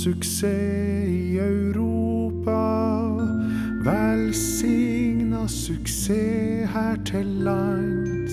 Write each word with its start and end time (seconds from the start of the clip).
Suksess 0.00 1.08
i 1.08 1.36
Europa. 1.36 2.60
Velsigna 3.84 5.46
suksess 5.46 6.70
her 6.72 6.96
til 7.04 7.26
lands. 7.44 8.32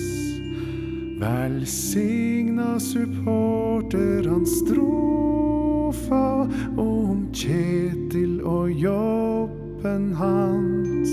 Velsigna 1.20 2.78
supporterans 2.78 4.50
strofa 4.62 6.48
om 6.78 7.28
Kjetil 7.32 8.40
og 8.44 8.70
jobben 8.70 10.14
hans. 10.14 11.12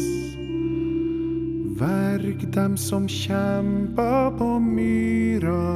Verg 1.76 2.48
dem 2.56 2.78
som 2.78 3.08
kjempa 3.12 4.32
på 4.40 4.60
myra, 4.60 5.68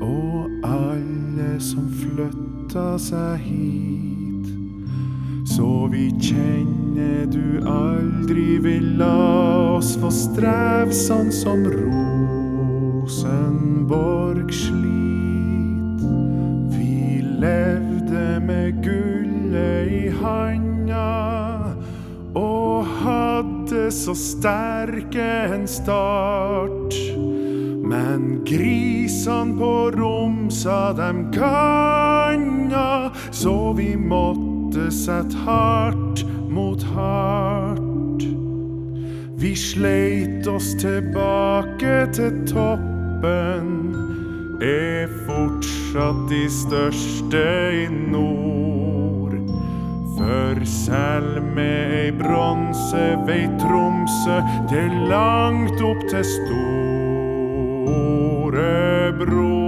og 0.00 0.48
alle 0.64 1.60
som 1.60 1.92
flytta 1.92 2.45
seg 2.98 3.38
hit. 3.44 4.46
Så 5.46 5.88
vi 5.92 6.10
kjenner 6.20 7.26
du 7.30 7.60
aldri 7.68 8.58
vil 8.62 8.98
la 9.00 9.76
oss 9.76 9.96
få 10.00 10.10
strev 10.12 10.92
sånn 10.94 11.32
som 11.32 11.64
Rosenborg 13.06 13.32
slit. 14.54 16.02
Vi 16.74 17.22
levde 17.42 18.40
med 18.46 18.82
gullet 18.84 19.88
i 19.92 20.08
handa 20.20 21.76
og 22.36 22.84
hadde 23.02 23.90
så 23.94 24.14
sterke 24.16 25.28
en 25.54 25.66
start. 25.70 26.94
Men 27.86 28.44
grisene 29.26 29.58
på 29.58 29.90
Romsa, 29.90 30.92
dem 30.92 31.32
kanja, 31.32 33.10
så 33.30 33.72
vi 33.72 33.96
måtte 33.96 34.90
sette 34.90 35.36
hardt 35.44 36.24
mot 36.48 36.82
hardt. 36.94 38.22
Vi 39.38 39.54
sleit 39.56 40.46
oss 40.46 40.74
tilbake 40.78 42.06
til 42.14 42.32
toppen, 42.46 43.96
er 44.62 45.10
fortsatt 45.26 46.28
de 46.30 46.46
største 46.48 47.44
i 47.82 47.88
nord. 47.90 49.34
For 50.16 50.64
selv 50.64 51.42
med 51.42 51.92
ei 51.92 52.12
bronse 52.16 53.18
vei 53.26 53.44
Tromsø 53.60 54.38
er 54.72 54.94
langt 55.10 55.82
opp 55.84 56.06
til 56.08 56.24
bro. 59.16 59.65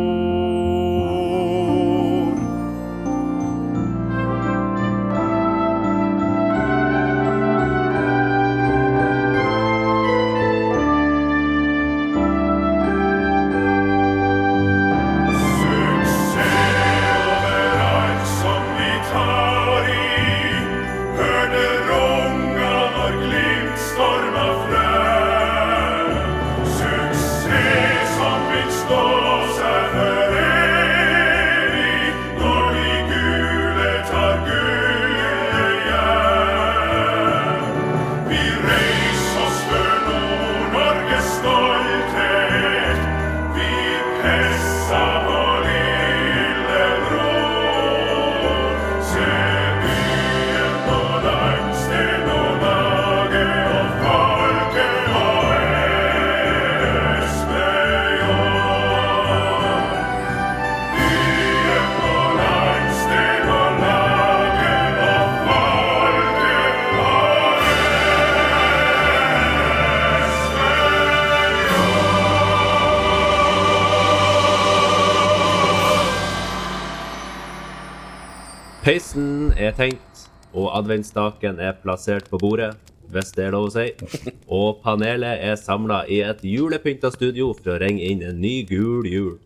Tent, 79.78 80.22
og 80.52 80.72
adventsstaken 80.80 81.60
er 81.62 81.76
plassert 81.82 82.28
på 82.30 82.40
bordet, 82.42 82.72
hvis 83.12 83.30
det 83.36 83.46
er 83.46 83.54
lov 83.54 83.68
å 83.68 83.72
si. 83.72 83.86
Og 84.58 84.80
panelet 84.84 85.44
er 85.44 85.60
samla 85.60 86.02
i 86.10 86.20
et 86.26 86.42
julepynta 86.44 87.12
studio 87.14 87.52
for 87.56 87.76
å 87.76 87.78
ringe 87.80 88.04
inn 88.04 88.24
en 88.26 88.42
ny 88.42 88.62
gul 88.68 89.06
jul. 89.08 89.36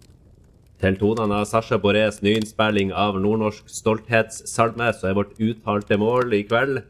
Til 0.83 0.97
tonene 0.99 1.37
av 1.43 1.47
Sasha 1.47 1.79
Borés 1.79 2.19
nyinnspilling 2.25 2.91
av 2.91 3.21
nordnorsk 3.23 3.69
stolthetssalme, 3.71 4.89
så 4.97 5.13
er 5.13 5.19
vårt 5.21 5.37
uttalte 5.39 5.99
mål 6.01 6.35
i 6.35 6.43
kveld 6.49 6.83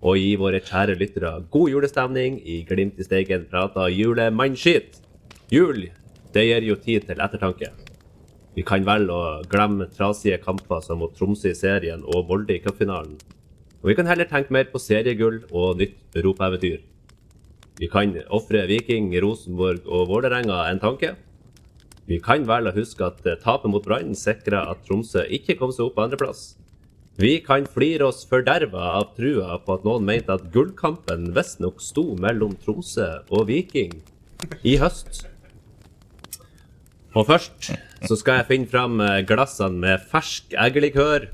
å 0.00 0.14
gi 0.16 0.32
våre 0.40 0.62
kjære 0.64 0.96
lyttere 0.96 1.34
god 1.52 1.74
julestemning 1.74 2.40
i 2.48 2.62
Glimt 2.68 2.96
i 2.96 3.04
steigen 3.04 3.44
prata 3.50 3.90
julemannskitt. 3.92 5.02
Jul, 5.52 5.90
det 6.32 6.48
gir 6.48 6.70
jo 6.70 6.80
tid 6.80 7.10
til 7.10 7.20
ettertanke. 7.20 7.74
Vi 8.60 8.64
kan 8.68 8.82
velge 8.84 9.14
å 9.16 9.40
glemme 9.48 9.86
trasige 9.88 10.36
kamper 10.42 10.82
som 10.84 10.98
mot 11.00 11.14
Tromsø 11.16 11.48
i 11.48 11.56
serien 11.56 12.02
og 12.04 12.26
Molde 12.28 12.58
i 12.58 12.60
cupfinalen. 12.60 13.14
Og 13.80 13.88
vi 13.88 13.94
kan 13.96 14.10
heller 14.10 14.28
tenke 14.28 14.52
mer 14.52 14.66
på 14.68 14.76
seriegull 14.76 15.38
og 15.48 15.78
nytt 15.80 16.18
europaeventyr. 16.20 16.82
Vi 17.80 17.88
kan 17.88 18.12
ofre 18.28 18.66
Viking, 18.68 19.08
Rosenborg 19.24 19.88
og 19.88 20.10
Vålerenga 20.10 20.58
en 20.68 20.82
tanke. 20.82 21.14
Vi 22.04 22.20
kan 22.20 22.44
velge 22.44 22.74
å 22.74 22.76
huske 22.76 23.08
at 23.08 23.24
eh, 23.24 23.40
tapet 23.40 23.72
mot 23.72 23.86
Brann 23.86 24.12
sikra 24.12 24.66
at 24.74 24.84
Tromsø 24.84 25.24
ikke 25.24 25.56
kom 25.56 25.72
seg 25.72 25.86
opp 25.86 25.96
på 25.96 26.04
andreplass. 26.04 26.44
Vi 27.16 27.38
kan 27.46 27.64
flire 27.64 28.10
oss 28.12 28.26
forderva 28.28 28.92
av 29.00 29.14
trua 29.16 29.56
på 29.64 29.78
at 29.78 29.88
noen 29.88 30.04
mente 30.04 30.36
at 30.36 30.50
gullkampen 30.52 31.30
visstnok 31.32 31.80
sto 31.80 32.10
mellom 32.20 32.60
Tromsø 32.60 33.08
og 33.32 33.48
Viking 33.48 34.02
i 34.60 34.76
høst. 34.84 35.29
Og 37.18 37.26
først 37.26 37.72
så 38.06 38.16
skal 38.16 38.40
jeg 38.40 38.48
finne 38.50 38.70
fram 38.70 39.00
eh, 39.02 39.20
glassene 39.26 39.82
med 39.82 40.02
fersk 40.12 40.54
eggelikør 40.54 41.26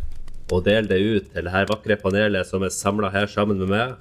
og 0.55 0.63
dele 0.65 0.89
det 0.89 1.01
ut 1.03 1.27
til 1.35 1.47
det 1.47 1.53
her 1.53 1.67
vakre 1.69 1.99
panelet 2.01 2.49
som 2.49 2.65
er 2.65 2.73
samla 2.73 3.11
her 3.13 3.27
sammen 3.29 3.59
med 3.61 3.73
meg. 3.73 3.97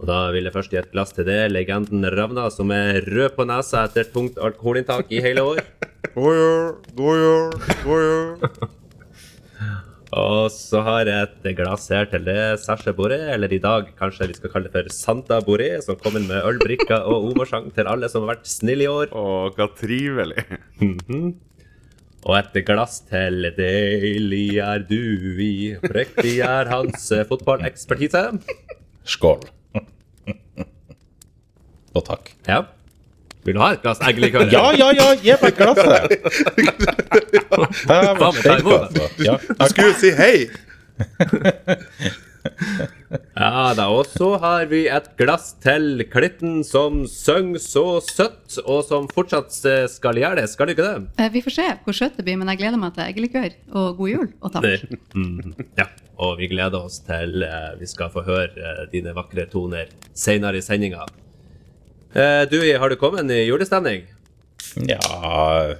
Og 0.00 0.08
da 0.10 0.18
vil 0.34 0.46
jeg 0.46 0.54
først 0.54 0.72
gi 0.72 0.80
et 0.80 0.90
glass 0.90 1.14
til 1.14 1.26
det, 1.28 1.52
legenden 1.52 2.06
Ravna, 2.10 2.48
som 2.50 2.72
er 2.74 3.04
rød 3.04 3.36
på 3.36 3.46
nesa 3.46 3.84
etter 3.86 4.08
tungt 4.10 4.40
alkoholinntak 4.42 5.12
i 5.14 5.22
hele 5.22 5.44
år. 5.44 5.60
God 6.14 6.38
jul, 6.38 6.72
god 6.98 7.22
jul, 7.22 7.52
god 7.84 8.08
jul. 8.08 8.72
Og 10.14 10.46
så 10.52 10.78
har 10.86 11.08
jeg 11.08 11.26
et 11.26 11.56
glass 11.58 11.88
her 11.90 12.06
til 12.10 12.22
det, 12.28 12.60
Sasha 12.62 12.92
Boré, 12.94 13.16
eller 13.34 13.50
i 13.50 13.58
dag 13.62 13.88
kanskje 13.98 14.28
vi 14.30 14.36
skal 14.36 14.52
kalle 14.52 14.70
det 14.70 14.74
for 14.76 14.94
Santa 14.94 15.40
Boré, 15.42 15.72
som 15.82 15.98
kommer 15.98 16.22
med 16.22 16.44
ølbrikker 16.46 17.02
og 17.10 17.32
omorsang 17.32 17.66
til 17.74 17.90
alle 17.90 18.10
som 18.12 18.22
har 18.22 18.36
vært 18.36 18.46
snille 18.46 18.86
i 18.86 18.90
år. 18.90 19.10
Å, 19.10 19.50
hva 19.56 19.66
trivelig. 19.80 20.44
Og 22.24 22.36
et 22.38 22.54
glass 22.64 23.00
til 23.10 23.50
Deilig 23.58 24.46
er 24.62 24.86
du 24.88 25.02
i, 25.44 25.74
prektig 25.82 26.38
er 26.46 26.70
hans 26.70 27.10
eh, 27.12 27.26
fotballekspertise. 27.28 28.22
Skål. 29.04 29.44
Og 31.94 32.06
takk. 32.06 32.32
Ja. 32.48 32.62
Vil 33.44 33.54
du 33.56 33.60
ha 33.60 33.72
et 33.76 33.82
glass 33.84 34.00
eggelikør? 34.08 34.46
Ja, 34.52 34.70
ja, 34.78 34.88
ja, 34.96 35.08
gi 35.20 35.34
meg 35.42 35.56
glasset! 35.58 36.14
Faen, 37.88 38.40
ta 38.42 38.58
imot. 38.58 38.86
altså. 38.88 39.08
Ja, 39.26 39.38
Du 39.38 39.66
skulle 39.72 39.90
jo 39.92 39.96
si 40.00 40.10
hei. 40.18 40.36
Ja 43.34 43.70
da, 43.76 43.86
og 43.94 44.04
så 44.10 44.34
har 44.42 44.66
vi 44.68 44.82
et 44.92 45.06
glass 45.18 45.52
til 45.64 46.02
Klitten 46.12 46.58
som 46.66 47.02
synger 47.08 47.62
så 47.62 47.84
søtt, 48.04 48.58
og 48.68 48.82
som 48.84 49.06
fortsatt 49.10 49.54
skal 49.90 50.18
gjøre 50.20 50.42
det. 50.42 50.46
Skal 50.52 50.68
du 50.68 50.74
ikke 50.74 50.84
det? 50.84 51.06
Eh, 51.24 51.30
Vi 51.32 51.40
får 51.46 51.54
se 51.56 51.66
hvor 51.86 51.96
søtt 51.96 52.18
det 52.18 52.26
blir, 52.26 52.36
men 52.40 52.50
jeg 52.52 52.60
gleder 52.60 52.80
meg 52.82 52.92
til 52.96 53.06
eggelikør. 53.06 53.50
Og 53.72 53.96
god 54.02 54.12
jul, 54.12 54.28
og 54.44 54.52
takk. 54.58 54.84
Mm, 55.16 55.54
ja, 55.80 55.88
og 56.20 56.36
vi 56.42 56.50
gleder 56.52 56.84
oss 56.84 57.00
til 57.06 57.46
eh, 57.48 57.70
vi 57.80 57.88
skal 57.90 58.12
få 58.12 58.26
høre 58.28 58.50
eh, 58.60 58.84
dine 58.92 59.14
vakre 59.16 59.46
toner 59.50 59.88
senere 60.12 60.60
i 60.60 60.64
sendinga. 60.68 61.06
Eh, 62.14 62.44
du, 62.50 62.58
har 62.78 62.90
du 62.92 62.96
kommet 63.00 63.30
i 63.34 63.42
julestemning? 63.48 64.04
Ja, 64.86 64.98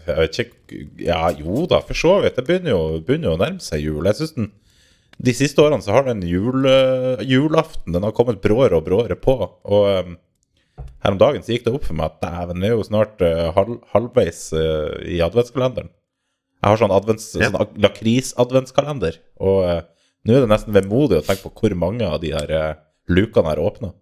jeg 0.06 0.16
vet 0.18 0.38
ikke 0.44 0.80
Ja, 1.02 1.20
jo 1.34 1.64
da, 1.70 1.80
for 1.86 1.98
så 1.98 2.16
vidt. 2.24 2.36
Det 2.38 2.44
begynner 2.46 2.74
jo, 2.74 2.82
begynner 3.06 3.30
jo 3.30 3.36
å 3.36 3.40
nærme 3.40 3.62
seg 3.62 3.84
jul. 3.86 4.04
Jeg 4.10 4.18
synes 4.18 4.34
den 4.36 4.52
De 5.24 5.34
siste 5.34 5.62
årene 5.62 5.82
så 5.84 5.94
har 5.94 6.08
den 6.08 6.24
jul, 6.26 6.66
julaften 7.22 7.94
Den 7.94 8.02
har 8.02 8.14
kommet 8.16 8.42
bråere 8.42 8.80
og 8.80 8.86
bråere 8.88 9.14
på. 9.14 9.36
Og 9.46 9.84
um, 10.08 10.16
her 11.04 11.14
om 11.14 11.20
dagen 11.20 11.44
så 11.46 11.54
gikk 11.54 11.68
det 11.68 11.74
opp 11.76 11.86
for 11.86 11.94
meg 11.94 12.10
at 12.10 12.22
dæven, 12.24 12.62
det 12.62 12.70
er 12.70 12.74
jo 12.74 12.86
snart 12.86 13.22
uh, 13.22 13.52
halv, 13.54 13.76
halvveis 13.94 14.48
uh, 14.58 14.90
i 15.06 15.20
adventskalenderen. 15.22 15.92
Jeg 16.64 16.72
har 16.72 16.80
sånn, 16.80 16.94
advents, 16.96 17.28
Ja. 17.38 17.50
sånn 17.52 17.76
lakris-adventskalender. 17.84 19.20
Og 19.38 19.60
uh, 19.68 19.82
nå 20.26 20.34
er 20.34 20.42
det 20.46 20.50
nesten 20.50 20.74
vemodig 20.74 21.20
å 21.20 21.26
tenke 21.26 21.46
på 21.46 21.54
hvor 21.62 21.76
mange 21.78 22.08
av 22.08 22.18
de 22.24 22.32
her 22.34 22.54
lukene 23.06 23.52
er 23.52 23.62
åpna. 23.62 23.92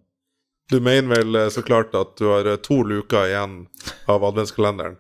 Du 0.73 0.81
mener 0.81 1.13
vel 1.13 1.37
eh, 1.37 1.49
så 1.53 1.63
klart 1.63 1.95
at 1.99 2.15
du 2.19 2.29
har 2.31 2.49
eh, 2.49 2.61
to 2.65 2.81
luker 2.89 3.29
igjen 3.29 3.65
av 4.11 4.25
adventskalenderen? 4.25 4.99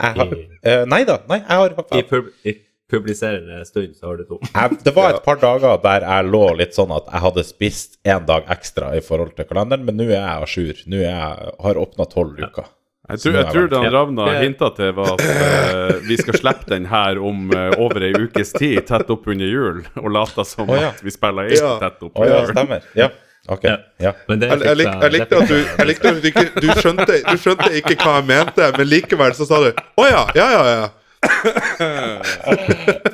Jeg 0.00 0.16
har, 0.16 0.34
eh, 0.64 0.82
nei 0.88 1.02
da. 1.04 1.18
Nei, 1.28 1.42
jeg 1.42 1.60
har 1.60 1.74
I, 1.98 2.02
pub 2.08 2.28
I 2.48 2.54
publiserende 2.90 3.60
stund 3.68 3.92
så 3.98 4.08
har 4.08 4.20
du 4.20 4.24
to. 4.28 4.38
jeg, 4.54 4.78
Det 4.86 4.94
var 4.96 5.16
et 5.16 5.24
par 5.26 5.40
dager 5.42 5.80
der 5.82 6.06
jeg 6.06 6.28
lå 6.30 6.44
litt 6.58 6.76
sånn 6.78 6.94
at 6.96 7.10
jeg 7.10 7.24
hadde 7.26 7.44
spist 7.46 7.98
én 8.08 8.26
dag 8.28 8.48
ekstra 8.54 8.94
i 8.96 9.02
forhold 9.04 9.34
til 9.36 9.48
kalenderen, 9.50 9.84
men 9.86 9.98
nå 10.00 10.08
er 10.08 10.16
jeg 10.16 10.28
à 10.32 10.48
jour. 10.48 10.84
Nå 10.90 11.02
er 11.02 11.10
jeg, 11.10 11.54
har 11.66 11.82
åpna 11.84 12.06
tolv 12.10 12.38
luker. 12.40 12.70
Jeg 13.10 13.24
tror, 13.24 13.36
jeg 13.40 13.46
tror 13.50 13.70
det 13.70 13.78
han 13.82 13.92
Ravna 13.92 14.26
Ja. 14.30 14.40
hinta 14.44 14.68
til, 14.76 14.92
var 14.94 15.16
at 15.16 15.22
uh, 15.26 15.96
vi 16.06 16.16
skal 16.20 16.36
slippe 16.38 16.68
den 16.70 16.86
her 16.86 17.18
om 17.18 17.48
uh, 17.50 17.72
over 17.82 18.04
ei 18.06 18.12
ukes 18.14 18.54
tid, 18.54 18.84
tett 18.86 19.10
opp 19.10 19.26
under 19.26 19.50
jul, 19.50 19.80
og 19.98 20.12
late 20.14 20.44
som 20.46 20.70
oh, 20.70 20.78
ja. 20.78 20.92
at 20.94 21.02
vi 21.02 21.10
spiller 21.10 21.50
inn 21.50 21.72
tett 21.82 22.06
opp 22.06 22.14
Å 22.14 22.28
ja, 22.28 22.36
under 22.38 22.46
jul. 22.46 22.54
stemmer. 22.54 22.86
Ja. 22.94 23.08
Ok. 23.50 23.66
Ja. 23.66 23.76
Ja. 23.98 24.12
Jeg, 24.30 24.40
jeg, 24.62 24.76
lik, 24.78 24.88
jeg 24.88 25.12
likte 25.16 25.40
at 25.40 25.50
du, 25.50 25.56
jeg 25.58 25.86
likte 25.88 26.12
at 26.12 26.22
du 26.22 26.28
ikke 26.30 26.46
du 26.54 26.68
skjønte, 26.78 27.18
du 27.26 27.36
skjønte 27.40 27.70
ikke 27.80 27.96
hva 27.98 28.16
jeg 28.20 28.28
mente, 28.30 28.70
men 28.76 28.90
likevel 28.90 29.34
så 29.36 29.48
sa 29.48 29.58
du 29.64 29.70
Å 29.74 30.06
ja, 30.06 30.24
ja, 30.38 30.48
ja, 30.54 30.64
ja. 30.70 30.88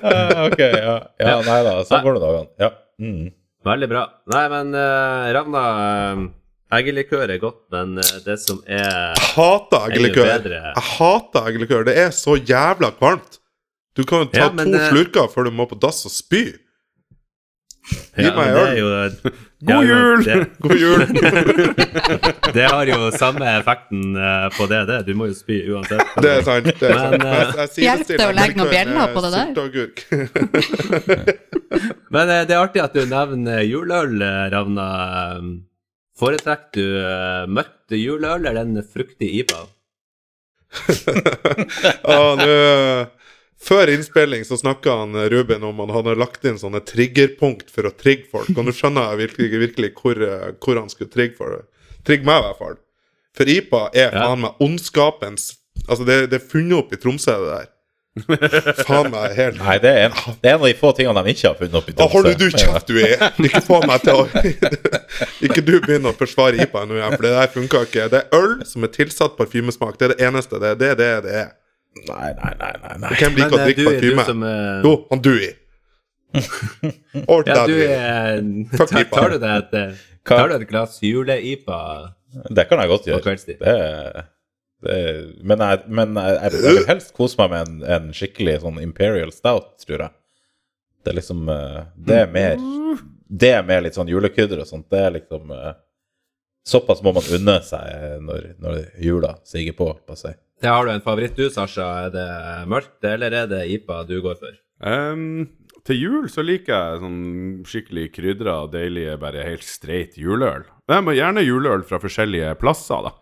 Ah, 0.07 0.45
ok, 0.47 0.61
ja. 0.61 0.97
ja 1.19 1.37
nei 1.43 1.61
da, 1.67 1.73
sånn 1.89 2.05
går 2.05 2.19
det 2.19 2.23
dagene. 2.23 2.49
Ja. 2.63 2.71
Mm. 3.03 3.33
Veldig 3.67 3.89
bra. 3.91 4.03
Nei, 4.31 4.45
men 4.53 4.77
uh, 4.79 5.25
Ravna 5.35 5.63
uh, 5.75 6.27
Eggelikør 6.77 7.31
er 7.31 7.39
godt, 7.39 7.61
men 7.71 7.99
eh, 8.03 8.15
det 8.25 8.41
som 8.43 8.59
er 8.67 9.15
Hater 9.37 9.85
er 9.85 9.93
eggelikør. 9.95 10.31
Jeg 10.51 10.85
hater 10.99 11.51
eggelikør. 11.51 11.85
Det 11.87 11.95
er 12.03 12.09
så 12.15 12.35
jævla 12.35 12.91
kvalmt. 12.99 13.39
Du 13.97 14.03
kan 14.05 14.25
jo 14.25 14.31
ta 14.33 14.49
Ja, 14.49 14.49
men, 14.53 14.73
to 14.75 14.81
eh, 14.81 14.89
slurker 14.91 15.31
før 15.31 15.47
du 15.47 15.55
må 15.55 15.69
på 15.71 15.79
dass 15.79 16.03
og 16.09 16.13
spy. 16.13 16.43
Gi 17.87 18.27
ja, 18.27 18.33
meg 18.35 18.59
øl. 18.59 19.15
God 19.65 19.71
ja, 19.73 19.83
jul! 19.89 20.25
Det, 20.25 20.35
God 20.65 20.77
jul. 20.77 21.07
det 22.57 22.67
har 22.69 22.87
jo 22.91 23.07
samme 23.17 23.47
effekten 23.57 24.17
eh, 24.21 24.49
på 24.53 24.67
det, 24.69 24.81
det. 24.91 24.99
Du 25.07 25.15
må 25.17 25.31
jo 25.31 25.37
spy 25.39 25.57
uansett. 25.73 26.03
Det 26.21 26.31
er 26.35 26.43
sant. 26.45 26.69
Det 26.69 26.91
er 26.91 26.99
sant. 26.99 27.17
Men, 27.23 27.31
Jeg- 27.33 27.57
jeg 27.63 27.69
sier 27.73 27.85
Hjelper 27.87 28.11
til 28.11 28.19
det 28.21 28.27
å 28.27 28.35
legge 28.37 28.57
noen 28.61 28.73
bjeller 28.75 29.15
på 29.15 29.21
det 29.25 29.31
der? 29.33 29.47
sylteagurk. 29.47 29.97
Men 32.17 32.25
eh, 32.37 32.43
det 32.49 32.55
er 32.59 32.61
artig 32.67 32.83
at 32.85 32.93
du 32.99 33.03
nevner 33.09 33.65
juleøl, 33.65 34.15
eh, 34.29 34.45
Ravna. 34.53 34.87
Eh, 35.39 35.49
Foretrekker 36.17 36.77
du 36.81 36.87
mørkt 37.53 37.93
juleøl 37.93 38.47
eller 38.49 38.65
den 38.65 38.81
fruktige 38.89 39.43
IPA? 39.43 39.65
Ah, 42.05 42.33
nå- 42.41 43.07
Før 43.63 43.89
innspilling 43.89 44.45
så 44.45 44.59
snakka 44.61 44.99
han 45.01 45.15
eh, 45.17 45.29
Ruben 45.33 45.65
om 45.65 45.79
han 45.81 45.91
hadde 45.95 46.17
lagt 46.21 46.45
inn 46.47 46.59
sånne 46.61 46.83
triggerpunkt 46.87 47.71
for 47.73 47.89
å 47.89 47.95
trigge 47.97 48.29
folk. 48.31 48.51
Og 48.53 48.67
nå 48.69 48.75
skjønner 48.77 49.13
jeg 49.15 49.23
virkelig, 49.27 49.61
virkelig 49.65 49.93
hvor, 50.01 50.21
eh, 50.23 50.51
hvor 50.63 50.77
han 50.81 50.91
skulle 50.93 51.11
trigge 51.11 51.37
for. 51.39 51.63
Trigge 52.07 52.27
meg, 52.29 52.43
i 52.43 52.47
hvert 52.51 52.61
fall. 52.61 52.77
For 53.37 53.49
IPA 53.53 53.81
er 53.95 54.11
Ja. 54.13 54.27
faen 54.27 54.41
meg 54.47 54.61
ondskapens 54.61 55.55
Altså, 55.91 56.07
det, 56.09 56.31
det 56.33 56.39
er 56.41 56.47
funnet 56.49 56.73
opp 56.79 56.93
i 56.93 56.97
Tromsø, 56.97 57.35
det 57.37 57.51
der. 57.53 57.73
faen 58.87 59.11
meg 59.13 59.35
helt 59.37 59.59
Nei, 59.61 59.75
det 59.79 59.91
er, 59.93 60.07
en, 60.07 60.37
det 60.41 60.49
er 60.49 60.55
en 60.55 60.63
av 60.63 60.71
de 60.71 60.77
få 60.79 60.93
tingene 60.97 61.21
de 61.27 61.35
ikke 61.35 61.51
har 61.51 61.59
funnet 61.59 61.77
opp 61.77 61.91
i 61.93 61.95
Da 61.99 62.07
holder 62.09 62.39
du 62.41 62.47
kjeft, 62.49 62.89
du 62.89 62.97
er! 63.05 63.27
Ikke 63.45 63.61
få 63.67 63.83
meg 63.85 64.01
til 64.07 64.23
å 64.23 64.25
Ikke 65.47 65.61
du 65.67 65.75
begynner 65.85 66.15
å 66.15 66.17
forsvare 66.17 66.57
IPA 66.65 66.87
nå 66.89 66.97
igjen, 66.97 67.13
for 67.19 67.27
det 67.29 67.35
der 67.37 67.53
funka 67.53 67.83
ikke. 67.91 68.07
Det 68.15 68.23
er 68.23 68.41
øl 68.41 68.55
som 68.65 68.87
er 68.89 68.93
tilsatt 68.95 69.37
parfymesmak. 69.37 69.99
Det 70.01 70.09
er 70.09 70.15
det 70.15 70.25
eneste. 70.31 70.61
Det 70.63 70.71
er 70.73 70.81
det 70.81 70.91
det, 71.03 71.11
det 71.29 71.35
er. 71.43 71.51
Nei, 72.05 72.33
nei, 72.37 72.53
nei. 72.61 72.73
nei, 72.83 72.99
nei. 73.03 73.15
Hvem 73.17 73.39
liker 73.39 73.57
å 73.57 73.63
drikke 73.65 73.87
du, 73.87 74.05
du 74.05 74.25
som 74.27 74.45
eh, 74.45 74.85
Jo, 74.85 74.93
han 75.11 75.23
Dewey. 75.25 75.49
Ordentlig 77.33 77.57
Ja, 77.57 77.65
du 77.67 77.77
er 77.87 78.41
tar, 78.77 79.07
tar 79.13 79.33
du 79.33 79.39
deg 79.41 79.53
et, 79.55 79.77
eh, 79.81 80.05
tar 80.29 80.51
du 80.51 80.57
et 80.59 80.67
glass 80.69 80.99
jule-IPA 81.05 81.81
Det 82.53 82.67
kan 82.69 82.83
jeg 82.83 82.93
godt 82.93 83.09
gjøre. 83.09 83.37
Det, 83.47 83.57
det, 84.85 85.01
men 85.41 85.65
jeg, 85.65 85.83
men 85.89 86.21
jeg, 86.21 86.37
jeg, 86.37 86.63
jeg 86.67 86.79
vil 86.81 86.89
helst 86.91 87.15
kose 87.17 87.41
meg 87.41 87.55
med 87.55 87.65
en, 87.65 87.81
en 87.97 88.13
skikkelig 88.17 88.61
sånn 88.67 88.83
Imperial 88.85 89.33
Stout, 89.35 89.73
tror 89.87 90.09
jeg. 90.09 90.17
Det 91.03 91.15
er 91.15 91.21
liksom 91.21 91.49
eh, 91.53 91.83
Det 91.97 92.23
er 92.27 92.31
mer 92.35 92.61
Det 93.27 93.53
er 93.57 93.67
mer 93.67 93.85
litt 93.87 93.97
sånn 93.97 94.11
julekrydder 94.11 94.63
og 94.63 94.69
sånt. 94.69 94.89
Det 94.93 95.03
er 95.09 95.17
liksom 95.17 95.51
Såpass 96.67 96.99
må 97.07 97.13
man 97.15 97.23
unne 97.31 97.61
seg 97.63 98.23
når, 98.27 98.47
når 98.59 98.79
jula 98.99 99.37
siger 99.47 99.75
på. 99.79 99.87
på 100.03 100.17
seg. 100.19 100.35
Ja, 100.65 100.79
har 100.79 100.87
du 100.87 100.95
en 100.95 101.05
favoritt 101.05 101.37
du, 101.37 101.49
Sasha? 101.53 101.87
Er 102.07 102.15
det 102.15 102.29
mørkt, 102.71 102.99
eller 103.05 103.35
er 103.43 103.51
det 103.51 103.67
IPA 103.75 104.03
du 104.09 104.17
går 104.25 104.39
for? 104.41 104.57
Um, 104.81 105.45
til 105.87 106.01
jul 106.01 106.31
så 106.33 106.45
liker 106.45 106.73
jeg 106.73 107.03
sånn 107.03 107.21
skikkelig 107.69 108.07
krydra, 108.15 108.57
deilige, 108.73 109.19
bare 109.21 109.45
helt 109.47 109.67
streit 109.67 110.17
juleøl. 110.21 110.65
Jeg 110.89 111.05
må 111.05 111.15
gjerne 111.17 111.45
juleøl 111.45 111.85
fra 111.87 112.01
forskjellige 112.03 112.57
plasser, 112.63 113.09
da. 113.11 113.15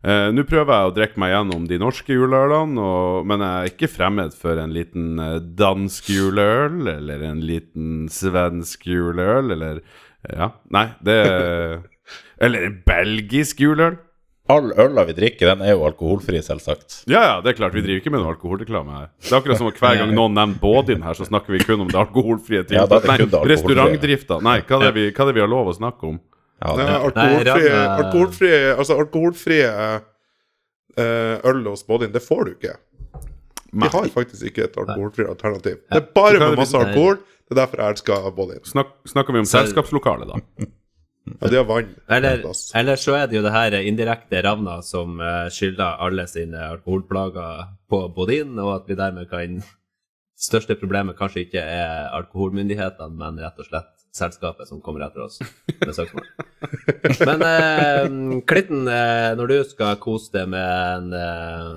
Uh, 0.00 0.28
Nå 0.32 0.46
prøver 0.48 0.72
jeg 0.72 0.90
å 0.90 0.92
drikke 0.96 1.20
meg 1.20 1.34
gjennom 1.34 1.64
de 1.68 1.78
norske 1.80 2.16
juleølene, 2.16 2.82
og, 2.82 3.26
men 3.28 3.44
jeg 3.44 3.54
er 3.62 3.72
ikke 3.74 3.92
fremmed 3.92 4.36
for 4.36 4.58
en 4.58 4.72
liten 4.74 5.20
eh, 5.20 5.38
dansk 5.60 6.08
juleøl, 6.10 6.78
eller 6.88 7.24
en 7.28 7.42
liten 7.44 8.06
svensk 8.10 8.88
juleøl, 8.88 9.52
eller 9.56 9.82
Ja, 10.26 10.50
nei, 10.74 10.88
det 11.04 11.20
Eller 12.44 12.64
en 12.66 12.78
belgisk 12.88 13.60
juleøl. 13.60 13.98
All 14.50 14.72
øla 14.84 15.04
vi 15.08 15.14
drikker, 15.16 15.52
den 15.52 15.62
er 15.64 15.74
jo 15.74 15.84
alkoholfri, 15.88 16.40
selvsagt. 16.44 17.02
Ja, 17.10 17.20
ja, 17.26 17.36
det 17.44 17.52
er 17.52 17.58
klart, 17.60 17.76
vi 17.76 17.82
driver 17.84 18.02
ikke 18.02 18.12
med 18.14 18.22
noe 18.24 18.34
alkoholreklame 18.34 18.96
her. 18.96 19.08
Det 19.22 19.30
er 19.30 19.38
akkurat 19.38 19.60
som 19.60 19.70
at 19.70 19.80
hver 19.80 20.00
gang 20.00 20.14
noen 20.16 20.36
nevner 20.36 20.60
Bådin 20.62 21.04
her, 21.06 21.16
så 21.18 21.28
snakker 21.28 21.54
vi 21.54 21.62
kun 21.64 21.84
om 21.86 21.90
det 21.90 21.98
alkoholfrie 22.00 22.64
Ja, 22.74 22.84
da 22.90 22.98
er 22.98 23.06
det 23.06 23.30
Nei, 23.30 23.42
restaurantdrifta. 23.52 24.40
Nei, 24.44 24.58
hva 24.66 24.80
er, 24.80 24.86
det 24.88 24.92
vi, 24.98 25.06
hva 25.14 25.24
er 25.24 25.30
det 25.30 25.38
vi 25.38 25.44
har 25.44 25.52
lov 25.52 25.72
å 25.72 25.76
snakke 25.78 26.10
om? 26.10 26.20
Ja, 26.60 26.74
det, 26.76 26.86
Nei, 26.86 26.98
alkoholfrie, 27.08 27.82
alkoholfrie 28.04 28.60
Altså, 28.74 28.98
alkoholfrie 29.00 29.70
eh, 31.00 31.50
øl 31.52 31.64
hos 31.70 31.86
Bådin, 31.88 32.12
det 32.12 32.24
får 32.24 32.44
du 32.48 32.54
ikke. 32.58 32.76
Vi 33.70 33.86
har 33.94 34.10
faktisk 34.12 34.50
ikke 34.50 34.66
et 34.66 34.76
alkoholfritt 34.82 35.30
alternativ. 35.30 35.80
Det 35.86 36.02
er 36.02 36.10
bare 36.14 36.42
med 36.42 36.58
masse 36.58 36.76
alkohol. 36.76 37.20
Det 37.46 37.56
er 37.56 37.62
derfor 37.62 37.82
jeg 37.82 37.96
elsker 37.96 38.30
Bådin. 38.34 38.62
Snak, 38.66 38.92
snakker 39.08 39.34
vi 39.34 39.42
om 39.42 39.48
selskapslokalet, 39.48 40.30
da? 40.30 40.68
Ja, 41.28 41.48
de 41.52 41.56
har 41.60 41.66
vann. 41.68 41.90
Eller, 42.08 42.42
eller 42.74 42.96
så 43.00 43.14
er 43.18 43.28
det 43.28 43.36
jo 43.36 43.42
det 43.44 43.52
her 43.54 43.76
indirekte 43.80 44.40
Ravna 44.44 44.80
som 44.82 45.20
eh, 45.20 45.50
skylder 45.52 46.00
alle 46.06 46.24
sine 46.30 46.62
alkoholplager 46.72 47.68
på 47.90 48.02
Bodin, 48.16 48.56
og 48.58 48.74
at 48.80 48.88
vi 48.90 48.98
dermed 48.98 49.28
kan 49.30 49.60
Største 50.40 50.72
problemet 50.80 51.18
kanskje 51.18 51.42
ikke 51.44 51.60
er 51.60 52.06
alkoholmyndighetene, 52.16 53.12
men 53.12 53.42
rett 53.42 53.58
og 53.60 53.66
slett 53.68 53.90
selskapet 54.16 54.70
som 54.70 54.80
kommer 54.80 55.04
etter 55.04 55.26
oss 55.26 55.36
med 55.82 55.92
søksmål. 55.92 56.30
Men 57.28 57.44
eh, 57.44 58.06
Klitten, 58.48 58.88
eh, 58.88 59.34
når 59.36 59.52
du 59.52 59.58
skal 59.68 59.98
kose 60.00 60.32
deg 60.38 60.48
med 60.54 60.64
en 60.64 61.12
eh, 61.18 61.68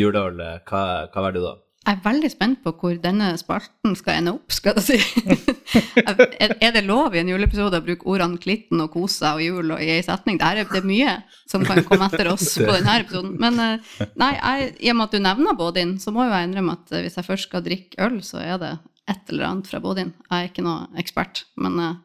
juleøl, 0.00 0.42
eh, 0.42 0.58
hva, 0.66 0.82
hva 1.06 1.24
velger 1.28 1.38
du 1.38 1.46
da? 1.46 1.54
Jeg 1.88 1.96
er 1.96 2.02
veldig 2.04 2.28
spent 2.28 2.58
på 2.60 2.72
hvor 2.76 2.96
denne 3.00 3.30
spalten 3.40 3.94
skal 3.96 4.18
ende 4.18 4.34
opp, 4.36 4.52
skal 4.52 4.76
jeg 4.76 4.84
si. 4.84 5.22
er, 6.04 6.72
det 6.74 6.82
lov 6.84 7.14
i 7.16 7.22
en 7.22 7.30
juleepisode 7.32 7.78
å 7.80 7.84
bruke 7.86 8.04
ordene 8.12 8.36
'klitten' 8.36 8.82
og 8.84 8.90
'kose' 8.92 9.30
og 9.30 9.40
'jul' 9.40 9.72
og 9.72 9.80
i 9.80 9.88
ei 9.94 10.02
setning? 10.04 10.36
Det 10.36 10.50
er, 10.50 10.68
det 10.68 10.82
er 10.82 10.88
mye 10.90 11.14
som 11.48 11.64
kan 11.64 11.80
komme 11.88 12.10
etter 12.10 12.28
oss 12.28 12.50
på 12.60 12.68
denne 12.68 12.98
episoden. 13.00 13.38
Men 13.40 13.56
eh, 13.64 14.04
nei, 14.20 14.34
jeg, 14.36 14.74
i 14.84 14.92
og 14.92 14.98
med 14.98 15.06
at 15.06 15.16
du 15.16 15.24
nevner 15.24 15.56
Bådin, 15.56 15.94
så 16.02 16.12
må 16.12 16.26
jo 16.26 16.34
jeg 16.36 16.50
innrømme 16.50 16.76
at 16.76 16.92
eh, 16.92 17.06
hvis 17.06 17.16
jeg 17.16 17.28
først 17.30 17.48
skal 17.48 17.64
drikke 17.64 18.04
øl, 18.04 18.20
så 18.26 18.44
er 18.44 18.60
det 18.60 18.74
et 19.08 19.32
eller 19.32 19.48
annet 19.48 19.72
fra 19.72 19.80
Bådin. 19.80 20.12
Jeg 20.28 20.36
er 20.44 20.52
ikke 20.52 20.66
noe 20.68 20.90
ekspert, 21.00 21.46
men 21.56 21.80
uh, 21.80 21.96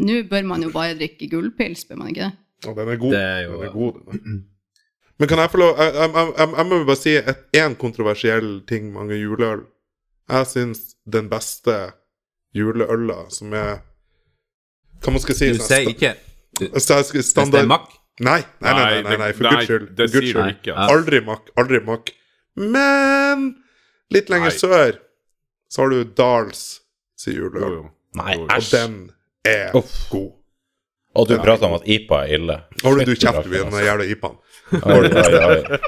nå 0.00 0.22
bør 0.32 0.48
man 0.48 0.64
jo 0.64 0.72
bare 0.72 0.96
drikke 0.96 1.28
gullpils, 1.28 1.84
bør 1.90 2.00
man 2.00 2.14
ikke 2.14 2.30
det? 2.30 2.32
Og 2.72 2.80
den 2.80 2.88
er 2.88 2.96
god. 3.04 3.12
Det 3.12 3.20
er 3.20 3.40
jo- 3.44 3.60
Den 3.60 3.68
er 3.68 3.76
god. 3.76 4.44
Men 5.18 5.28
kan 5.30 5.38
jeg 5.38 5.50
få 5.52 5.58
lov 5.60 5.76
Jeg, 5.78 5.92
jeg, 5.94 6.10
jeg, 6.38 6.48
jeg 6.56 6.66
må 6.66 6.78
bare 6.84 6.96
si 6.98 7.12
én 7.60 7.74
kontroversiell 7.78 8.48
ting 8.66 8.88
mange 8.92 9.14
juleøl. 9.20 9.60
Jeg 10.30 10.46
syns 10.50 10.80
den 11.06 11.28
beste 11.30 11.74
juleøla 12.56 13.26
som 13.34 13.52
er 13.54 13.82
Hva 15.04 15.12
man 15.14 15.20
skal 15.22 15.36
si 15.38 15.50
Du 15.52 15.58
sånn 15.60 15.68
sier 15.68 15.90
ikke 15.92 16.14
du, 16.58 16.68
Hvis 16.72 16.88
Hvis 16.88 17.12
det 17.12 17.24
standard 17.28 17.62
er 17.66 17.70
makk 17.74 17.90
Nei, 18.24 18.40
nei, 18.62 18.72
nei, 18.72 18.82
nei, 18.84 19.02
nei, 19.02 19.16
nei, 19.18 19.32
for 19.34 19.48
guds 19.50 19.66
skyld. 19.66 19.86
Det 19.98 20.04
sier 20.12 20.22
du 20.22 20.28
skyld. 20.30 20.50
ikke. 20.54 20.70
Altså. 20.76 20.94
Aldri 20.94 21.18
makk, 21.26 21.48
aldri 21.58 21.80
makk. 21.82 22.12
Men 22.62 23.40
litt 24.14 24.30
lenger 24.30 24.52
Nei. 24.52 24.58
sør 24.60 24.98
så 25.74 25.82
har 25.82 25.90
du 25.90 26.12
Dals 26.14 26.60
sin 27.18 27.34
juleøl. 27.40 27.72
jo. 27.80 27.88
nei, 28.14 28.36
Jo, 28.36 28.44
jo. 28.44 28.46
Og 28.46 28.52
æsj. 28.54 28.70
den 28.76 28.94
er 29.50 29.74
Uff. 29.74 29.96
god. 30.12 30.30
Og 31.18 31.26
du 31.28 31.34
prater 31.42 31.66
om 31.66 31.74
at 31.80 31.88
IPA 31.90 32.20
er 32.22 32.36
ille. 32.38 32.56
Holder 32.84 33.04
du 33.10 33.12
du 33.14 33.18
kjeft, 33.18 33.42
du, 33.44 33.50
med 33.50 33.66
den 33.72 33.84
jævla 33.88 34.06
IPA-en. 34.14 34.38
Oi, 34.72 35.10
oi, 35.12 35.38
oi. 35.44 35.78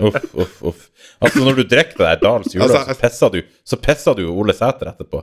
Uff, 0.00 0.16
uff, 0.34 0.54
uff. 0.70 0.80
Altså, 1.22 1.40
når 1.44 1.60
du 1.60 1.64
drikker 1.70 2.00
det 2.00 2.06
der 2.08 2.20
Dals 2.22 2.54
jula, 2.54 2.66
Altså, 2.66 2.82
så 2.90 2.96
pisser 3.00 3.30
du 3.30 3.38
Så 3.64 3.78
pisser 3.80 4.18
du 4.18 4.24
Ole 4.32 4.54
Sæter 4.56 4.90
etterpå. 4.90 5.22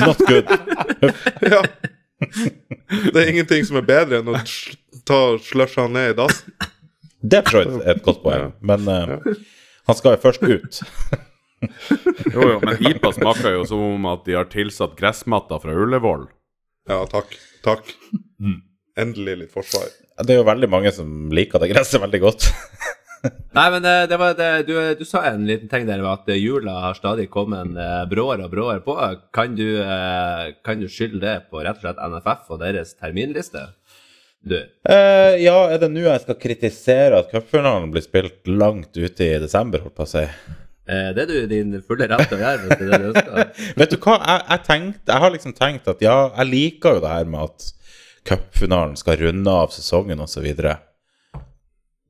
Not 0.00 0.22
good. 0.26 0.50
Ja. 1.52 1.62
Det 2.20 3.16
er 3.16 3.28
ingenting 3.30 3.64
som 3.64 3.78
er 3.80 3.86
bedre 3.88 4.18
enn 4.20 4.28
å 4.28 4.36
ta 5.08 5.20
slushe 5.40 5.80
han 5.80 5.94
ned 5.96 6.12
i 6.12 6.16
dass. 6.18 6.42
Det 7.20 7.40
er 7.40 7.56
jeg 7.60 7.80
er 7.80 7.94
et 7.94 8.02
godt 8.04 8.20
poeng, 8.24 8.52
men 8.64 8.84
uh, 8.88 9.14
han 9.88 9.96
skal 9.96 10.16
jo 10.16 10.22
først 10.26 10.44
ut. 10.44 10.80
Jo, 11.60 12.40
jo, 12.40 12.54
men 12.64 12.78
IPA 12.88 13.10
smaker 13.12 13.52
jo 13.52 13.64
som 13.68 13.82
om 13.84 14.06
at 14.08 14.22
de 14.24 14.32
har 14.32 14.46
tilsatt 14.48 14.94
gressmatta 14.96 15.58
fra 15.60 15.74
Ullevål. 15.76 16.22
Ja, 16.88 17.02
takk. 17.10 17.34
Takk. 17.66 17.90
Endelig 19.00 19.36
litt 19.44 19.52
forsvar. 19.54 19.90
Det 20.20 20.34
er 20.34 20.40
jo 20.42 20.48
veldig 20.48 20.68
mange 20.70 20.92
som 20.94 21.30
liker 21.32 21.62
det 21.62 21.70
gresset 21.72 22.02
veldig 22.02 22.20
godt. 22.22 22.50
Nei, 23.56 23.66
men 23.74 23.82
det, 23.84 23.94
det 24.08 24.16
var 24.20 24.36
det, 24.36 24.48
du, 24.68 24.74
du 24.96 25.02
sa 25.04 25.24
en 25.28 25.42
liten 25.48 25.68
ting 25.68 25.84
der 25.88 26.00
at 26.08 26.28
jula 26.32 26.78
har 26.86 26.96
stadig 26.96 27.26
kommet 27.32 27.76
eh, 27.76 28.04
bråere 28.08 28.46
og 28.46 28.54
bråere 28.54 28.80
på. 28.84 28.96
Kan 29.36 29.58
du, 29.58 29.66
eh, 29.82 30.54
kan 30.64 30.80
du 30.80 30.88
skylde 30.88 31.20
det 31.24 31.36
på 31.50 31.60
rett 31.60 31.80
og 31.80 31.84
slett 31.84 32.00
NFF 32.00 32.54
og 32.54 32.62
deres 32.62 32.94
terminliste? 32.96 33.66
Du. 34.40 34.56
Eh, 34.56 35.34
ja, 35.42 35.56
er 35.68 35.82
det 35.82 35.90
nå 35.92 36.06
jeg 36.06 36.22
skal 36.22 36.38
kritisere 36.40 37.18
at 37.20 37.28
cupfinalen 37.32 37.90
blir 37.92 38.04
spilt 38.06 38.48
langt 38.48 38.96
ute 38.96 39.26
i 39.26 39.40
desember, 39.42 39.82
holdt 39.84 39.98
på 39.98 40.06
å 40.06 40.12
si? 40.14 40.24
Eh, 40.90 41.10
det 41.12 41.26
er 41.26 41.28
du 41.28 41.36
i 41.42 41.50
din 41.50 41.76
fulle 41.84 42.08
rett 42.08 42.30
til 42.30 42.38
å 42.38 42.40
gjøre 42.40 42.62
hvis 42.62 42.78
det 42.78 42.86
er 42.86 42.90
det 42.94 43.02
du 43.02 43.10
ønsker. 43.10 43.52
Vet 43.82 43.92
du 43.92 43.98
hva, 43.98 44.16
jeg, 44.16 44.46
jeg, 44.46 44.64
tenkte, 44.70 45.04
jeg 45.12 45.24
har 45.26 45.34
liksom 45.36 45.56
tenkt 45.58 45.92
at 45.92 46.06
ja, 46.06 46.16
jeg 46.38 46.50
liker 46.54 46.96
jo 46.96 47.04
det 47.04 47.12
her 47.12 47.28
med 47.28 47.50
at 47.50 47.68
cupfinalen 48.28 48.96
skal 48.96 49.20
runde 49.20 49.50
av 49.50 49.72
sesongen 49.74 50.20
osv. 50.20 50.46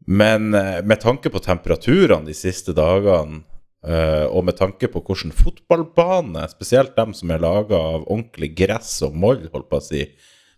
Men 0.07 0.55
eh, 0.55 0.83
med 0.83 1.01
tanke 1.01 1.31
på 1.31 1.43
temperaturene 1.45 2.27
de 2.27 2.35
siste 2.35 2.75
dagene, 2.77 3.43
eh, 3.87 4.27
og 4.27 4.45
med 4.49 4.59
tanke 4.59 4.91
på 4.91 5.03
hvordan 5.07 5.35
fotballbane, 5.37 6.47
spesielt 6.51 6.97
dem 6.97 7.15
som 7.17 7.31
er 7.31 7.43
laga 7.43 7.79
av 7.79 8.07
ordentlig 8.07 8.53
gress 8.59 8.97
og 9.07 9.15
moll, 9.15 9.45
holdt 9.53 9.71
på 9.71 9.79
å 9.81 9.87
si, 9.91 10.07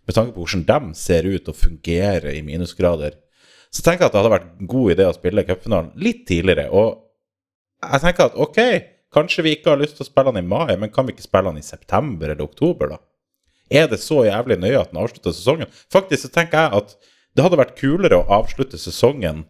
med 0.07 0.17
tanke 0.17 0.35
på 0.35 0.43
hvordan 0.43 0.65
dem 0.67 0.89
ser 0.97 1.27
ut 1.29 1.47
og 1.51 1.59
fungerer 1.59 2.33
i 2.33 2.41
minusgrader, 2.45 3.19
så 3.73 3.81
tenker 3.81 4.05
jeg 4.05 4.11
at 4.11 4.15
det 4.15 4.21
hadde 4.21 4.33
vært 4.35 4.49
en 4.51 4.69
god 4.69 4.91
idé 4.93 5.05
å 5.09 5.15
spille 5.15 5.45
cupfinalen 5.47 5.93
litt 6.01 6.27
tidligere. 6.29 6.67
Og 6.73 6.99
jeg 7.83 8.03
tenker 8.03 8.29
at 8.29 8.35
ok, 8.39 8.59
kanskje 9.13 9.45
vi 9.45 9.55
ikke 9.57 9.73
har 9.73 9.81
lyst 9.81 9.97
til 9.97 10.05
å 10.05 10.09
spille 10.09 10.33
den 10.33 10.43
i 10.43 10.49
mai, 10.49 10.75
men 10.77 10.91
kan 10.93 11.07
vi 11.07 11.15
ikke 11.15 11.25
spille 11.25 11.49
den 11.49 11.61
i 11.61 11.65
september 11.65 12.29
eller 12.29 12.45
oktober, 12.45 12.93
da? 12.93 12.99
Er 13.71 13.87
det 13.91 14.01
så 14.03 14.23
jævlig 14.27 14.59
nøye 14.61 14.79
at 14.81 14.91
den 14.91 15.01
avslutter 15.01 15.35
sesongen? 15.35 15.71
Faktisk 15.91 16.25
så 16.25 16.31
tenker 16.33 16.65
jeg 16.65 16.81
at 16.81 16.95
det 17.33 17.45
hadde 17.45 17.59
vært 17.59 17.77
kulere 17.79 18.19
å 18.19 18.27
avslutte 18.41 18.77
sesongen 18.77 19.45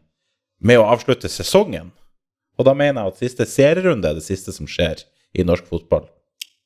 med 0.64 0.80
å 0.80 0.88
avslutte 0.88 1.30
sesongen. 1.32 1.92
Og 2.60 2.68
da 2.68 2.76
mener 2.78 3.02
jeg 3.02 3.14
at 3.14 3.24
siste 3.24 3.48
serierunde 3.50 4.10
er 4.10 4.20
det 4.20 4.26
siste 4.26 4.54
som 4.56 4.70
skjer 4.70 5.04
i 5.34 5.46
norsk 5.48 5.68
fotball. 5.68 6.06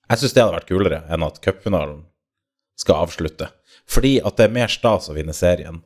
Jeg 0.08 0.22
syns 0.22 0.36
det 0.36 0.44
hadde 0.44 0.58
vært 0.60 0.70
kulere 0.70 1.02
enn 1.12 1.26
at 1.26 1.40
cupfinalen 1.44 2.04
skal 2.80 3.08
avslutte. 3.08 3.50
Fordi 3.90 4.18
at 4.22 4.38
det 4.38 4.48
er 4.48 4.56
mer 4.56 4.72
stas 4.72 5.10
å 5.10 5.16
vinne 5.16 5.36
serien. 5.36 5.82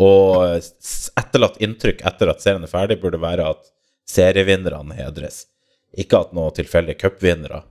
Og 0.00 0.42
etterlatt 1.20 1.60
inntrykk 1.62 2.02
etter 2.06 2.30
at 2.30 2.42
serien 2.42 2.64
er 2.66 2.70
ferdig, 2.70 2.98
burde 3.02 3.20
være 3.22 3.46
at 3.52 3.68
serievinnerne 4.10 4.96
hedres. 4.98 5.44
Ikke 5.94 6.24
at 6.24 6.34
noen 6.34 6.54
tilfeldige 6.54 7.04
cupvinnere, 7.04 7.62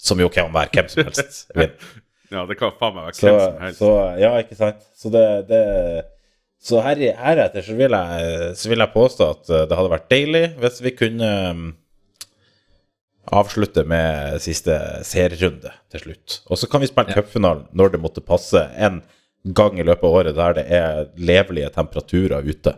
som 0.00 0.18
jo 0.18 0.30
kan 0.32 0.50
være 0.54 0.72
hvem 0.74 0.90
som 0.90 1.04
helst, 1.06 1.44
vinner. 1.58 1.92
Ja, 2.32 2.44
det 2.48 2.58
kan 2.60 2.74
faen 2.76 2.96
meg 2.96 3.08
være 3.08 3.16
Så, 3.16 3.26
hvem 3.26 3.40
som 3.40 3.60
helst. 3.64 3.80
så 3.80 3.90
ja, 4.20 4.30
ikke 4.42 4.58
sant. 4.58 4.86
Så 4.96 5.12
det, 5.12 5.26
det 5.48 5.62
Så 6.60 6.80
her, 6.84 7.00
heretter 7.16 7.64
så 7.64 7.76
vil, 7.78 7.94
jeg, 7.94 8.48
så 8.58 8.72
vil 8.72 8.82
jeg 8.84 8.94
påstå 8.94 9.28
at 9.36 9.52
eh, 9.52 9.66
det 9.70 9.78
hadde 9.78 9.92
vært 9.92 10.08
deilig 10.10 10.42
hvis 10.58 10.80
vi 10.84 10.92
kunne 10.98 11.28
um, 11.52 11.68
avslutte 13.38 13.84
med 13.88 14.40
siste 14.42 14.76
serierunde 15.06 15.72
til 15.92 16.04
slutt. 16.04 16.40
Og 16.50 16.60
så 16.60 16.68
kan 16.70 16.82
vi 16.82 16.90
spille 16.90 17.14
cupfinalen 17.14 17.68
når 17.76 17.94
det 17.94 18.02
måtte 18.02 18.24
passe, 18.24 18.64
en 18.76 19.02
gang 19.54 19.78
i 19.78 19.86
løpet 19.86 20.04
av 20.04 20.18
året 20.20 20.36
der 20.36 20.58
det 20.58 20.66
er 20.74 21.02
levelige 21.16 21.70
temperaturer 21.76 22.44
ute. 22.44 22.74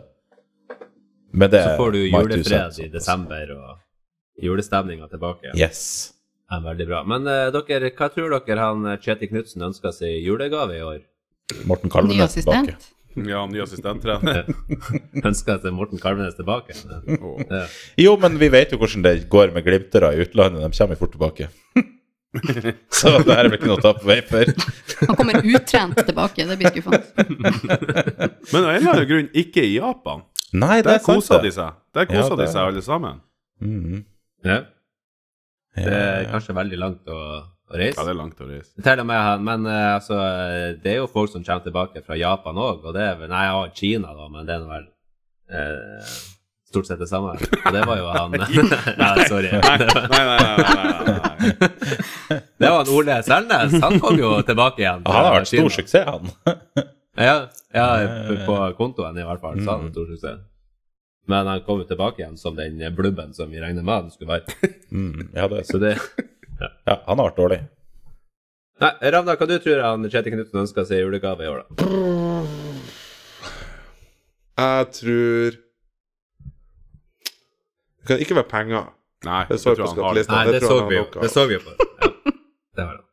Men 1.31 1.51
det 1.51 1.63
Så 1.63 1.77
får 1.79 1.91
du 1.95 1.99
julefred 2.05 2.79
i 2.83 2.89
desember 2.91 3.53
og 3.55 4.43
julestemninga 4.43 5.07
tilbake. 5.07 5.53
Yes. 5.57 6.13
Ja, 6.51 6.59
veldig 6.65 6.87
bra. 6.89 7.03
Men 7.07 7.27
uh, 7.29 7.47
dere, 7.55 7.91
hva 7.95 8.09
tror 8.11 8.33
dere 8.35 8.65
han 8.67 8.85
eh, 8.91 8.97
Kjetil 8.99 9.29
Knutsen 9.31 9.63
ønsker 9.69 9.93
seg 9.95 10.17
i 10.17 10.23
julegave 10.25 10.75
i 10.75 10.81
år? 10.83 10.97
Morten 11.67 11.87
Ny 11.87 11.93
Kalvenes 11.93 12.35
tilbake. 12.35 12.75
Ja, 13.27 13.41
ny 13.47 13.59
assistenttrener. 13.59 14.45
Ønsker 15.27 15.57
seg 15.63 15.73
Morten 15.75 15.99
Kalvenes 15.99 16.35
tilbake? 16.37 16.75
Oh. 17.19 17.39
Ja. 17.43 17.65
Jo, 17.99 18.13
men 18.21 18.37
vi 18.39 18.47
vet 18.53 18.71
jo 18.71 18.79
hvordan 18.79 19.03
det 19.03 19.15
går 19.31 19.51
med 19.55 19.65
glimtere 19.67 20.13
i 20.15 20.21
utlandet. 20.23 20.63
De 20.63 20.77
kommer 20.79 20.99
fort 20.99 21.11
tilbake. 21.17 21.49
Så 22.95 23.11
det 23.25 23.35
her 23.35 23.41
er 23.43 23.49
vel 23.51 23.57
ikke 23.57 23.67
noe 23.67 23.79
å 23.81 23.83
ta 23.83 23.91
på 23.97 24.07
vei 24.07 24.21
for. 24.23 24.51
Han 25.09 25.17
kommer 25.19 25.41
utrent 25.43 25.99
tilbake, 26.07 26.45
det 26.47 26.55
blir 26.61 26.71
skuffende. 26.71 27.01
Men 28.53 28.63
av 28.63 28.69
en 28.71 28.77
eller 28.77 28.93
annen 28.93 29.09
grunn 29.09 29.27
ikke 29.43 29.65
i 29.67 29.73
Japan. 29.75 30.23
Nei, 30.55 30.77
det 30.79 30.87
Der 30.87 30.99
er 31.01 31.03
kosa 31.03 31.41
de 31.43 31.49
det. 31.49 31.55
seg. 31.57 31.75
Der 31.95 32.07
Ja, 32.07 32.13
kosa 32.21 32.37
det- 32.37 32.45
de 32.45 32.53
seg 32.53 32.61
alle 32.71 32.83
sammen. 32.87 33.19
Mhm. 33.59 34.05
Ja. 34.47 34.61
Det 35.75 35.93
er 35.95 36.25
kanskje 36.31 36.55
veldig 36.57 36.77
langt 36.81 37.07
å, 37.07 37.19
å 37.71 37.77
reise. 37.79 37.95
Ja, 37.99 38.03
det 38.07 38.11
er 38.11 38.19
langt 38.19 38.41
å 38.43 38.47
reise. 38.49 38.73
Til 38.83 38.99
og 39.03 39.07
med 39.07 39.21
han, 39.23 39.43
men 39.47 39.65
eh, 39.71 39.93
altså, 39.95 40.17
det 40.83 40.91
er 40.95 40.99
jo 40.99 41.07
folk 41.11 41.31
som 41.31 41.45
kommer 41.47 41.63
tilbake 41.63 42.03
fra 42.05 42.17
Japan 42.19 42.59
òg, 42.59 42.83
og 42.89 42.93
det 42.97 43.05
er 43.07 43.15
vel 43.21 43.31
Nei, 43.31 43.45
ja, 43.47 43.61
Kina, 43.77 44.11
da, 44.17 44.27
men 44.33 44.49
det 44.49 44.57
er 44.57 44.65
vel 44.67 44.85
eh, 45.55 46.11
stort 46.71 46.87
sett 46.91 46.99
det 46.99 47.07
samme. 47.07 47.37
Og 47.39 47.71
det 47.75 47.85
var 47.87 48.01
jo 48.01 48.11
han 48.11 48.35
Nei, 49.03 49.13
sorry. 49.31 49.51
Nei, 49.55 49.77
nei, 49.79 49.87
nei. 49.87 50.11
nei, 50.11 50.27
nei, 50.27 51.07
nei. 51.07 52.39
Det 52.61 52.69
var 52.69 52.77
han 52.83 52.91
Ole 52.93 53.17
Selnes. 53.25 53.73
Han 53.81 53.99
kom 54.03 54.19
jo 54.19 54.35
tilbake 54.47 54.83
igjen. 54.83 55.01
Han 55.07 55.25
har 55.25 55.33
vært 55.39 55.49
stor 55.51 55.71
suksess, 55.79 56.07
han. 56.07 56.29
Ja, 57.19 57.33
ja, 57.75 57.87
på- 58.47 58.63
kontoen 58.77 59.17
i 59.19 59.25
hvert 59.25 59.41
fall. 59.43 59.59
Så 59.63 59.71
han 59.77 59.89
stor 59.91 60.11
suksess. 60.13 60.39
Men 61.29 61.47
han 61.47 61.61
kom 61.65 61.83
tilbake 61.85 62.21
igjen 62.23 62.37
som 62.37 62.55
den 62.57 62.79
blubben 62.95 63.33
som 63.33 63.49
vi 63.51 63.61
regner 63.61 63.83
med 63.85 63.93
han 64.03 64.11
skulle 64.11 64.39
være. 64.39 64.71
Mm, 64.91 65.29
ja, 65.33 65.45
det 65.47 65.61
Så 65.65 65.77
så. 65.77 65.79
det 65.79 65.93
ja, 66.59 66.97
han 67.07 67.17
har 67.17 67.29
vært 67.29 67.37
dårlig. 67.37 67.59
Nei, 68.81 68.89
Ravna, 69.13 69.35
hva 69.39 69.45
du 69.47 69.53
tror 69.63 69.79
han 69.85 70.03
Kjetil 70.09 70.33
Knutsen 70.35 70.59
ønsker 70.65 70.83
seg 70.89 70.97
i 70.97 71.03
julegave 71.05 71.45
i 71.45 71.47
år, 71.47 71.61
da? 71.63 71.91
Jeg 74.61 74.89
tror 74.97 75.55
Det 78.01 78.09
kan 78.09 78.23
ikke 78.25 78.35
være 78.41 78.49
penger. 78.51 78.89
Nei, 79.25 79.41
Det 79.47 79.55
det 79.55 79.61
tror 79.63 79.75
på 79.77 79.85
jeg 79.85 79.93
skattelista. 79.95 80.33
Nei, 80.35 80.45
det 80.49 80.53
det 80.59 80.67
så 80.67 80.77
vi 80.89 80.95
jo. 80.97 81.05
Det 81.21 81.29
så 81.31 81.45
vi 81.47 81.53
jo 81.55 81.61
på. 81.65 81.75
Ja, 82.01 82.09
det 82.75 82.85
var 82.87 82.95
det. 82.97 83.05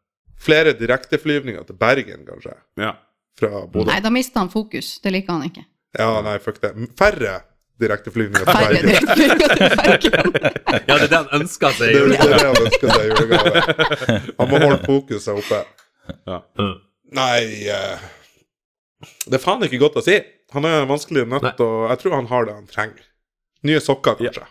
Flere 0.49 0.73
direkteflyvninger 0.79 1.63
til 1.69 1.77
Bergen, 1.77 2.25
kanskje. 2.27 2.55
Ja. 2.81 2.95
Fra 3.39 3.67
Bodø. 3.67 3.91
Nei, 3.91 4.01
da 4.01 4.11
mister 4.11 4.41
han 4.41 4.51
fokus. 4.51 4.97
Det 5.05 5.13
liker 5.13 5.37
han 5.37 5.45
ikke. 5.51 5.65
Ja, 5.99 6.09
nei, 6.25 6.39
fuck 6.43 6.59
det. 6.63 6.73
Færre 6.99 7.37
direkteflyvninger 7.83 8.45
til 8.45 8.55
Færre 8.55 8.69
Bergen. 8.75 8.89
Bergen. 9.79 10.13
Ja, 10.89 10.95
det 10.95 11.05
er 11.05 11.11
det 11.13 11.19
han 11.19 11.31
ønsker 11.41 11.75
seg 11.79 11.91
i 11.91 11.99
Det 11.99 12.19
er 12.19 12.33
det 12.35 12.41
han 12.45 12.63
ønsker 12.65 12.89
seg 12.93 13.03
i 13.05 13.11
julegave. 13.13 13.63
Han 14.39 14.51
må 14.51 14.61
holde 14.65 14.81
fokuset 14.85 15.35
oppe. 15.35 15.61
Ja. 16.29 16.39
Mm. 16.59 16.77
Nei 17.19 17.41
eh, 17.73 18.07
Det 19.29 19.39
er 19.39 19.43
faen 19.43 19.65
ikke 19.67 19.81
godt 19.81 19.99
å 20.01 20.05
si. 20.05 20.19
Han 20.57 20.65
er 20.69 20.87
vanskelig 20.89 21.27
nødt, 21.29 21.45
Nei. 21.45 21.55
og 21.61 21.91
jeg 21.93 22.01
tror 22.03 22.17
han 22.17 22.31
har 22.31 22.49
det 22.49 22.57
han 22.57 22.71
trenger. 22.71 23.05
Nye 23.69 23.83
sokker, 23.85 24.17
kanskje. 24.21 24.47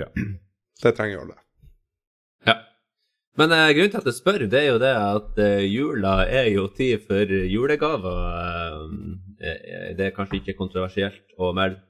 Ja. 0.00 0.10
Det 0.82 0.92
trenger 0.98 1.22
alle. 1.22 1.36
Ja. 2.46 2.58
Men 3.40 3.54
eh, 3.56 3.70
grunnen 3.74 3.94
til 3.94 4.02
at 4.02 4.08
jeg 4.10 4.18
spør, 4.18 4.44
det 4.50 4.60
er 4.60 4.68
jo 4.68 4.80
det 4.82 4.92
at 4.98 5.40
eh, 5.42 5.64
jula 5.70 6.14
er 6.26 6.50
jo 6.52 6.68
tid 6.76 7.06
for 7.08 7.34
julegaver. 7.54 8.84
Eh, 9.40 9.90
det 9.96 10.10
er 10.10 10.14
kanskje 10.16 10.42
ikke 10.42 10.58
kontroversielt 10.60 11.34
å 11.40 11.54
melde. 11.56 11.80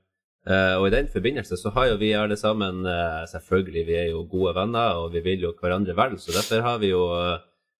Eh, 0.44 0.74
og 0.76 0.88
i 0.88 0.92
den 0.92 1.08
forbindelse 1.08 1.56
så 1.56 1.72
har 1.72 1.88
jo 1.88 1.96
vi 1.96 2.10
alle 2.12 2.36
sammen 2.36 2.84
uh, 2.84 3.24
Selvfølgelig, 3.30 3.86
vi 3.86 3.94
er 3.96 4.10
jo 4.10 4.26
gode 4.28 4.52
venner, 4.58 5.00
og 5.00 5.14
vi 5.14 5.22
vil 5.24 5.46
jo 5.46 5.54
hverandre 5.56 5.96
vel, 5.96 6.18
så 6.20 6.34
derfor 6.36 6.60
har 6.66 6.82
vi 6.82 6.90
jo 6.92 7.06
uh, 7.08 7.38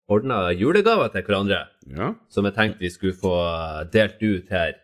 ordna 0.09 0.51
julegaver 0.53 1.09
til 1.13 1.25
hverandre. 1.27 1.67
ja. 1.97 2.13
som 2.29 2.45
jeg 2.45 2.55
tenkte 2.55 2.81
vi 2.81 2.91
skulle 2.91 3.17
få 3.17 3.35
eh, 3.45 3.85
delt 3.93 4.23
ut 4.23 4.51
her. 4.51 4.75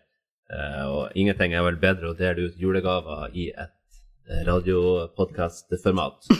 Uh, 0.50 0.84
og 0.90 1.12
ingenting 1.14 1.52
er 1.54 1.62
vel 1.62 1.76
bedre 1.78 2.10
å 2.10 2.16
dele 2.18 2.48
ut 2.48 2.56
julegaver 2.58 3.30
i 3.38 3.52
et 3.54 4.00
eh, 4.28 4.46
radiopodkastformat. 4.48 6.26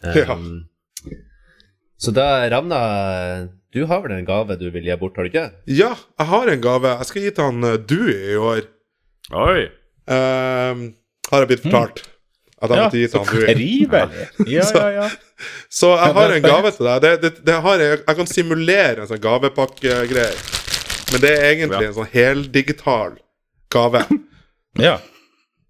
Ja. 0.00 0.32
Så 2.00 2.08
da, 2.16 2.48
Ravna, 2.48 2.78
du 3.68 3.82
har 3.84 4.00
vel 4.00 4.14
en 4.14 4.24
gave 4.24 4.56
du 4.56 4.70
vil 4.72 4.86
gi 4.88 4.94
bort, 4.96 5.18
har 5.20 5.28
du 5.28 5.28
ikke? 5.28 5.42
Ja, 5.68 5.90
jeg 6.16 6.28
har 6.30 6.48
en 6.48 6.62
gave. 6.64 6.94
Jeg 7.02 7.08
skal 7.10 7.26
gi 7.26 7.32
til 7.36 7.50
han 7.50 7.84
du 7.84 7.98
i 8.08 8.38
år. 8.40 8.62
Oi! 9.36 9.66
Ehm, 10.08 10.86
har 11.30 11.44
jeg 11.44 11.50
blitt 11.52 11.66
fortalt. 11.66 12.02
At 12.60 12.70
jeg 12.70 12.76
Ja, 12.76 12.84
måtte 12.84 12.98
gi 13.00 13.06
til 13.06 13.12
så 13.12 13.20
han 13.24 13.28
trivelig. 13.30 14.26
Ja, 14.46 14.64
ja, 14.74 14.88
ja. 14.90 15.10
Så 15.80 15.94
jeg 15.96 16.12
har 16.12 16.32
en 16.36 16.42
gave 16.44 16.70
til 16.76 16.84
deg. 16.84 17.00
Det, 17.00 17.12
det, 17.22 17.30
det 17.46 17.54
har 17.64 17.80
jeg, 17.80 18.00
jeg 18.06 18.16
kan 18.18 18.26
simulere 18.28 19.00
en 19.00 19.08
sånn 19.08 19.22
gavepakkegreie. 19.24 20.34
Men 21.12 21.22
det 21.22 21.30
er 21.32 21.46
egentlig 21.54 21.80
Ja. 21.80 21.88
en 21.88 21.96
sånn 21.96 22.10
heldigital 22.12 23.16
gave. 23.72 24.04
ja. 24.86 24.98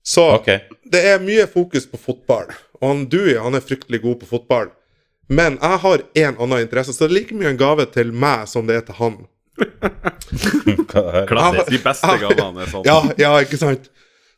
Så 0.02 0.26
okay. 0.34 0.64
det 0.90 1.04
er 1.12 1.22
mye 1.22 1.46
fokus 1.46 1.86
på 1.86 2.00
fotball. 2.02 2.50
Og 2.80 2.88
han 2.88 3.06
Dewey 3.12 3.38
han 3.38 3.54
er 3.54 3.62
fryktelig 3.62 4.02
god 4.02 4.20
på 4.24 4.30
fotball. 4.32 4.72
Men 5.30 5.60
jeg 5.62 5.78
har 5.84 6.02
én 6.18 6.34
annen 6.42 6.64
interesse, 6.64 6.92
så 6.92 7.06
det 7.06 7.10
er 7.12 7.14
like 7.20 7.36
mye 7.38 7.52
en 7.52 7.60
gave 7.60 7.86
til 7.94 8.10
meg 8.10 8.48
som 8.50 8.66
det 8.66 8.80
er 8.80 8.86
til 8.88 8.98
han. 8.98 9.20
Klassisk. 11.30 11.70
De 11.70 11.78
beste 11.84 12.16
gavene 12.24 12.64
er 12.64 12.72
sånn. 12.72 12.86
Ja, 12.88 12.98
ja, 13.20 13.36
ikke 13.44 13.60
sant? 13.60 13.86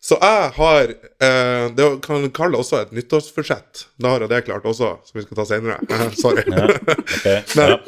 Så 0.03 0.17
jeg 0.19 0.47
har 0.57 0.91
eh, 0.91 1.67
Det 1.79 1.89
kan 2.03 2.25
kalle 2.35 2.59
også 2.59 2.81
et 2.81 2.95
nyttårsforsett. 2.97 3.85
Da 4.03 4.15
har 4.15 4.25
jeg 4.25 4.33
det 4.33 4.41
klart 4.49 4.67
også, 4.67 4.97
som 5.07 5.19
vi 5.19 5.23
skal 5.27 5.39
ta 5.39 5.47
senere. 5.47 5.79
Sorry. 6.23 6.43
Sorry. 6.49 6.81
okay. 6.89 7.39
Men, 7.59 7.77
ja. 7.77 7.79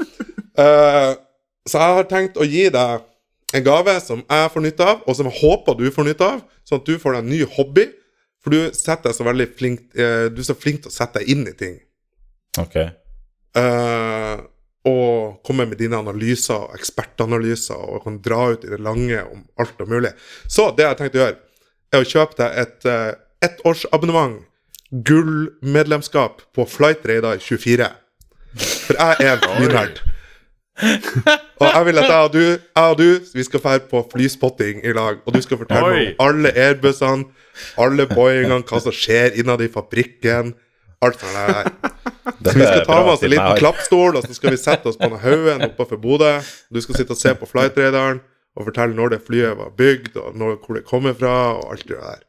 eh, 0.62 1.10
så 1.64 1.80
jeg 1.80 1.98
har 1.98 2.08
tenkt 2.10 2.38
å 2.38 2.46
gi 2.46 2.68
deg 2.70 3.10
en 3.54 3.64
gave 3.64 3.94
som 4.02 4.22
jeg 4.22 4.50
får 4.52 4.64
nytte 4.64 4.86
av, 4.86 5.02
og 5.06 5.16
som 5.16 5.28
jeg 5.30 5.40
håper 5.40 5.76
du 5.78 5.86
får 5.94 6.08
nytte 6.08 6.26
av, 6.36 6.40
sånn 6.66 6.80
at 6.82 6.88
du 6.88 6.98
får 7.00 7.16
deg 7.16 7.24
en 7.24 7.32
ny 7.32 7.42
hobby. 7.56 7.86
For 8.44 8.52
du, 8.52 8.58
så 8.76 8.96
flink, 9.56 9.86
eh, 9.96 10.26
du 10.28 10.42
er 10.42 10.46
så 10.46 10.56
flink 10.58 10.84
til 10.84 10.92
å 10.92 10.94
sette 10.94 11.22
deg 11.22 11.30
inn 11.32 11.46
i 11.48 11.54
ting. 11.56 11.78
Ok. 12.60 12.76
Eh, 13.56 14.42
og 14.84 15.38
komme 15.46 15.64
med 15.70 15.80
dine 15.80 15.96
analyser 15.96 16.66
og 16.66 16.74
ekspertanalyser 16.76 17.78
og 17.78 18.02
kan 18.04 18.18
dra 18.20 18.50
ut 18.52 18.66
i 18.66 18.72
det 18.74 18.82
lange 18.84 19.22
om 19.24 19.46
alt 19.62 19.80
og 19.80 19.88
mulig. 19.88 20.12
Så 20.44 20.68
det 20.76 20.84
jeg 20.84 20.92
har 20.92 20.98
tenkt 20.98 21.16
å 21.16 21.22
gjøre, 21.22 21.38
er 21.94 22.04
å 22.04 22.08
kjøpe 22.08 22.38
deg 22.40 22.58
et 22.64 22.88
uh, 22.88 23.12
ettårsabonnement, 23.44 24.40
gullmedlemskap 24.94 26.44
på 26.54 26.66
Flightradar 26.70 27.40
24. 27.42 27.88
For 28.54 28.98
jeg 28.98 29.24
er 29.24 29.38
en 29.38 29.46
flynerd. 29.56 30.02
Og 31.62 31.66
jeg 31.68 31.86
vil 31.86 32.00
at 32.02 32.08
jeg 32.10 32.18
og 32.26 32.32
du, 32.34 32.40
jeg 32.42 32.90
og 32.90 32.98
du 32.98 33.08
vi 33.34 33.44
skal 33.46 33.62
dra 33.62 33.76
på 33.90 34.02
flyspotting 34.12 34.82
i 34.82 34.92
lag, 34.94 35.20
og 35.22 35.34
du 35.34 35.40
skal 35.42 35.60
fortelle 35.60 35.90
Oi. 35.90 36.04
om 36.18 36.26
alle 36.26 36.50
Airbusene, 36.50 37.28
alle 37.78 38.06
Boeingene, 38.10 38.62
hva 38.66 38.80
som 38.82 38.94
skjer 38.94 39.38
innad 39.38 39.62
i 39.62 39.70
fabrikken. 39.70 40.54
Alt 41.04 41.20
sånt 41.20 41.36
der. 41.36 41.70
Så 42.24 42.54
vi 42.56 42.64
skal 42.64 42.84
ta 42.88 43.00
med 43.02 43.12
oss 43.12 43.22
en 43.22 43.32
liten 43.34 43.58
klappstol, 43.60 44.16
og 44.16 44.26
så 44.26 44.34
skal 44.34 44.54
vi 44.54 44.60
sette 44.60 44.88
oss 44.90 44.98
på 44.98 45.10
haugen 45.22 45.66
oppafor 45.68 46.00
Bodø. 46.00 46.32
Du 46.72 46.80
skal 46.82 46.98
sitte 46.98 47.14
og 47.14 47.20
se 47.20 47.34
på 47.38 47.48
flightradaren 47.50 48.22
og 48.56 48.68
fortelle 48.68 48.94
når 48.94 49.14
det 49.16 49.22
flyet 49.26 49.56
var 49.58 49.70
bygd, 49.78 50.16
og 50.20 50.36
når, 50.38 50.56
hvor 50.64 50.78
det 50.78 50.84
kommer 50.86 51.14
fra, 51.18 51.34
og 51.58 51.72
alt 51.74 51.88
det 51.88 51.96
der. 51.98 52.20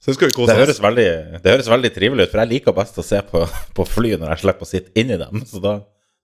Så 0.00 0.10
det 0.12 0.14
skal 0.18 0.28
vi 0.28 0.32
Det 0.32 0.36
kose 0.38 0.54
høres, 0.56 0.76
oss. 0.76 0.82
veldig, 0.84 1.06
det 1.42 1.50
høres 1.52 1.68
veldig 1.72 1.90
trivelig 1.94 2.26
ut, 2.26 2.30
for 2.32 2.42
jeg 2.44 2.48
liker 2.54 2.72
best 2.76 2.98
å 3.00 3.04
se 3.04 3.20
på, 3.30 3.42
på 3.76 3.86
fly 3.88 4.14
når 4.20 4.34
jeg 4.34 4.42
slipper 4.46 4.66
å 4.68 4.70
sitte 4.70 4.92
inni 5.00 5.16
dem. 5.20 5.42
Så 5.48 5.60
da, 5.64 5.74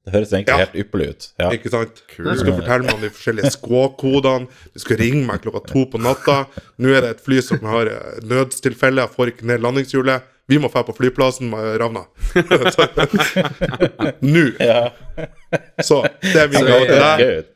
det 0.06 0.12
høres 0.14 0.32
egentlig 0.32 0.54
Ja. 0.54 0.58
helt 0.64 0.76
ypperlig 0.84 1.08
ut. 1.12 1.28
Ja. 1.40 1.50
Ikke 1.56 1.70
sant? 1.72 2.02
Du 2.16 2.30
skal 2.38 2.56
fortelle 2.58 2.84
meg 2.86 2.94
om 2.96 3.00
de 3.04 3.10
forskjellige 3.14 3.52
skå-kodene. 3.56 4.48
Du 4.74 4.80
skal 4.82 4.96
ringe 5.02 5.24
meg 5.28 5.42
klokka 5.44 5.64
to 5.72 5.84
på 5.92 6.00
natta. 6.02 6.40
Nå 6.78 6.92
er 6.94 7.00
det 7.06 7.10
et 7.16 7.24
fly 7.24 7.40
som 7.44 7.60
har 7.70 7.86
eh, 7.92 8.20
nødstilfelle. 8.24 9.04
Jeg 9.04 9.14
får 9.16 9.32
ikke 9.34 9.46
ned 9.52 9.62
landingshjulet. 9.62 10.28
Vi 10.50 10.58
må 10.58 10.68
dra 10.72 10.82
på 10.84 10.94
flyplassen 10.96 11.48
med 11.52 11.76
Ravna. 11.80 12.02
Nå. 14.20 14.44
Så 15.86 16.02
det 16.22 16.40
er 16.42 16.48
min 16.50 16.66
gave 16.66 16.86
til 16.86 16.96
det 16.96 17.02
deg. 17.02 17.51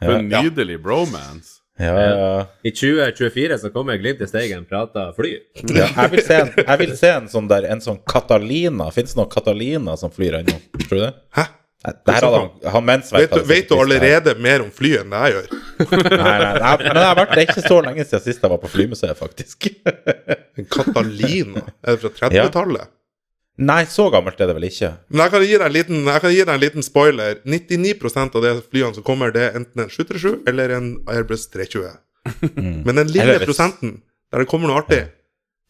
For 0.00 0.16
en 0.18 0.28
nydelig 0.32 0.78
bromance. 0.82 1.56
Ja, 1.80 1.94
ja. 1.96 2.46
I 2.68 2.70
2024 2.76 3.56
så 3.62 3.70
kommer 3.72 3.96
Glimt 3.96 4.20
i 4.20 4.26
Steigen 4.28 4.66
prata 4.68 5.06
fly. 5.16 5.30
ja. 5.72 5.86
Jeg, 5.96 6.10
vil 6.12 6.24
se 6.26 6.36
en, 6.44 6.50
jeg 6.60 6.78
vil 6.82 6.92
se 6.98 7.12
en 7.14 7.28
sånn 7.32 7.48
der, 7.48 7.64
en 7.72 7.80
sånn 7.80 8.02
Catalina. 8.08 8.90
Fins 8.92 9.14
det 9.14 9.20
noen 9.22 9.30
Catalina 9.32 9.94
som 9.96 10.12
flyr 10.12 10.42
ennå? 10.42 10.58
Tror 10.82 10.92
du 10.98 11.02
det? 11.06 11.14
Hæ? 11.38 11.46
Nei, 11.80 11.92
Det 12.04 12.12
her 12.12 12.24
hadde 12.26 12.38
han, 12.42 12.48
han 12.74 12.84
Mensverk 12.84 13.22
Vet 13.22 13.30
du, 13.38 13.44
vet 13.48 13.68
du 13.70 13.72
her. 13.72 13.80
allerede 13.86 14.34
mer 14.44 14.60
om 14.60 14.68
fly 14.76 14.90
enn 15.00 15.14
det 15.14 15.20
jeg 15.24 15.32
gjør? 15.38 15.46
Nei, 15.80 16.02
nei, 16.20 16.50
nei, 16.60 16.72
men 16.82 16.90
det 16.98 17.04
har 17.06 17.16
vært 17.16 17.30
det 17.32 17.40
er 17.40 17.46
ikke 17.54 17.64
så 17.64 17.78
lenge 17.86 18.04
siden 18.04 18.24
sist 18.26 18.44
jeg 18.44 18.52
var 18.52 18.60
på 18.60 18.68
flymuseet, 18.74 19.16
faktisk. 19.16 19.70
En 20.60 20.68
Catalina? 20.68 21.62
Er 21.80 21.96
det 21.96 22.02
fra 22.02 22.28
30-tallet? 22.28 22.90
Nei, 23.60 23.82
så 23.92 24.06
gammelt 24.12 24.40
er 24.40 24.48
det 24.48 24.54
vel 24.56 24.68
ikke. 24.70 24.88
Men 25.12 25.24
jeg 25.26 25.32
kan, 25.34 25.42
gi 25.44 25.56
deg 25.56 25.66
en 25.66 25.74
liten, 25.74 26.04
deg 26.08 26.40
en 26.54 26.60
liten 26.62 26.84
spoiler. 26.86 27.40
99% 27.44 28.38
av 28.38 28.44
de 28.46 28.52
flyene 28.64 28.96
som 28.96 29.04
kommer, 29.04 29.34
det 29.34 29.42
er 29.50 29.58
enten 29.60 29.84
en 29.84 29.90
737 29.92 30.48
eller 30.48 30.72
en 30.78 30.86
Airbus 31.12 31.44
320. 31.52 31.90
Men 32.86 32.96
den 32.96 33.12
lille 33.12 33.36
prosenten 33.44 33.98
der 34.30 34.44
det 34.44 34.48
kommer 34.50 34.68
noe 34.70 34.82
artig 34.82 35.00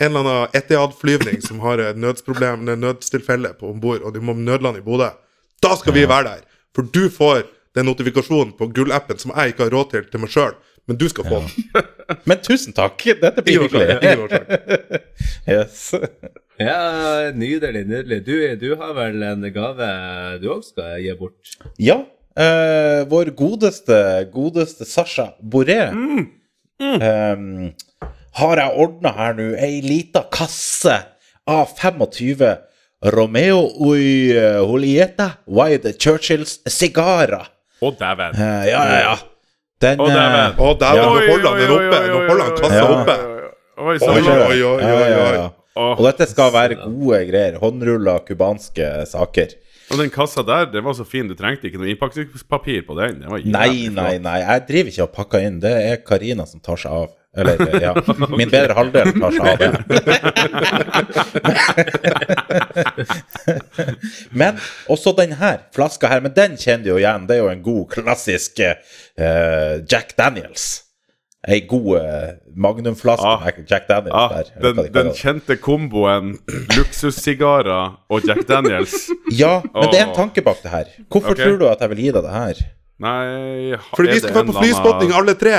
En 0.00 0.10
eller 0.10 0.20
annen 0.20 0.56
Etiad-flyvning 0.56 1.42
som 1.44 1.60
har 1.64 1.80
et 1.82 1.98
nødsproblem, 2.00 2.68
et 2.72 2.80
nødstilfelle 2.80 3.52
på 3.58 3.68
om 3.68 3.80
bord, 3.82 4.00
og 4.00 4.14
du 4.14 4.20
må 4.24 4.32
nødlande 4.38 4.80
i 4.80 4.84
Bodø. 4.84 5.10
Da 5.60 5.74
skal 5.76 5.92
vi 5.96 6.06
være 6.08 6.24
der! 6.30 6.46
For 6.76 6.86
du 6.88 7.10
får 7.12 7.42
den 7.76 7.86
notifikasjonen 7.90 8.54
på 8.56 8.70
gullappen 8.74 9.18
som 9.20 9.34
jeg 9.34 9.52
ikke 9.52 9.66
har 9.66 9.74
råd 9.76 9.90
til 9.92 10.06
til 10.08 10.22
meg 10.22 10.32
sjøl, 10.32 10.54
men 10.88 10.96
du 10.96 11.04
skal 11.12 11.28
få 11.28 11.42
den. 11.44 11.84
Men 12.24 12.40
tusen 12.46 12.72
takk! 12.76 13.02
Dette 13.20 13.44
blir 13.44 13.66
hyggelig. 13.66 13.98
ingen 14.00 14.22
årsak. 14.24 14.48
Yes. 15.46 15.90
Ja, 16.60 17.30
nydelig, 17.32 17.86
nydelig. 17.88 18.18
Du, 18.26 18.34
du 18.60 18.74
har 18.76 18.92
vel 18.98 19.22
en 19.24 19.46
gave 19.54 19.86
du 20.42 20.48
òg 20.52 20.64
skal 20.66 20.98
gi 21.00 21.14
bort? 21.16 21.54
Ja, 21.80 21.96
eh, 22.36 23.00
vår 23.08 23.30
godeste, 23.38 23.96
godeste 24.32 24.84
Sasha 24.88 25.30
Boré 25.40 25.78
eh, 25.88 27.44
har 28.40 28.60
jeg 28.62 28.76
ordna 28.84 29.12
her 29.16 29.38
nå 29.38 29.46
ei 29.56 29.80
lita 29.84 30.26
kasse 30.32 30.98
av 31.50 31.72
25 31.80 32.44
Romeo 33.14 33.62
Ui 33.80 34.28
Julieta 34.36 35.30
Wide 35.48 35.94
Churchills 35.96 36.58
sigarer. 36.68 37.48
Å, 37.80 37.88
dæven. 37.96 38.36
Eh, 38.36 38.66
ja, 38.68 38.82
ja, 38.84 38.98
ja. 39.06 39.14
Den 39.80 40.02
Å, 40.04 40.10
dæven. 40.12 40.58
Å, 40.60 40.74
dæven, 40.76 41.00
Ja. 41.00 41.06
nå 41.08 41.32
holder 41.32 41.48
han 41.48 41.62
den 41.62 41.72
oppe! 41.78 42.02
Nå 42.10 42.18
holder 42.28 42.44
han 42.44 42.58
kassa 42.60 42.76
Ja. 42.76 42.90
oppe! 42.98 43.16
Oi, 43.80 43.96
Oi, 43.96 44.20
oi, 44.20 44.60
oi, 44.60 44.90
oi, 44.92 45.12
oi. 45.16 45.48
Åh. 45.80 45.96
Og 45.96 46.04
dette 46.10 46.26
skal 46.28 46.52
være 46.52 46.76
gode 46.82 47.24
greier. 47.30 47.58
Håndrulla 47.62 48.18
cubanske 48.26 48.88
saker. 49.08 49.56
Og 49.90 49.98
den 49.98 50.10
kassa 50.14 50.42
der, 50.46 50.68
den 50.70 50.84
var 50.84 50.94
så 50.94 51.04
fin. 51.08 51.26
Du 51.26 51.34
trengte 51.38 51.66
ikke 51.66 51.80
noe 51.80 51.88
innpakningspapir 51.90 52.84
på 52.86 52.94
den. 52.98 53.24
Nei, 53.50 53.88
nei, 53.90 54.18
nei. 54.22 54.38
Jeg 54.44 54.66
driver 54.68 54.92
ikke 54.92 55.06
og 55.06 55.14
pakker 55.16 55.46
inn. 55.48 55.56
Det 55.62 55.72
er 55.72 56.04
Karina 56.06 56.46
som 56.46 56.62
tar 56.62 56.78
seg 56.78 56.92
av. 56.94 57.08
Eller, 57.36 57.82
ja. 57.82 57.94
Min 58.38 58.50
bedre 58.50 58.74
halvdel 58.74 59.12
tar 59.14 59.32
seg 59.38 59.46
av 59.50 59.56
det. 59.62 59.70
Men 64.42 64.58
også 64.90 65.14
den 65.18 65.32
her 65.38 65.58
flaska 65.74 66.10
her, 66.10 66.20
men 66.24 66.34
den 66.34 66.56
kjenner 66.58 66.84
du 66.84 66.90
jo 66.92 66.98
igjen. 66.98 67.26
Det 67.30 67.34
er 67.36 67.42
jo 67.44 67.50
en 67.52 67.62
god, 67.62 67.84
klassisk 67.94 68.60
uh, 68.62 69.78
Jack 69.86 70.16
Daniels. 70.18 70.89
Ei 71.48 71.60
god 71.64 71.86
uh, 71.96 72.02
magnumflaske 72.54 73.24
Ah. 73.26 73.40
med 73.46 73.64
Jack 73.70 73.86
Daniels 73.88 74.12
Ah, 74.14 74.34
der. 74.36 74.50
den, 74.74 74.92
den 74.92 75.12
kjente 75.16 75.56
komboen 75.56 76.34
luksussigarer 76.76 77.94
og 78.10 78.26
Jack 78.28 78.44
Daniels. 78.48 79.08
Ja, 79.32 79.60
men 79.74 79.88
det 79.92 80.00
er 80.02 80.08
en 80.10 80.14
tanke 80.16 80.42
bak 80.44 80.60
det 80.62 80.70
her. 80.70 80.84
Hvorfor 81.08 81.32
okay. 81.32 81.44
tror 81.46 81.56
du 81.62 81.66
at 81.70 81.80
jeg 81.80 81.90
vil 81.94 82.02
gi 82.04 82.10
deg 82.12 82.22
det 82.26 82.32
her? 82.34 82.60
Nei 83.00 83.72
ha- 83.72 83.96
Fordi 83.96 84.10
vi 84.12 84.18
skal 84.20 84.34
være 84.36 84.50
på 84.50 84.58
flyspotting 84.60 85.14
alle 85.16 85.34
tre! 85.40 85.54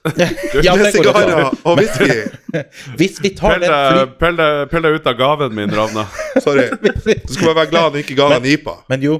Ja, 0.64 0.72
Med 0.80 0.94
sigarer 0.94 1.50
og 1.68 1.76
whisky! 1.76 2.14
Hvis 2.98 3.18
vi 3.20 3.34
tar 3.36 3.58
Pell 3.58 3.66
den 3.66 4.14
fly... 4.40 4.68
pell 4.72 4.86
deg 4.86 4.94
ut 4.96 5.10
av 5.12 5.18
gaven 5.18 5.52
min, 5.54 5.74
Ravna. 5.76 6.06
Sorry. 6.46 6.70
Du 6.80 7.34
skal 7.34 7.50
bare 7.50 7.58
være 7.58 7.70
glad 7.74 7.90
han 7.90 7.98
ikke 8.00 8.16
ga 8.16 8.30
deg 8.38 8.46
nipa. 8.48 8.78
Men 8.88 9.04
jo, 9.04 9.18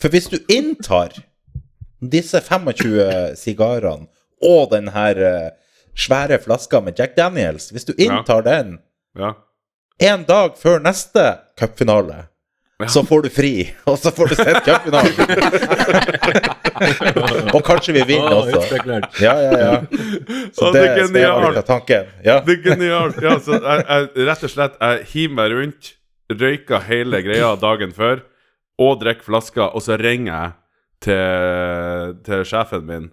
for 0.00 0.08
hvis 0.14 0.30
du 0.32 0.38
inntar 0.48 1.12
disse 2.00 2.40
25 2.40 3.36
sigarene 3.36 4.08
og 4.42 4.70
den 4.74 4.88
her 4.94 5.16
eh, 5.22 5.50
svære 5.96 6.38
flaska 6.42 6.80
med 6.80 6.98
Jack 6.98 7.16
Daniels 7.16 7.70
Hvis 7.72 7.84
du 7.84 7.92
inntar 7.98 8.42
den 8.42 8.78
Ja. 9.18 9.34
en 10.02 10.24
dag 10.24 10.56
før 10.58 10.78
neste 10.82 11.38
cupfinale, 11.60 12.24
så 12.90 13.04
får 13.06 13.22
du 13.22 13.28
fri, 13.30 13.70
og 13.86 13.98
så 13.98 14.10
får 14.10 14.28
du 14.28 14.34
sett 14.34 14.64
cupfinalen. 14.66 15.14
og 17.54 17.62
kanskje 17.64 17.92
vi 17.94 18.02
vinner 18.08 18.34
også. 18.34 18.62
Ja, 19.22 19.34
ja, 19.38 19.58
ja. 19.58 19.76
Så 20.58 20.70
det, 20.74 20.80
det 20.82 20.90
er 20.90 20.96
genialt. 21.06 21.66
tanken. 21.66 22.04
Ja. 22.24 22.40
Det 22.46 22.52
er 22.58 22.62
genialt. 22.66 23.20
Ja, 23.22 23.36
så 23.38 23.52
jeg, 23.60 23.84
jeg, 23.88 24.08
rett 24.26 24.42
og 24.46 24.50
slett, 24.52 24.74
jeg 24.80 25.06
hiver 25.12 25.34
meg 25.38 25.52
rundt, 25.54 25.92
røyker 26.34 26.80
hele 26.88 27.22
greia 27.22 27.54
dagen 27.62 27.92
før, 27.94 28.20
og 28.82 28.98
drikker 29.02 29.24
flaska, 29.30 29.64
og 29.70 29.82
så 29.86 29.96
ringer 30.00 30.34
jeg 30.34 30.50
til, 31.06 32.18
til 32.26 32.44
sjefen 32.48 32.82
min 32.90 33.06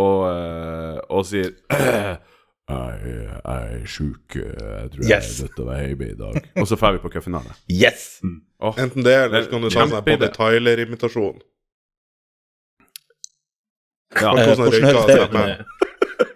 og, 0.00 0.18
eh, 0.28 0.98
og 1.12 1.26
sier 1.28 1.50
jeg, 1.72 2.18
jeg 2.72 3.76
er 3.76 3.86
sjuk. 3.86 4.36
Jeg 4.36 4.90
tror 4.92 5.06
jeg 5.08 5.18
er 5.18 5.42
nødt 5.42 5.56
til 5.56 5.64
å 5.64 5.68
være 5.68 5.86
hjemme 5.88 6.08
i 6.08 6.18
dag. 6.20 6.50
Og 6.62 6.68
så 6.70 6.78
drar 6.80 6.96
vi 6.96 7.02
på 7.02 7.12
cupfinale. 7.12 7.56
Yes! 7.70 8.06
Åh, 8.62 8.78
Enten 8.84 9.04
det, 9.04 9.16
eller 9.26 9.44
så 9.44 9.52
kan 9.52 9.64
du 9.64 9.70
ta 9.70 9.86
sånn 9.90 10.06
på 10.06 10.30
Tyler-imitasjon. 10.38 11.40
ja. 14.22 14.32
Eh, 14.36 14.54
hvordan 14.56 14.88
høres 14.88 15.06
det 15.08 15.20
ut? 15.22 15.66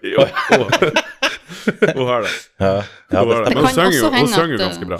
Jo, 0.06 0.22
hun, 0.22 2.06
har 2.06 2.24
det. 2.24 2.30
Ja, 2.58 2.82
ja 3.10 3.22
det 3.22 3.36
det. 3.36 3.54
Men 3.54 3.56
hun 3.56 3.66
kan 3.66 3.74
synger 3.74 4.52
jo, 4.52 4.58
ganske 4.60 4.86
bra. 4.88 4.98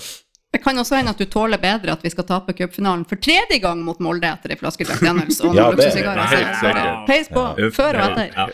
Det 0.56 0.62
kan 0.64 0.78
også 0.80 0.96
hende 0.96 1.12
at 1.12 1.18
du 1.20 1.26
tåler 1.28 1.60
bedre 1.60 1.92
at 1.92 2.00
vi 2.06 2.08
skal 2.08 2.24
tape 2.24 2.54
cupfinalen 2.56 3.02
for 3.08 3.20
tredje 3.20 3.58
gang 3.60 3.82
mot 3.84 3.98
Molde 4.00 4.24
etter 4.30 4.54
ei 4.54 4.56
flaske 4.56 4.86
Jack 4.88 5.02
Daniels 5.04 5.36
og 5.44 5.52
Ja, 5.52 5.66
noen 5.66 5.76
det- 5.76 5.84
luksussigarer. 5.84 6.16
det 6.16 6.38
er 6.38 6.44
helt 6.46 6.56
sikkert. 6.62 7.02
Peis 7.10 7.28
på, 7.28 7.42
ja. 7.60 7.68
før 7.76 7.98
og 8.00 8.06
etter. 8.06 8.30
Ja. 8.32 8.46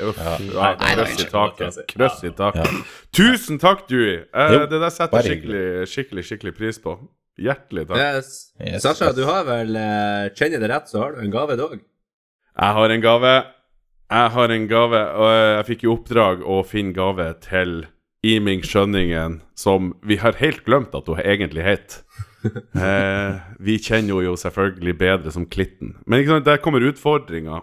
Ja, 0.57 0.71
Krøss 0.97 1.15
i 1.23 1.29
taket. 1.31 1.79
Krøss 1.93 2.25
i 2.27 2.33
taket. 2.41 2.73
Ja. 2.73 2.83
Tusen 3.15 3.61
takk, 3.62 3.85
Dewey! 3.93 4.17
Eh, 4.35 4.57
det 4.73 4.81
der 4.83 4.91
setter 4.91 5.23
jeg 5.23 5.31
skikkelig, 5.31 5.62
skikkelig 5.95 6.25
skikkelig 6.27 6.55
pris 6.59 6.83
på. 6.83 6.97
Hjertelig 7.38 7.87
takk. 7.93 8.03
Yes. 8.03 8.33
Yes, 8.61 8.83
Sasha, 8.83 9.12
du 9.17 9.23
har 9.31 9.47
vel 9.47 9.77
eh, 9.79 10.27
Kjenner 10.35 10.59
det 10.67 10.71
rett, 10.75 10.91
så 10.91 11.05
har 11.05 11.12
du 11.15 11.23
en 11.23 11.31
gave, 11.31 11.57
dog. 11.57 11.79
Jeg 11.79 12.79
har 12.81 12.91
en 12.99 13.01
gave. 13.07 13.37
Jeg 14.11 14.31
har 14.35 14.49
en 14.59 14.67
gave, 14.69 14.99
og 15.23 15.31
jeg 15.38 15.67
fikk 15.71 15.85
i 15.87 15.93
oppdrag 15.95 16.43
å 16.45 16.59
finne 16.67 16.93
gave 16.99 17.31
til 17.47 17.85
Iming 18.23 18.63
Skjønningen, 18.63 19.41
som 19.59 19.93
vi 20.07 20.17
har 20.23 20.39
helt 20.39 20.63
glemt 20.67 20.95
at 20.95 21.09
hun 21.11 21.23
egentlig 21.23 21.67
het. 21.67 22.01
Eh, 22.43 23.35
vi 23.63 23.77
kjenner 23.79 24.17
henne 24.17 24.25
jo 24.25 24.33
selvfølgelig 24.35 24.97
bedre 24.99 25.31
som 25.31 25.45
Klitten. 25.47 25.93
Men 26.11 26.19
ikke 26.19 26.33
sant, 26.33 26.49
der 26.49 26.59
kommer 26.59 26.83
utfordringa. 26.83 27.61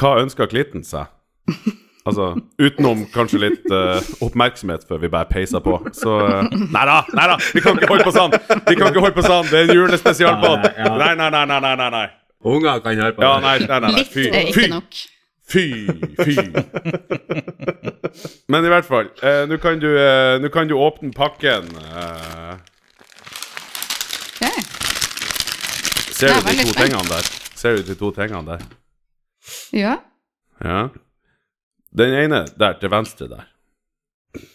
Hva 0.00 0.12
ønsker 0.22 0.48
Klitten 0.48 0.86
seg? 0.88 1.12
Altså, 2.04 2.30
utenom 2.60 3.06
kanskje 3.12 3.42
litt 3.42 3.68
uh, 3.72 3.96
oppmerksomhet 4.24 4.82
før 4.88 5.00
vi 5.04 5.12
bare 5.12 5.28
peiser 5.28 5.60
på. 5.64 5.78
Så 5.96 6.16
uh, 6.16 6.42
Nei 6.48 6.82
da, 6.88 6.98
nei 7.16 7.28
da! 7.30 7.38
Vi 7.56 7.62
kan 7.64 7.76
ikke 7.76 7.88
holde 7.92 8.08
på 8.08 8.12
sånn! 8.16 8.34
Vi 8.68 8.76
kan 8.76 8.90
ikke 8.90 9.04
holde 9.04 9.16
på 9.16 9.24
sånn! 9.24 9.48
Det 9.48 9.62
er 9.62 9.68
en 9.68 9.72
ja. 10.76 10.92
Nei, 11.00 11.14
nei, 11.16 11.28
nei, 11.28 11.44
nei, 11.48 11.60
nei, 11.60 11.74
nei, 11.80 11.90
nei. 11.96 12.06
Unger 12.44 12.82
kan 12.84 13.00
høre 13.00 13.16
på 13.16 13.24
Ja, 13.24 13.38
nei, 13.40 13.56
nei, 13.64 13.68
nei, 13.68 13.88
nei. 13.88 13.98
Litt 14.02 14.12
Fy, 14.12 14.26
er 14.28 14.50
fy, 14.52 14.66
ikke 14.66 14.72
nok. 14.74 15.04
Fy, 15.48 15.86
fy. 16.18 16.36
Men 18.48 18.64
i 18.64 18.70
hvert 18.72 18.86
fall, 18.88 19.10
eh, 19.22 19.42
nå 19.50 19.58
kan, 19.62 19.80
du, 19.82 19.90
eh, 19.98 20.50
kan 20.52 20.68
du 20.70 20.74
åpne 20.78 21.12
pakken. 21.16 21.70
Eh, 21.80 22.54
Okay. 24.34 24.62
ser 26.12 26.28
er 26.34 26.40
du 26.42 26.48
de 26.50 26.64
to 26.64 26.72
spent. 26.72 26.90
tingene 26.90 27.08
der? 27.08 27.28
Ser 27.56 27.76
du 27.76 27.82
de 27.86 27.94
to 27.94 28.10
tingene 28.12 28.44
der? 28.46 28.64
Ja. 29.72 29.94
Ja. 30.64 30.88
Den 31.96 32.14
ene 32.18 32.44
der 32.58 32.76
til 32.80 32.90
venstre 32.92 33.28
der. 33.30 33.46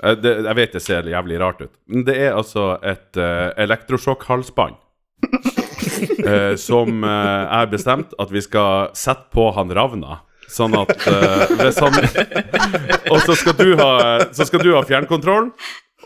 Eh, 0.03 0.15
det, 0.19 0.35
jeg 0.45 0.55
vet 0.59 0.73
det 0.75 0.81
ser 0.83 1.07
jævlig 1.09 1.39
rart 1.41 1.61
ut, 1.63 1.73
men 1.87 2.03
det 2.05 2.17
er 2.19 2.35
altså 2.35 2.73
et 2.83 3.17
uh, 3.17 3.49
elektrosjokkhalsbånd. 3.57 4.75
eh, 6.31 6.55
som 6.55 7.03
jeg 7.03 7.47
har 7.51 7.71
bestemt 7.71 8.13
at 8.19 8.31
vi 8.31 8.41
skal 8.43 8.91
sette 8.95 9.27
på 9.33 9.49
han 9.55 9.71
Ravna. 9.75 10.21
Sånn 10.49 10.73
at 10.79 10.95
uh, 11.05 11.45
hvis 11.59 11.77
han 11.83 11.93
Og 13.13 13.21
så 13.25 13.35
skal 13.37 13.55
du 13.59 13.75
ha, 13.79 13.91
så 14.33 14.47
skal 14.49 14.63
du 14.65 14.73
ha 14.73 14.81
fjernkontroll. 14.87 15.51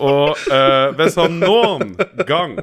Og 0.03 0.43
uh, 0.49 0.89
hvis 0.97 1.17
han 1.21 1.39
noen 1.41 1.93
gang 2.27 2.57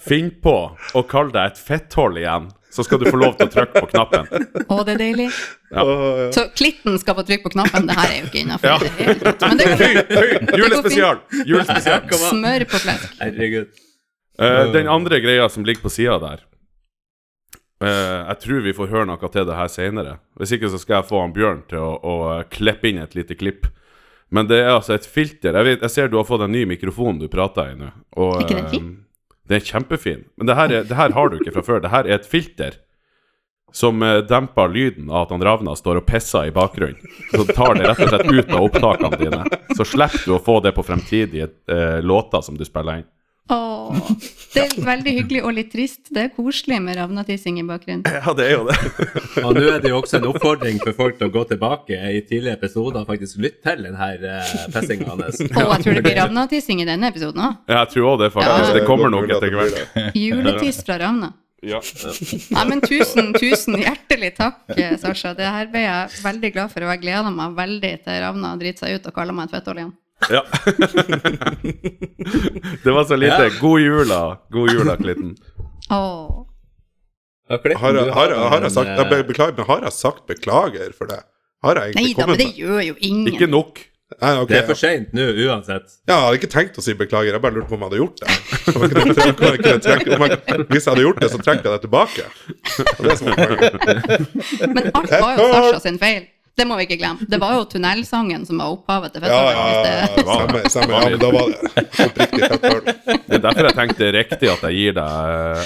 finner 0.00 0.34
på 0.42 0.56
å 0.96 1.02
kalle 1.08 1.34
deg 1.34 1.52
et 1.52 1.60
fetthold 1.60 2.18
igjen, 2.22 2.48
så 2.74 2.82
skal 2.82 2.98
du 2.98 3.06
få 3.06 3.18
lov 3.20 3.36
til 3.38 3.46
å 3.46 3.52
trykke 3.52 3.82
på 3.84 3.88
knappen. 3.92 4.24
Å, 4.64 4.78
det 4.82 4.96
er 4.96 5.02
deilig. 5.04 5.28
Ja. 5.70 5.84
Så 6.34 6.48
klitten 6.58 6.96
skal 6.98 7.14
få 7.20 7.22
trykke 7.28 7.46
på 7.46 7.52
knappen. 7.54 7.86
Det 7.86 7.94
her 7.98 8.08
er 8.08 8.16
jo 8.18 8.30
ikke 8.30 8.40
innafor 8.40 8.72
Ja. 8.72 8.78
det 9.60 9.68
går 9.68 9.76
fint. 9.84 10.50
Julespesial! 10.58 11.20
Julespesial. 11.46 12.08
Smør 12.24 12.66
på 12.72 12.80
flesk. 12.82 13.14
Herregud. 13.20 13.70
Uh, 14.40 14.72
den 14.74 14.90
andre 14.90 15.20
greia 15.22 15.46
som 15.52 15.62
ligger 15.68 15.86
på 15.86 15.94
sida 15.94 16.18
der 16.24 16.42
eh, 17.82 18.20
Jeg 18.28 18.40
tror 18.42 18.60
vi 18.64 18.74
får 18.76 18.92
høre 18.92 19.08
noe 19.10 19.30
til 19.30 19.46
det 19.48 19.56
her 19.58 19.70
seinere. 19.72 20.18
Hvis 20.38 20.54
ikke 20.56 20.70
så 20.72 20.80
skal 20.82 21.00
jeg 21.00 21.08
få 21.10 21.22
han 21.22 21.34
Bjørn 21.34 21.64
til 21.70 21.82
å, 21.82 21.94
å 21.98 22.14
eh, 22.34 22.44
klippe 22.52 22.90
inn 22.90 23.02
et 23.02 23.16
lite 23.18 23.38
klipp. 23.38 23.66
Men 24.34 24.48
det 24.50 24.62
er 24.62 24.74
altså 24.74 24.96
et 24.96 25.06
filter. 25.06 25.54
Jeg, 25.54 25.66
vet, 25.66 25.82
jeg 25.84 25.94
ser 25.94 26.08
du 26.10 26.16
har 26.18 26.28
fått 26.28 26.46
en 26.46 26.54
ny 26.54 26.64
mikrofon 26.66 27.20
du 27.20 27.28
prater 27.30 27.74
i 27.74 27.76
nå. 27.78 27.90
Og, 28.18 28.40
ikke 28.42 28.56
den 28.58 28.70
fin? 28.72 28.88
Uh, 28.94 29.00
Den 29.44 29.60
er 29.60 29.68
kjempefin. 29.68 30.24
Men 30.40 30.48
det 30.48 30.56
her, 30.56 30.72
er, 30.72 30.88
det 30.88 30.96
her 30.96 31.12
har 31.14 31.30
du 31.30 31.36
ikke 31.38 31.52
fra 31.58 31.64
før. 31.66 31.82
Det 31.84 31.92
her 31.92 32.08
er 32.08 32.16
et 32.16 32.26
filter 32.26 32.78
som 33.74 34.02
uh, 34.02 34.22
demper 34.24 34.70
lyden 34.72 35.10
av 35.10 35.26
at 35.26 35.34
han 35.34 35.44
Ravna 35.44 35.74
står 35.76 36.00
og 36.00 36.06
pisser 36.08 36.48
i 36.48 36.54
bakgrunnen. 36.54 36.98
Så 37.30 37.44
tar 37.50 37.76
det 37.76 37.90
rett 37.90 38.02
og 38.06 38.10
slett 38.14 38.30
ut 38.30 38.54
av 38.54 38.66
opptakene 38.70 39.20
dine. 39.20 39.60
Så 39.76 39.86
slipper 39.86 40.24
du 40.24 40.36
å 40.38 40.42
få 40.42 40.60
det 40.64 40.72
på 40.76 40.84
fremtidige 40.86 41.50
eh, 41.70 41.98
låter 42.02 42.44
som 42.46 42.58
du 42.58 42.62
spiller 42.66 43.02
inn. 43.02 43.08
Åh, 43.52 43.96
det 44.54 44.62
er 44.62 44.70
veldig 44.86 45.12
hyggelig 45.18 45.40
og 45.44 45.52
litt 45.52 45.68
trist. 45.72 46.06
Det 46.08 46.22
er 46.22 46.30
koselig 46.32 46.78
med 46.80 46.96
ravnatissing 46.96 47.58
i 47.60 47.64
bakgrunnen. 47.68 48.04
Ja, 48.24 48.32
det 48.32 48.46
er 48.46 48.54
jo 48.54 48.64
det. 48.70 48.76
Og 49.42 49.50
nå 49.52 49.64
er 49.68 49.82
det 49.84 49.90
jo 49.92 49.98
også 49.98 50.16
en 50.16 50.28
oppfordring 50.30 50.80
for 50.80 50.96
folk 50.96 51.18
til 51.20 51.28
å 51.28 51.34
gå 51.34 51.42
tilbake 51.50 51.98
i 51.98 52.22
tidligere 52.24 52.56
episoder 52.56 53.02
og 53.02 53.10
faktisk 53.10 53.42
lytte 53.44 53.60
til 53.68 53.84
denne 53.84 54.10
uh, 54.24 54.56
pissinga 54.72 55.10
hans. 55.12 55.42
Og 55.44 55.58
jeg 55.60 55.84
tror 55.84 55.98
det 55.98 56.04
blir 56.06 56.16
ravnatissing 56.22 56.80
i 56.80 56.88
denne 56.88 57.10
episoden 57.12 57.44
òg. 57.44 57.58
Ja, 57.68 57.82
jeg 57.82 57.92
tror 57.94 58.14
òg 58.14 58.20
det, 58.24 58.30
faktisk. 58.32 58.68
Ja. 58.70 58.76
Det 58.78 58.84
kommer 58.88 59.12
nok 59.12 59.34
etter 59.36 59.58
hvert. 59.58 60.14
Juletiss 60.16 60.80
fra 60.86 61.00
Ravna. 61.04 61.34
Ja. 61.64 61.80
Nei, 62.52 62.64
men 62.68 62.80
tusen, 62.84 63.32
tusen 63.40 63.78
hjertelig 63.80 64.34
takk, 64.36 64.64
eh, 64.76 64.96
Sasha. 65.00 65.32
Det 65.36 65.48
her 65.48 65.68
ble 65.72 65.84
jeg 65.84 66.24
veldig 66.24 66.50
glad 66.56 66.72
for, 66.72 66.84
og 66.84 66.92
jeg 66.92 67.04
gleder 67.06 67.32
meg 67.32 67.54
veldig 67.56 67.92
til 68.04 68.18
Ravna 68.24 68.54
driter 68.60 68.84
seg 68.84 68.98
ut 68.98 69.08
og 69.08 69.16
kaller 69.16 69.36
meg 69.36 69.48
et 69.48 69.56
fetthold 69.58 69.80
igjen. 69.80 69.94
Ja. 70.30 70.42
det 72.84 72.92
var 72.92 73.04
så 73.04 73.16
lite. 73.16 73.50
God 73.60 73.80
jul, 73.80 74.08
da. 74.08 74.22
God 74.52 74.70
jul, 74.72 74.86
da, 74.86 74.96
Klitten. 74.96 75.36
Åh. 75.90 76.46
Klitten, 77.48 77.80
Har 77.80 77.94
jeg, 77.94 78.12
har, 78.12 78.28
jeg, 78.28 78.48
har, 78.48 78.60
jeg 78.62 78.72
sagt, 78.72 78.88
jeg 78.88 79.18
eh, 79.18 79.26
beklager, 79.28 79.56
men 79.56 79.66
har 79.68 79.82
jeg 79.84 79.92
sagt 79.92 80.26
beklager 80.26 80.94
for 80.96 81.10
det? 81.10 81.20
Har 81.64 81.80
jeg 81.80 81.92
egentlig 81.92 82.02
Nei 82.02 82.10
egentlig 82.10 82.24
da, 82.24 82.30
men 82.30 82.38
det 82.40 82.52
gjør 82.56 82.80
jo 82.88 82.94
ingen. 83.00 83.26
Ikke 83.34 83.50
nok. 83.50 83.82
Nei, 84.20 84.30
okay, 84.38 84.52
Det 84.52 84.58
er 84.60 84.66
for 84.68 84.76
ja. 84.76 84.80
seint 84.80 85.14
nå 85.16 85.24
uansett. 85.46 85.86
ja, 86.06 86.14
jeg 86.14 86.24
hadde 86.24 86.38
ikke 86.38 86.50
tenkt 86.52 86.76
å 86.78 86.82
si 86.84 86.94
beklager, 86.98 87.32
jeg 87.34 87.42
bare 87.42 87.56
lurte 87.56 87.70
på 87.70 87.76
om 87.78 87.82
jeg 87.82 87.88
hadde 87.88 88.00
gjort 88.02 88.18
det. 88.20 88.28
Hvis 90.70 90.84
jeg 90.84 90.90
hadde 90.92 91.04
gjort 91.06 91.20
det, 91.24 91.30
så 91.32 91.38
trekker 91.40 91.64
jeg 91.64 91.72
det 91.72 91.82
tilbake. 91.86 92.22
Det. 93.00 93.16
Men 94.70 94.84
alt 94.92 95.10
var 95.10 95.40
jo 95.40 95.48
Sasha 95.50 95.80
sin 95.88 95.98
feil. 96.02 96.22
Det 96.54 96.64
må 96.70 96.76
vi 96.78 96.84
ikke 96.86 96.96
glemme. 97.00 97.26
Det 97.26 97.38
var 97.42 97.56
jo 97.56 97.64
tunnelsangen 97.66 98.44
som 98.46 98.60
var 98.62 98.70
opphavet 98.76 99.10
til 99.16 99.24
Ja, 99.26 99.28
ja, 99.28 99.38
ja, 99.50 99.78
ja, 99.82 100.06
det- 100.14 100.22
stemmer, 100.22 100.68
stemmer. 100.70 100.94
Ja, 100.94 101.08
men 101.10 101.18
da 101.18 101.30
var 101.34 101.48
det 101.50 101.56
oppriktig 102.04 102.40
fett 102.52 102.66
hørt. 102.68 102.84
Det 103.26 103.34
er 103.34 103.42
derfor 103.46 103.66
jeg 103.68 103.74
tenkte 103.80 104.10
riktig 104.14 104.50
at 104.52 104.62
jeg 104.68 104.74
gir 104.78 104.92
deg 104.94 105.08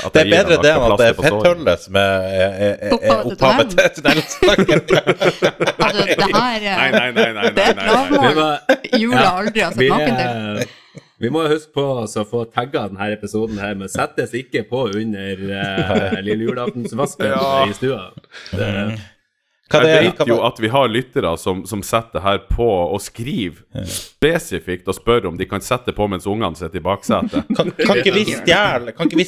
at 0.07 0.13
Det 0.17 0.23
er 0.23 0.31
bedre 0.33 0.57
det 0.65 0.71
enn 0.73 0.87
at 0.87 0.99
det 1.03 1.09
er 1.11 1.17
på 1.19 1.27
fetthullet 1.27 1.85
som 1.85 1.99
er, 2.01 2.29
er, 2.39 2.55
er, 2.69 2.75
er 2.89 3.29
Opphavet 3.29 3.75
til 3.77 3.91
tunnelsangen. 3.99 4.81
Altså, 5.89 6.05
det 6.09 6.27
her 6.33 6.65
eh, 6.65 6.77
Nei, 6.79 6.91
nei, 6.91 7.11
nei, 7.13 7.29
nei, 7.37 7.51
Det 7.57 7.63
er 7.63 7.71
et 7.71 7.77
nei, 7.77 7.85
nei, 7.85 8.33
nei. 8.35 8.79
Vi 8.89 8.99
lavmål 8.99 9.01
jula 9.03 9.29
aldri 9.43 9.61
har 9.65 9.77
sett 9.77 9.93
maken 9.93 10.19
til. 10.19 10.73
vi 11.23 11.31
må 11.35 11.45
huske 11.51 11.73
på 11.77 11.85
å 12.01 12.25
få 12.33 12.43
tagga 12.55 12.87
denne 12.89 13.11
episoden 13.13 13.59
her, 13.61 13.75
men 13.79 13.89
settes 13.93 14.33
ikke 14.39 14.65
på 14.71 14.87
under 15.03 15.45
uh, 15.53 16.19
lille 16.25 16.49
julaftensvasken 16.49 17.27
Ja. 17.33 17.67
i 17.69 17.77
stua. 17.77 18.01
Det, 18.53 18.71
Hva 19.69 19.83
Jeg 19.85 20.01
vet 20.07 20.23
jo 20.31 20.39
at 20.47 20.57
vi 20.63 20.69
har 20.73 20.87
lyttere 20.89 21.29
som, 21.37 21.59
som 21.69 21.83
setter 21.85 22.21
her 22.25 22.39
på 22.49 22.65
og 22.65 23.01
skriver 23.05 23.61
spesifikt 23.85 24.89
og 24.89 24.95
spør 24.97 25.27
om 25.29 25.37
de 25.37 25.45
kan 25.49 25.61
sette 25.65 25.93
på 25.93 26.07
mens 26.09 26.25
ungene 26.31 26.57
sitter 26.57 26.79
i 26.81 26.83
baksetet. 26.87 27.45
kan, 27.57 27.69
kan 27.77 27.97
ikke 28.01 28.15
vi 28.17 28.25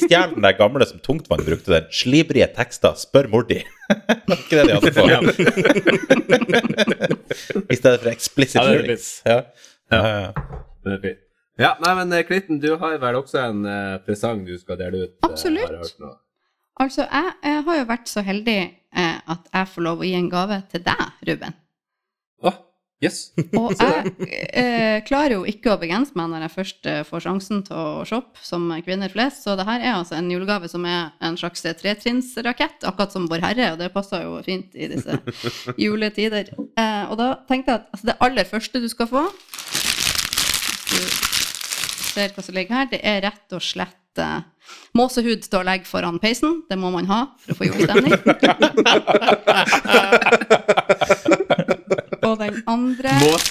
stjele 0.01 0.33
den 0.33 0.41
der 0.47 0.55
gamle 0.57 0.85
som 0.89 0.97
Tungtvann 1.05 1.45
brukte, 1.45 1.69
den 1.75 1.85
slibrige 1.93 2.47
tekster 2.57 2.93
'spør 2.97 3.29
mor 3.29 3.43
di'? 3.45 3.61
Var 4.27 4.37
ikke 4.37 4.55
det 4.57 4.65
de 4.65 4.73
hadde 4.77 4.91
på? 4.97 5.03
I 7.71 7.75
stedet 7.77 7.99
for 8.01 8.09
explicit 8.09 8.55
Ja, 8.61 8.67
lyrics. 8.71 9.21
Ja. 9.25 9.41
Ja, 9.91 10.07
ja. 10.07 10.31
det 10.85 10.93
er 10.97 11.01
fint. 11.05 11.17
Ja, 11.59 11.73
nei, 11.83 11.91
men 11.99 12.13
eh, 12.15 12.23
Klitten, 12.25 12.59
du 12.63 12.69
har 12.79 12.95
vel 12.97 13.15
også 13.19 13.37
en 13.43 13.65
uh, 13.67 13.97
presang 14.05 14.45
du 14.47 14.53
skal 14.57 14.77
dele 14.79 14.97
ut? 15.05 15.11
eh, 15.11 15.27
Absolutt. 15.27 15.91
nå. 16.01 16.09
Altså, 16.81 17.05
jeg, 17.05 17.33
jeg 17.45 17.63
har 17.67 17.77
jo 17.77 17.87
vært 17.91 18.09
så 18.09 18.23
heldig 18.25 18.59
eh, 18.65 19.17
at 19.29 19.49
jeg 19.53 19.69
får 19.69 19.85
lov 19.85 20.01
å 20.01 20.07
gi 20.07 20.15
en 20.17 20.29
gave 20.31 20.57
til 20.71 20.81
deg, 20.85 21.03
Ruben. 21.29 21.53
Ah, 22.41 22.57
yes. 23.05 23.19
Og 23.59 23.75
jeg 23.77 24.13
eh, 24.57 24.97
klarer 25.05 25.35
jo 25.35 25.43
ikke 25.49 25.75
å 25.75 25.77
begrense 25.81 26.17
meg 26.17 26.31
når 26.31 26.47
jeg 26.47 26.53
først 26.55 26.89
eh, 26.89 27.03
får 27.05 27.25
sjansen 27.27 27.61
til 27.67 27.77
å 27.77 28.01
shoppe, 28.09 28.41
som 28.45 28.65
kvinner 28.81 29.13
flest. 29.13 29.43
Så 29.45 29.53
det 29.59 29.67
her 29.69 29.83
er 29.83 29.93
altså 29.99 30.17
en 30.17 30.31
julegave 30.33 30.71
som 30.71 30.87
er 30.89 31.11
en 31.21 31.37
slags 31.37 31.61
tretrinnsrakett, 31.83 32.81
akkurat 32.89 33.13
som 33.13 33.29
Vår 33.29 33.45
Herre, 33.45 33.73
og 33.75 33.81
det 33.83 33.91
passer 33.93 34.25
jo 34.25 34.41
fint 34.47 34.73
i 34.73 34.89
disse 34.89 35.21
juletider. 35.83 36.49
Eh, 36.57 37.03
og 37.11 37.19
da 37.21 37.35
tenkte 37.51 37.75
jeg 37.75 37.83
at 37.83 37.91
altså, 37.93 38.09
det 38.09 38.19
aller 38.25 38.49
første 38.55 38.81
du 38.81 38.89
skal 38.89 39.11
få 39.11 39.27
Hvis 40.91 41.21
Du 42.01 42.09
ser 42.09 42.33
hva 42.33 42.43
som 42.43 42.57
ligger 42.57 42.81
her. 42.81 42.89
Det 42.91 43.05
er 43.05 43.21
rett 43.29 43.53
og 43.55 43.61
slett 43.63 44.19
eh, 44.19 44.41
måsehud 44.97 45.41
til 45.47 45.59
å 45.59 45.63
legge 45.67 45.85
foran 45.89 46.19
peisen. 46.21 46.61
Det 46.69 46.77
må 46.79 46.91
man 46.93 47.05
ha 47.11 47.21
for 47.43 47.51
å 47.53 47.55
få 47.59 47.63
julestemning. 47.69 48.13
og 52.27 52.39
den 52.39 52.63
andre 52.69 53.09
Mås. 53.23 53.45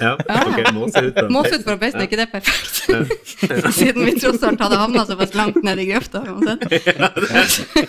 Ja, 0.00 0.14
ok, 0.14 0.72
måsehud. 0.72 1.12
foran 1.14 1.32
Måsehud 1.32 1.64
for 1.64 1.76
peisen, 1.76 2.00
er 2.00 2.08
ikke 2.08 2.16
det 2.16 2.28
perfekt? 2.32 2.80
Siden 3.78 4.04
vi 4.04 4.14
tross 4.20 4.42
alt 4.42 4.60
hadde 4.60 4.78
havna 4.80 5.04
såpass 5.08 5.34
langt 5.38 5.62
ned 5.64 5.78
i 5.78 5.86
grøfta. 5.90 6.22
uansett. 6.28 6.60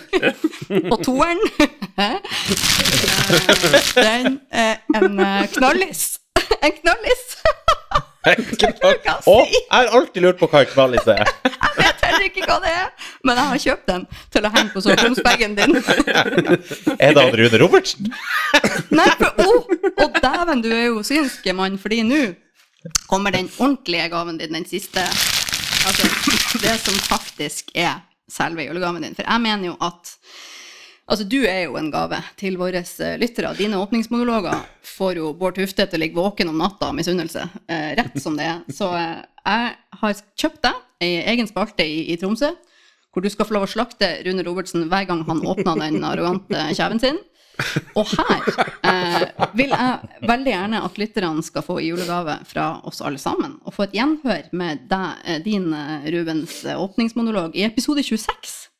og 0.92 0.98
toeren 1.04 1.40
eh, 1.98 2.16
Den 3.96 4.40
er 4.50 4.76
en 4.96 5.20
eh, 5.20 5.46
knallis. 5.56 6.02
En 6.62 6.76
knallis! 6.80 7.24
Å, 8.22 9.36
jeg 9.50 9.66
har 9.72 9.88
alltid 9.96 10.22
lurt 10.22 10.38
på 10.38 10.46
hva 10.50 10.62
en 10.62 10.70
knallis 10.70 11.08
er. 11.10 11.24
Jeg 11.42 11.72
vet 11.78 12.04
heller 12.06 12.26
ikke 12.28 12.44
hva 12.46 12.58
det 12.62 12.70
er, 12.70 13.08
men 13.26 13.40
jeg 13.40 13.50
har 13.50 13.62
kjøpt 13.64 13.88
den 13.90 14.04
til 14.34 14.46
å 14.46 14.52
henge 14.54 14.70
på 14.74 14.82
soveromsbagen 14.84 15.56
din. 15.58 15.74
Er 17.02 17.16
det 17.16 17.24
han 17.24 17.34
Rune 17.40 17.60
Robertsen? 17.62 18.12
Nei, 18.94 19.08
for 19.18 19.42
å, 19.42 19.56
å 20.04 20.08
dæven, 20.20 20.62
du 20.62 20.70
er 20.70 20.86
jo 20.92 21.02
synsk 21.06 21.50
mann, 21.58 21.80
fordi 21.82 22.02
nå 22.06 22.22
kommer 23.10 23.34
den 23.34 23.50
ordentlige 23.58 24.08
gaven 24.12 24.38
din, 24.38 24.54
den 24.54 24.68
siste. 24.70 25.02
Altså, 25.82 26.06
det 26.62 26.76
som 26.84 26.98
faktisk 27.08 27.74
er 27.74 28.04
selve 28.30 28.68
julegaven 28.68 29.02
din. 29.02 29.18
For 29.18 29.26
jeg 29.26 29.42
mener 29.42 29.72
jo 29.72 29.76
at 29.82 30.14
Altså, 31.10 31.26
du 31.28 31.42
er 31.42 31.64
jo 31.66 31.76
en 31.76 31.90
gave 31.92 32.18
til 32.40 32.56
våre 32.60 32.82
eh, 32.84 33.16
lyttere. 33.20 33.54
Dine 33.58 33.80
åpningsmonologer 33.82 34.62
får 34.86 35.18
jo 35.18 35.32
Bård 35.36 35.58
Tufte 35.58 35.86
til 35.86 35.98
å 35.98 36.02
ligge 36.04 36.20
våken 36.20 36.52
om 36.52 36.60
natta 36.62 36.92
av 36.92 36.96
misunnelse. 36.96 37.48
Eh, 37.66 37.90
rett 37.98 38.20
som 38.22 38.38
det 38.38 38.46
er. 38.48 38.62
Så 38.72 38.88
eh, 38.96 39.18
jeg 39.42 39.72
har 40.02 40.22
kjøpt 40.44 40.62
deg 40.68 40.78
ei 41.02 41.16
egen 41.34 41.50
spalte 41.50 41.84
i, 41.84 42.04
i 42.14 42.18
Tromsø, 42.20 42.52
hvor 43.12 43.24
du 43.24 43.28
skal 43.32 43.48
få 43.48 43.58
lov 43.58 43.66
å 43.66 43.72
slakte 43.72 44.14
Rune 44.24 44.46
Robertsen 44.46 44.86
hver 44.88 45.08
gang 45.10 45.26
han 45.26 45.42
åpner 45.42 45.82
den 45.82 46.06
arrogante 46.06 46.70
kjeven 46.78 47.02
sin. 47.02 47.18
Og 47.98 48.08
her 48.08 48.46
eh, 48.88 49.24
vil 49.58 49.72
jeg 49.74 50.26
veldig 50.28 50.52
gjerne 50.54 50.82
at 50.86 50.98
lytterne 51.00 51.44
skal 51.44 51.64
få 51.66 51.78
julegave 51.84 52.38
fra 52.48 52.68
oss 52.88 53.02
alle 53.04 53.20
sammen. 53.20 53.58
Og 53.66 53.76
få 53.76 53.86
et 53.86 53.96
gjenhør 53.98 54.48
med 54.56 54.86
deg, 54.90 55.22
eh, 55.26 55.42
din 55.44 55.68
eh, 55.76 56.08
Rubens 56.14 56.62
åpningsmonolog 56.72 57.58
i 57.58 57.66
episode 57.68 58.04
26. 58.06 58.71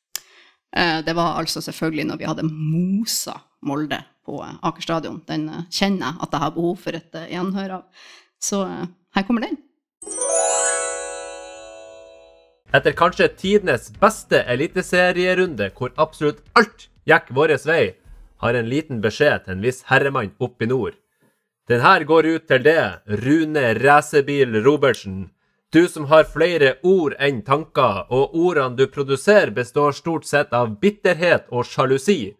Eh, 0.77 1.03
Det 1.05 1.15
var 1.17 1.39
altså 1.39 1.61
selvfølgelig 1.61 2.07
når 2.09 2.19
vi 2.21 2.29
hadde 2.31 2.49
mosa 2.49 3.39
Molde 3.63 4.01
på 4.27 4.41
eh, 4.43 4.55
Aker 4.63 4.83
stadion. 4.83 5.23
Den 5.29 5.49
eh, 5.49 5.67
kjenner 5.71 6.07
jeg 6.13 6.23
at 6.23 6.33
jeg 6.33 6.45
har 6.45 6.55
behov 6.57 6.77
for 6.83 6.99
et 6.99 7.21
gjenhør 7.31 7.77
av. 7.79 8.07
Så 8.43 8.65
her 9.15 9.27
kommer 9.27 9.47
den. 9.47 9.59
Etter 12.73 12.95
kanskje 12.97 13.29
tidenes 13.37 13.91
beste 14.01 14.41
eliteserierunde, 14.49 15.69
hvor 15.77 15.93
absolutt 16.01 16.41
alt 16.57 16.89
gikk 17.05 17.29
vår 17.37 17.53
vei, 17.69 17.95
har 18.43 18.57
en 18.57 18.71
liten 18.71 19.03
beskjed 19.05 19.45
til 19.45 19.55
en 19.55 19.63
viss 19.63 19.83
herremann 19.91 20.33
oppe 20.41 20.65
i 20.65 20.71
nord. 20.71 20.97
Den 21.69 21.85
her 21.85 22.03
går 22.09 22.27
ut 22.27 22.49
til 22.49 22.65
det, 22.65 22.81
Rune 23.23 23.75
Racerbil 23.79 24.57
Robertsen. 24.65 25.29
Du 25.73 25.89
som 25.89 26.05
har 26.05 26.27
flere 26.29 26.75
ord 26.85 27.15
enn 27.17 27.39
tanker, 27.47 28.03
og 28.13 28.35
ordene 28.37 28.77
du 28.77 28.85
produserer 28.93 29.55
består 29.57 29.95
stort 29.97 30.27
sett 30.29 30.53
av 30.53 30.75
bitterhet 30.83 31.47
og 31.49 31.65
sjalusi. 31.65 32.35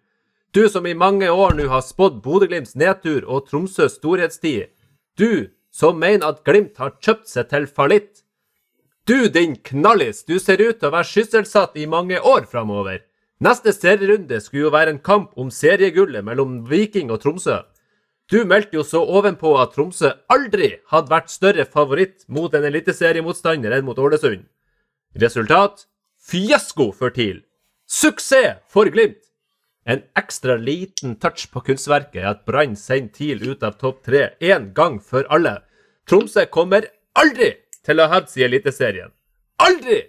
Du 0.53 0.69
som 0.69 0.85
i 0.87 0.93
mange 0.93 1.31
år 1.33 1.57
nå 1.57 1.71
har 1.73 1.81
spådd 1.81 2.19
Bodø-Glimts 2.27 2.77
nedtur 2.77 3.25
og 3.25 3.47
Tromsøs 3.49 3.97
storhetstid. 3.97 4.69
Du 5.17 5.49
som 5.73 5.97
mener 5.97 6.29
at 6.29 6.43
Glimt 6.45 6.77
har 6.77 6.93
kjøpt 7.01 7.33
seg 7.33 7.49
til 7.49 7.65
fallitt. 7.65 8.21
Du, 9.09 9.31
din 9.33 9.57
knallis, 9.65 10.27
du 10.29 10.37
ser 10.37 10.61
ut 10.61 10.77
til 10.77 10.91
å 10.91 10.93
være 10.93 11.09
sysselsatt 11.09 11.81
i 11.81 11.89
mange 11.89 12.21
år 12.21 12.45
framover. 12.53 13.01
Neste 13.41 13.73
serierunde 13.73 14.43
skulle 14.45 14.69
jo 14.69 14.77
være 14.77 14.93
en 14.93 15.01
kamp 15.01 15.33
om 15.41 15.49
seriegullet 15.51 16.21
mellom 16.23 16.61
Viking 16.69 17.09
og 17.09 17.25
Tromsø. 17.25 17.63
Du 18.33 18.47
meldte 18.49 18.79
jo 18.79 18.83
så 18.87 19.03
ovenpå 19.05 19.51
at 19.61 19.75
Tromsø 19.77 20.09
aldri 20.33 20.79
hadde 20.89 21.13
vært 21.13 21.29
større 21.29 21.67
favoritt 21.69 22.23
mot 22.33 22.55
en 22.57 22.65
eliteseriemotstander 22.65 23.75
enn 23.77 23.85
mot 23.85 23.99
Ålesund. 24.01 24.47
Resultat 25.21 25.85
fiasko 26.17 26.87
for 26.97 27.13
TIL. 27.13 27.43
Suksess 27.85 28.63
for 28.73 28.89
Glimt! 28.89 29.21
En 29.85 30.01
ekstra 30.17 30.57
liten 30.57 31.19
touch 31.21 31.51
på 31.53 31.61
kunstverket 31.67 32.23
er 32.23 32.31
at 32.31 32.47
Brann 32.49 32.73
sender 32.79 33.13
TIL 33.13 33.45
ut 33.51 33.67
av 33.67 33.77
topp 33.83 34.01
tre 34.09 34.31
én 34.41 34.71
gang 34.73 34.97
for 35.03 35.29
alle. 35.29 35.59
Tromsø 36.09 36.47
kommer 36.49 36.89
aldri 37.13 37.53
til 37.85 38.01
å 38.01 38.09
hevde 38.09 38.33
seg 38.33 38.47
i 38.47 38.49
Eliteserien. 38.49 39.13
Aldri! 39.61 40.07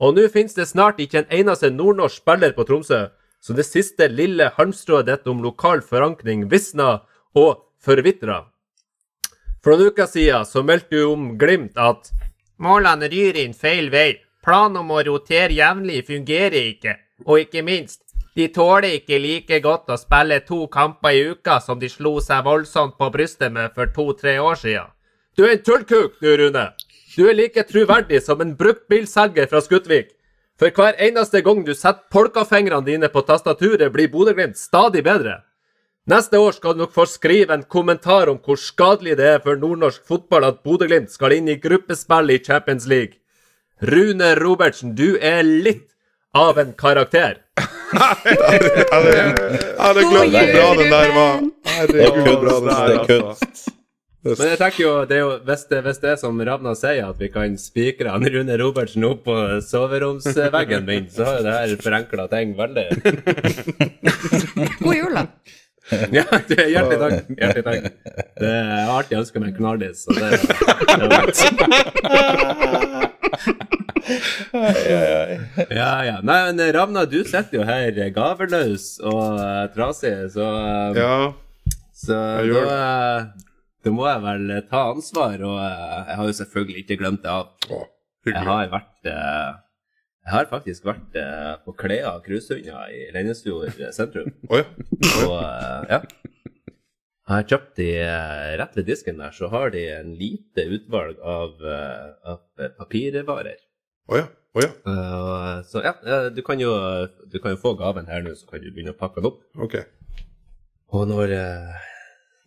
Og 0.00 0.16
nå 0.16 0.24
finnes 0.32 0.56
det 0.56 0.70
snart 0.70 1.04
ikke 1.04 1.26
en 1.26 1.32
eneste 1.42 1.68
nordnorsk 1.68 2.24
spiller 2.24 2.56
på 2.56 2.64
Tromsø, 2.64 3.10
så 3.42 3.52
det 3.52 3.68
siste 3.68 4.08
lille 4.08 4.48
halmstrået 4.56 5.10
ditt 5.10 5.28
om 5.28 5.42
lokal 5.44 5.82
forankring 5.84 6.48
visna 6.48 7.02
og 7.34 7.64
forvitra. 7.82 8.42
For 9.62 9.76
noen 9.78 9.92
uker 9.92 10.08
siden 10.10 10.46
så 10.48 10.64
meldte 10.66 10.98
jo 10.98 11.12
om 11.14 11.32
Glimt 11.38 11.78
at 11.78 12.10
målene 12.62 13.08
ryr 13.10 13.38
inn 13.44 13.54
feil 13.54 13.90
vei. 13.94 14.20
Planen 14.42 14.80
om 14.80 14.90
å 14.90 15.02
rotere 15.06 15.54
jevnlig 15.54 16.02
fungerer 16.08 16.72
ikke. 16.72 16.96
Og 17.30 17.44
ikke 17.44 17.62
minst, 17.62 18.00
de 18.34 18.48
tåler 18.50 18.96
ikke 18.96 19.20
like 19.22 19.60
godt 19.62 19.92
å 19.92 19.98
spille 20.00 20.40
to 20.48 20.64
kamper 20.72 21.14
i 21.14 21.28
uka 21.30 21.60
som 21.62 21.78
de 21.78 21.90
slo 21.92 22.16
seg 22.24 22.42
voldsomt 22.46 22.96
på 22.98 23.10
brystet 23.14 23.52
med 23.54 23.70
for 23.76 23.92
to-tre 23.94 24.38
år 24.42 24.58
siden. 24.58 24.88
Du 25.36 25.44
er 25.46 25.54
en 25.54 25.62
tullkuk, 25.62 26.18
du, 26.20 26.32
Rune. 26.40 26.66
Du 27.14 27.28
er 27.28 27.36
like 27.36 27.62
troverdig 27.68 28.22
som 28.24 28.40
en 28.40 28.56
bruktbilselger 28.56 29.46
fra 29.48 29.60
Skutvik. 29.62 30.10
For 30.58 30.72
hver 30.74 30.98
eneste 31.00 31.42
gang 31.44 31.62
du 31.64 31.72
setter 31.74 32.08
polkafingrene 32.12 32.86
dine 32.86 33.08
på 33.12 33.22
tastaturet, 33.28 33.92
blir 33.92 34.10
Bodø-Glimt 34.12 34.58
stadig 34.58 35.04
bedre. 35.04 35.40
Neste 36.10 36.34
år 36.42 36.50
skal 36.56 36.74
du 36.74 36.80
nok 36.82 36.90
få 36.96 37.04
skrive 37.06 37.54
en 37.54 37.62
kommentar 37.70 38.26
om 38.26 38.38
hvor 38.42 38.58
skadelig 38.58 39.14
det 39.20 39.26
er 39.36 39.42
for 39.44 39.54
nordnorsk 39.60 40.02
fotball 40.08 40.48
at 40.48 40.56
Bodø-Glimt 40.66 41.12
skal 41.14 41.36
inn 41.36 41.46
i 41.52 41.54
gruppespill 41.62 42.32
i 42.34 42.40
Champions 42.42 42.88
League. 42.90 43.20
Rune 43.86 44.32
Robertsen, 44.40 44.96
du 44.98 45.14
er 45.22 45.44
litt 45.46 45.86
av 46.34 46.58
en 46.58 46.72
karakter. 46.74 47.38
Nei, 47.92 48.08
jeg 48.32 48.42
bra 49.78 50.66
den 50.80 50.90
der 50.90 51.14
var. 51.14 51.38
Det 51.38 51.70
er 51.70 51.76
Herregud, 51.76 52.26
hvor 52.26 52.42
bra 52.42 52.58
den 52.58 52.66
Det 52.66 52.74
der 52.74 52.82
er 52.82 52.98
var. 52.98 53.06
kunst. 53.12 53.62
Men 54.22 54.44
jeg 54.52 54.58
tenker 54.58 54.82
jo, 54.82 54.90
det 55.06 55.16
er 55.16 55.22
jo 55.22 55.30
hvis 55.46 55.64
det, 55.70 55.80
hvis 55.86 55.98
det 56.02 56.10
er 56.12 56.18
som 56.20 56.42
Ravna 56.46 56.74
sier, 56.78 57.08
at 57.10 57.18
vi 57.22 57.30
kan 57.30 57.56
spikre 57.58 58.10
han 58.14 58.26
Rune 58.26 58.58
Robertsen 58.58 59.06
opp 59.06 59.24
på 59.26 59.38
soveromsveggen 59.66 60.86
min, 60.86 61.08
så 61.10 61.26
har 61.26 61.38
jo 61.40 61.46
det 61.46 61.56
her 61.58 61.82
forenkla 61.86 62.26
ting 62.30 62.54
veldig. 62.58 62.86
God 64.82 64.94
jul, 64.98 65.14
da. 65.14 65.26
Ja, 66.16 66.24
du, 66.48 66.54
hjertelig 66.56 66.98
takk. 67.00 67.30
Hjertelig 67.36 67.64
takk. 67.66 67.82
Det, 68.38 68.48
jeg 68.48 68.86
har 68.86 68.92
alltid 68.96 69.18
ønske 69.18 69.42
meg 69.42 69.48
en 69.50 69.56
knardis, 69.58 70.04
så 70.04 70.10
det, 70.16 70.28
det 70.88 71.06
var 71.10 71.24
Ja, 75.72 75.92
ja. 76.06 76.16
Nei, 76.26 76.38
men 76.48 76.56
Ravna, 76.76 77.04
du 77.08 77.20
sitter 77.24 77.60
jo 77.60 77.62
her 77.66 77.98
gaveløs 78.14 78.84
og 79.02 79.38
uh, 79.38 79.64
trasig, 79.74 80.16
så, 80.34 80.46
uh, 80.58 80.98
Ja, 80.98 81.16
så 81.96 82.18
jeg 82.42 82.52
gjør 82.52 82.68
da, 82.70 82.76
uh, 82.76 83.48
da 83.82 83.90
må 83.90 84.06
jeg 84.06 84.22
vel 84.22 84.52
ta 84.70 84.84
ansvar, 84.92 85.40
og 85.42 85.58
eh, 85.58 86.02
jeg 86.06 86.18
har 86.18 86.28
jo 86.28 86.34
selvfølgelig 86.38 86.82
ikke 86.84 86.98
glemt 87.00 87.24
det 87.24 87.32
av. 87.32 87.48
å, 87.74 87.80
Jeg 88.28 88.44
har 88.46 88.68
vært 88.70 89.08
eh, 89.10 89.48
Jeg 90.22 90.32
har 90.36 90.46
faktisk 90.50 90.84
vært 90.86 91.16
eh, 91.18 91.54
på 91.64 91.72
Klea 91.74 92.12
cruisehunder 92.22 92.92
i 92.94 93.06
Leinesfjord 93.14 93.80
sentrum. 93.96 94.28
Oh, 94.52 94.60
ja. 94.60 94.66
Og 95.26 95.38
eh, 95.40 95.96
ja. 95.96 96.02
Jeg 97.22 97.38
har 97.38 97.46
kjøpt 97.48 97.72
de 97.78 97.88
eh, 98.02 98.52
rett 98.60 98.76
ved 98.76 98.86
disken 98.90 99.18
der, 99.22 99.32
så 99.34 99.48
har 99.50 99.70
de 99.74 99.82
en 99.94 100.12
lite 100.18 100.64
utvalg 100.76 101.18
av, 101.22 101.54
eh, 101.64 102.32
av 102.34 102.64
papirvarer. 102.78 103.58
Oh, 104.10 104.18
ja. 104.18 104.26
Oh, 104.52 104.60
ja. 104.60 104.68
Uh, 104.84 105.62
så 105.64 105.80
ja, 105.80 105.94
eh, 106.04 106.26
du 106.36 106.42
kan, 106.44 106.60
jo, 106.60 106.70
du 107.32 107.38
kan 107.40 107.54
jo 107.54 107.60
få 107.62 107.72
gaven 107.78 108.10
her 108.10 108.20
nå, 108.26 108.34
så 108.36 108.46
kan 108.50 108.60
du 108.60 108.68
begynne 108.68 108.92
å 108.92 108.98
pakke 108.98 109.22
den 109.22 109.30
opp. 109.30 109.40
Ok. 109.64 109.78
Og 110.92 111.06
når, 111.08 111.32
eh, 111.38 111.86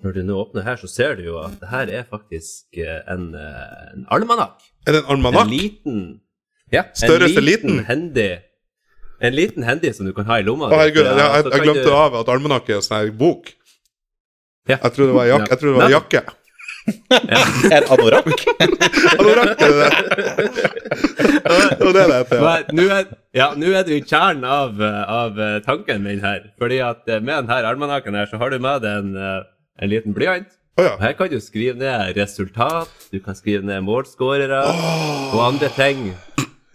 når 0.05 0.19
du 0.19 0.21
nå 0.27 0.35
åpner 0.43 0.67
her, 0.67 0.77
så 0.77 0.87
ser 0.91 1.15
du 1.17 1.23
jo 1.31 1.39
at 1.41 1.55
det 1.63 1.71
her 1.71 1.89
er 2.01 2.05
faktisk 2.11 2.77
eh, 2.83 2.99
en, 3.09 3.31
eh, 3.33 3.87
en 3.95 4.05
almanakk. 4.13 4.61
Er 4.85 4.99
det 4.99 5.01
en 5.01 5.09
En 5.09 5.15
almanakk? 5.17 5.49
liten 5.49 6.03
ja, 6.73 6.83
Størrelse 6.93 7.37
en 7.39 7.45
liten, 7.45 7.69
liten? 7.75 7.85
Handy, 7.89 8.29
en 9.21 9.35
liten 9.35 9.63
handy 9.67 9.91
som 9.93 10.05
du 10.07 10.13
kan 10.13 10.25
ha 10.29 10.39
i 10.41 10.45
lomma. 10.47 10.71
Å 10.71 10.79
herregud, 10.79 11.05
jeg, 11.05 11.17
jeg, 11.19 11.51
jeg 11.51 11.65
glemte 11.67 11.85
du- 11.89 11.93
av 11.97 12.17
at 12.21 12.31
almanakk 12.33 12.69
er 12.71 12.79
en 12.79 12.85
sånn 12.87 13.13
bok. 13.19 13.53
Ja. 14.65 14.79
Jeg 14.81 14.95
trodde 14.95 15.11
det 15.11 15.17
var, 15.19 15.29
jak 15.29 15.47
jeg 15.51 15.61
trodde 15.61 15.75
det 15.77 15.83
var 15.83 15.95
jakke. 15.99 16.25
En 17.75 17.85
anorakk? 17.95 18.41
Anorakk 19.19 19.61
er 19.65 19.71
det 19.73 19.77
det. 19.79 19.93
Det 21.79 21.87
er 21.87 21.93
det 21.95 22.03
heter. 22.11 22.43
ja. 22.43 22.51
Nå 22.77 22.83
er, 22.93 23.07
ja, 23.33 23.47
nå 23.57 23.71
er 23.73 23.87
du 23.87 23.93
i 23.95 24.03
kjernen 24.05 24.45
av, 24.45 24.77
av 24.81 25.39
eh, 25.41 25.55
tanken 25.65 26.03
min 26.05 26.21
her. 26.21 26.43
Fordi 26.61 26.77
at 26.85 27.09
eh, 27.09 27.21
med 27.25 27.47
denne 27.47 27.71
almanakken 27.71 28.17
her, 28.17 28.29
så 28.29 28.37
har 28.41 28.53
du 28.53 28.59
med 28.61 28.85
deg 28.85 29.01
en, 29.01 29.15
eh, 29.17 29.41
en 29.81 29.91
liten 29.95 30.13
blyant. 30.17 30.49
Oh, 30.77 30.83
ja. 30.85 30.93
Og 30.97 31.01
her 31.07 31.15
kan 31.17 31.31
du 31.31 31.39
skrive 31.41 31.77
ned 31.79 32.13
resultat, 32.19 32.91
du 33.09 33.17
kan 33.23 33.37
skrive 33.37 33.65
ned 33.65 33.81
målskårere 33.87 34.61
og 35.31 35.41
andre 35.47 35.69
ting 35.77 36.09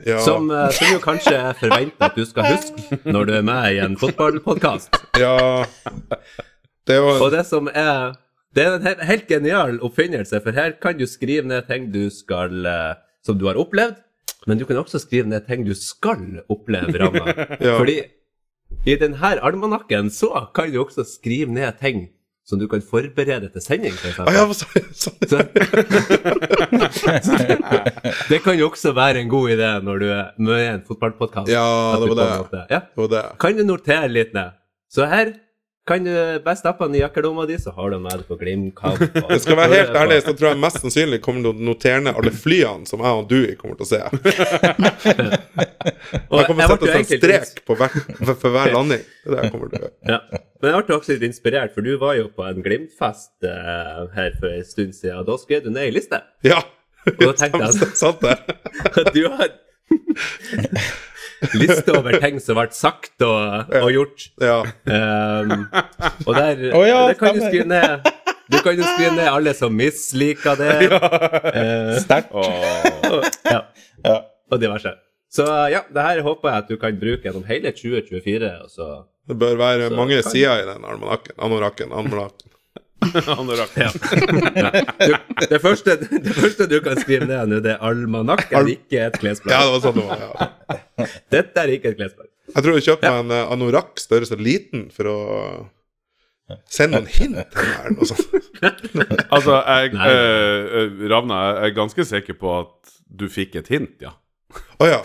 ja. 0.07 0.19
som, 0.25 0.51
eh, 0.51 0.71
som 0.77 0.93
jo 0.95 1.01
kanskje 1.03 1.35
er 1.37 1.57
forventa 1.59 2.09
at 2.11 2.17
du 2.17 2.25
skal 2.29 2.49
huske 2.55 2.99
når 3.05 3.29
du 3.29 3.33
er 3.39 3.47
med 3.47 3.75
i 3.75 3.81
en 3.85 3.97
fotballpodkast. 4.01 4.97
ja. 5.21 5.65
Det 6.89 6.97
er 6.97 7.23
Og 7.23 7.31
det 7.33 7.45
som 7.47 7.69
er 7.69 8.17
Det 8.55 8.65
er 8.65 8.73
en 8.75 8.83
helt, 8.83 9.03
helt 9.07 9.27
genial 9.29 9.77
oppfinnelse, 9.81 10.41
for 10.43 10.51
her 10.51 10.73
kan 10.83 10.97
du 10.99 11.07
skrive 11.07 11.47
ned 11.47 11.69
ting 11.69 11.93
du 11.93 12.09
skal 12.11 12.67
eh, 12.67 12.95
Som 13.23 13.39
du 13.39 13.47
har 13.47 13.59
opplevd, 13.61 14.01
men 14.47 14.59
du 14.59 14.65
kan 14.65 14.81
også 14.81 14.99
skrive 14.99 15.29
ned 15.29 15.47
ting 15.47 15.67
du 15.67 15.75
skal 15.75 16.41
oppleve, 16.49 16.97
Ramma. 16.99 17.35
Ja. 17.61 17.77
Fordi 17.79 18.01
i 18.87 18.95
denne 18.97 19.37
almanakken 19.43 20.11
så 20.11 20.49
kan 20.55 20.73
du 20.73 20.81
også 20.81 21.05
skrive 21.05 21.53
ned 21.53 21.73
ting 21.81 22.09
som 22.51 22.59
du 22.59 22.67
kan 22.71 22.83
forberede 22.83 23.47
til 23.55 23.63
sending, 23.63 23.95
for 23.95 24.27
Ah, 24.27 24.35
ja, 24.35 24.43
eksempel. 24.51 24.83
så, 24.93 25.11
så, 25.31 25.39
Så, 27.23 27.35
det 28.31 28.41
kan 28.45 28.59
jo 28.59 28.69
også 28.71 28.93
være 28.97 29.21
en 29.23 29.31
god 29.31 29.51
idé 29.55 29.69
når 29.87 30.01
du 30.03 30.07
er 30.11 30.25
med 30.43 30.59
i 30.65 30.67
en 30.75 30.83
fotballpodkast. 30.89 31.49
Ja, 31.53 31.67
det 32.03 32.09
var 32.11 32.19
det. 32.51 32.65
Ja. 32.75 32.81
det 32.91 33.05
var 33.05 33.11
det. 33.15 33.23
Kan 33.41 33.57
du 33.61 33.65
notere 33.69 34.09
litt 34.11 34.35
ned? 34.37 34.51
Så 34.91 35.07
her 35.07 35.33
kan 35.89 36.05
du 36.05 36.13
best 36.45 36.61
stappe 36.63 36.85
den 36.87 36.95
i 36.95 37.01
jakkelomma 37.01 37.47
di, 37.49 37.57
så 37.59 37.73
har 37.75 37.91
du 37.91 37.99
med 37.99 38.13
det 38.21 38.27
på 38.29 38.37
Glimt-kamp. 38.39 39.01
og- 39.01 39.31
Jeg 39.33 39.41
skal 39.41 39.57
være 39.59 39.75
helt 39.81 39.97
ærlig, 39.97 40.19
så 40.23 40.35
tror 40.39 40.49
jeg 40.53 40.61
mest 40.63 40.81
sannsynlig 40.85 41.21
kommer 41.25 41.43
til 41.43 41.51
å 41.55 41.65
notere 41.71 42.01
ned 42.05 42.15
alle 42.21 42.31
flyene 42.37 42.87
som 42.87 43.01
jeg 43.03 43.11
og 43.23 43.29
du 43.31 43.41
kommer 43.61 43.77
til 43.81 43.87
å 43.87 43.91
se. 43.91 44.01
Og 46.31 46.37
Jeg 46.39 46.47
kommer 46.47 46.67
til 46.67 46.75
å 46.75 46.79
sette 46.79 46.99
en 46.99 47.07
strek 47.09 47.63
på 47.67 47.75
hver, 47.79 47.95
for, 48.29 48.51
hver 48.55 48.73
landing. 48.75 49.01
Det 49.25 49.31
er 49.31 49.35
det 49.35 49.43
jeg 49.47 49.53
kommer 49.55 49.71
til 49.73 49.79
å 49.79 49.83
gjøre. 49.87 49.95
Ja. 50.13 50.19
Men 50.61 50.75
jeg 50.75 50.85
ble 50.87 50.95
også 50.99 51.15
litt 51.15 51.25
inspirert, 51.31 51.73
for 51.75 51.87
du 51.87 51.93
var 52.01 52.15
jo 52.19 52.27
på 52.37 52.45
en 52.47 52.61
Glimt-fest 52.65 53.33
uh, 53.49 54.05
her 54.15 54.31
for 54.39 54.53
en 54.53 54.67
stund 54.69 54.95
siden. 54.99 55.25
Da 55.27 55.37
skrev 55.41 55.65
du 55.65 55.71
ned 55.73 55.89
ei 55.89 55.95
liste. 55.97 56.21
Ja. 56.47 56.61
da 57.07 57.33
tenkte 57.33 57.65
jeg- 57.67 58.21
det. 58.21 58.37
At 58.93 59.13
du 59.17 59.23
har 59.33 59.49
liste 61.57 61.93
over 61.97 62.17
ting 62.23 62.41
som 62.43 62.59
ble 62.59 62.69
sagt 62.77 63.23
og, 63.27 63.71
og 63.81 63.91
gjort. 63.95 64.27
Ja. 64.43 64.59
Um, 64.87 65.67
og 66.27 66.35
der 66.37 66.65
oh, 66.77 66.85
ja, 66.89 66.99
det 67.11 67.19
kan 67.21 67.37
du 67.37 67.45
skrive 67.47 67.69
ned 67.71 68.09
Du 68.51 68.59
kan 68.65 68.75
jo 68.75 68.83
skrive 68.83 69.13
ned 69.15 69.29
alle 69.31 69.55
som 69.55 69.75
misliker 69.79 70.59
det. 70.59 70.75
Eh, 71.61 71.95
Sterkt. 72.03 72.33
og, 72.35 73.25
ja, 73.47 73.61
Ja. 74.05 74.17
og 74.51 74.61
diverse. 74.63 74.93
Så 75.31 75.47
ja, 75.71 75.85
det 75.95 76.03
her 76.03 76.23
håper 76.27 76.49
jeg 76.51 76.65
at 76.65 76.71
du 76.71 76.77
kan 76.83 76.97
bruke 76.99 77.23
gjennom 77.23 77.45
hele 77.47 77.71
2024. 77.71 78.51
Og 78.65 78.71
så 78.71 78.89
Det 79.31 79.37
bør 79.39 79.55
være 79.61 79.89
Så 79.93 79.97
mange 79.97 80.23
sider 80.27 80.63
i 80.65 80.67
den 80.67 80.85
almanakken. 80.85 81.37
Anorakken. 81.39 81.93
almanakken. 81.93 82.50
Anorakk. 83.41 83.77
ja. 83.81 83.91
du, 85.01 85.15
det, 85.49 85.61
første, 85.63 85.97
det 86.01 86.35
første 86.37 86.67
du 86.71 86.77
kan 86.85 87.01
skrive 87.01 87.29
ned 87.29 87.53
nå, 87.53 87.61
det 87.65 87.75
er 87.77 87.85
almanakk 87.87 88.53
er 88.53 88.71
ikke 88.75 89.07
et 89.09 89.21
Ja, 89.25 89.63
det 89.65 89.73
var 89.75 89.83
sånn 89.85 89.99
det 90.01 90.07
var. 90.11 90.25
Ja. 90.25 91.09
Dette 91.33 91.65
er 91.65 91.75
ikke 91.77 91.95
et 91.95 92.01
klesplagg. 92.01 92.31
Jeg 92.51 92.67
tror 92.67 92.77
jeg 92.77 92.87
kjøpte 92.89 93.13
meg 93.13 93.21
en 93.25 93.37
eh, 93.37 93.53
anorakk 93.55 94.01
størrelse 94.03 94.39
liten 94.41 94.89
for 94.95 95.11
å 95.11 95.19
sende 96.71 96.99
noen 96.99 97.11
hint 97.15 97.39
til 97.55 97.69
her. 97.77 97.93
Noe 97.95 98.09
sånt. 98.09 98.33
Altså, 99.31 99.61
jeg, 99.61 99.95
eh, 99.95 101.05
Ravna, 101.13 101.43
jeg 101.61 101.71
er 101.71 101.77
ganske 101.77 102.07
sikker 102.09 102.39
på 102.41 102.57
at 102.59 102.97
du 103.11 103.29
fikk 103.31 103.57
et 103.61 103.71
hint, 103.73 103.95
ja. 104.03 104.17
Å 104.81 104.87
ja. 104.89 104.99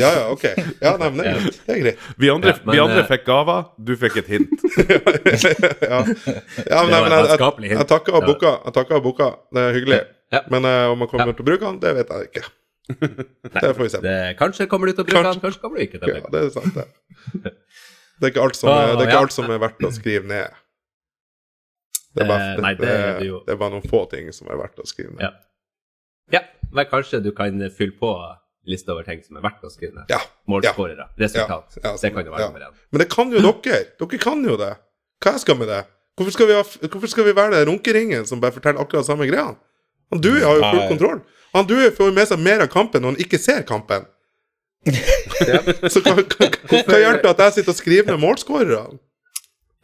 Ja 0.00 0.10
ja, 0.16 0.22
ok. 0.32 0.44
Ja, 0.82 0.94
nei, 1.00 1.10
men 1.12 1.18
det, 1.20 1.26
er 1.30 1.44
det 1.66 1.74
er 1.74 1.80
greit. 1.82 2.04
Vi 2.18 2.30
andre, 2.32 2.54
Ja, 2.54 2.60
men, 2.64 2.72
vi 2.74 2.80
andre 2.82 3.02
eh, 3.02 3.08
fikk 3.10 3.24
gaver, 3.28 3.64
du 3.78 3.92
fikk 4.00 4.16
et 4.22 4.30
hint. 4.32 4.54
Ja, 5.84 6.00
ja 6.00 6.82
men, 6.82 6.90
nei, 6.90 7.00
men 7.04 7.12
jeg, 7.14 7.28
jeg, 7.28 7.70
jeg 7.76 7.86
takker 7.90 8.16
og 8.18 8.22
Ja. 8.24 8.28
booka. 8.32 8.52
Jeg 8.64 8.76
takker 8.78 8.98
og 8.98 9.04
booka. 9.06 9.28
Det 9.54 9.64
er 9.68 9.76
hyggelig. 9.78 10.00
Ja. 10.34 10.40
Men 10.50 10.64
uh, 10.66 10.90
om 10.94 11.04
jeg 11.04 11.10
kommer 11.12 11.30
Ja. 11.30 11.36
til 11.38 11.44
å 11.44 11.48
bruke 11.50 11.64
den, 11.68 11.80
det 11.84 11.92
vet 12.00 12.14
jeg 12.14 12.30
ikke. 12.30 12.44
Det 13.54 13.70
får 13.76 13.82
vi 13.84 13.88
se. 13.92 14.00
Det, 14.04 14.16
kanskje 14.40 14.66
kommer 14.68 14.90
du 14.90 14.92
til 14.96 15.04
å 15.04 15.08
bruke 15.08 15.20
Kanskje. 15.22 15.38
den, 15.38 15.44
kanskje 15.46 15.60
kommer 15.62 15.78
du 15.78 15.84
ikke 15.86 16.00
til 16.00 16.04
å 16.04 16.14
bruke 16.16 16.28
den. 16.28 16.34
det 16.34 16.42
er 16.42 16.50
sant, 16.52 16.74
det. 16.74 17.54
Det 18.20 18.28
er 18.28 18.32
ikke 18.34 18.42
alt 18.44 18.58
som, 18.58 18.68
er, 18.72 18.92
det 18.94 19.04
er 19.04 19.08
ikke 19.12 19.22
alt 19.24 19.34
som 19.36 19.48
er 19.50 19.60
verdt 19.62 19.86
å 19.88 19.90
skrive 19.94 20.28
ned. 20.30 20.60
Det 22.14 22.22
er, 22.22 22.28
bare, 22.30 22.50
Eh, 22.54 22.60
nei, 22.62 22.74
det 22.78 22.90
det 22.90 23.30
det 23.46 23.54
er 23.54 23.58
bare 23.58 23.72
noen 23.74 23.88
få 23.90 24.04
ting 24.12 24.28
som 24.36 24.46
er 24.52 24.60
verdt 24.60 24.78
å 24.78 24.84
skrive 24.86 25.14
ned. 25.16 25.24
Ja. 25.24 25.32
Ja, 26.32 26.40
men 26.72 26.86
kanskje 26.88 27.18
du 27.24 27.32
kan 27.36 27.58
fylle 27.74 27.96
på 28.00 28.10
liste 28.70 28.92
over 28.92 29.06
ting 29.06 29.20
som 29.24 29.36
er 29.38 29.44
verdt 29.44 29.64
å 29.66 29.70
skrive 29.72 29.94
ned. 29.98 30.10
Ja. 30.12 30.20
Målskårere, 30.50 31.08
resultat. 31.20 31.76
Ja, 31.78 31.90
ja, 31.90 31.96
det 32.00 32.12
kan 32.14 32.24
jo 32.26 32.32
være 32.34 32.46
ja. 32.46 32.48
nummer 32.50 32.66
én. 32.66 32.80
Men 32.92 33.02
det 33.02 33.08
kan 33.12 33.34
jo 33.34 33.42
dere. 33.44 33.82
Dere 34.00 34.20
kan 34.22 34.44
jo 34.44 34.56
det. 34.60 34.72
Hva 35.24 35.36
jeg 35.36 35.44
skal 35.44 35.60
med 35.60 35.70
det? 35.72 35.82
Hvorfor 36.14 36.36
skal 36.36 36.50
vi, 36.50 36.56
ha, 36.56 36.64
hvorfor 36.92 37.10
skal 37.10 37.26
vi 37.26 37.36
være 37.36 37.56
den 37.56 37.68
runkeringen 37.72 38.26
som 38.28 38.42
bare 38.42 38.54
forteller 38.54 38.82
akkurat 38.84 39.06
samme 39.06 39.26
greia? 39.26 39.54
Han 40.12 40.20
Dui 40.22 40.36
har 40.38 40.60
jo 40.60 40.62
full 40.62 40.82
Nei. 40.82 40.90
kontroll. 40.92 41.22
Han 41.56 41.66
Dui 41.70 41.88
får 41.96 42.12
med 42.14 42.28
seg 42.30 42.42
mer 42.42 42.62
av 42.62 42.70
kampen 42.70 43.02
når 43.02 43.14
han 43.14 43.24
ikke 43.24 43.40
ser 43.42 43.64
kampen. 43.66 44.06
Så 45.92 46.02
hva, 46.04 46.14
hva, 46.20 46.48
hva 46.70 47.00
hjelper 47.00 47.24
det 47.24 47.32
at 47.32 47.42
jeg 47.46 47.56
sitter 47.58 47.72
og 47.72 47.78
skriver 47.78 48.12
med 48.12 48.22
målskårerne? 48.22 48.98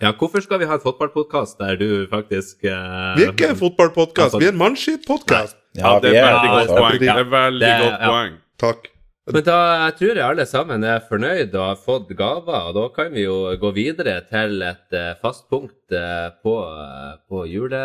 Ja, 0.00 0.12
hvorfor 0.16 0.40
skal 0.40 0.62
vi 0.62 0.68
ha 0.68 0.78
en 0.78 0.80
fotballpodkast 0.80 1.58
der 1.60 1.76
du 1.76 1.88
faktisk 2.08 2.62
uh, 2.64 3.16
Vi 3.18 3.26
er 3.26 3.32
ikke 3.34 3.50
en 3.52 3.58
fotballpodkast, 3.60 4.38
vi 4.40 4.48
er 4.48 4.54
en 4.54 4.60
mannskittpodkast. 4.60 5.58
Ja, 5.76 5.98
det 6.02 6.14
er 6.16 6.24
veldig 6.24 6.52
godt 6.54 6.70
poeng. 6.72 7.00
Det 7.02 7.10
er 7.10 7.26
veldig 7.34 7.66
Det- 7.66 7.82
godt 7.82 7.98
ja. 7.98 8.08
poeng. 8.08 8.38
Takk. 8.60 8.90
Men 9.30 9.44
da 9.46 9.56
jeg 9.84 9.94
tror 9.98 10.18
jeg 10.18 10.26
alle 10.26 10.44
sammen 10.48 10.84
er 10.84 11.04
fornøyd 11.06 11.52
og 11.54 11.62
har 11.62 11.78
fått 11.78 12.08
gaver, 12.18 12.70
og 12.70 12.74
da 12.74 12.86
kan 12.94 13.12
vi 13.14 13.22
jo 13.26 13.52
gå 13.60 13.70
videre 13.76 14.16
til 14.30 14.64
et 14.66 14.96
eh, 14.96 15.12
fast 15.22 15.46
punkt 15.52 15.94
eh, 15.94 16.32
på, 16.42 16.54
eh, 16.66 17.12
på 17.30 17.44
jule, 17.46 17.82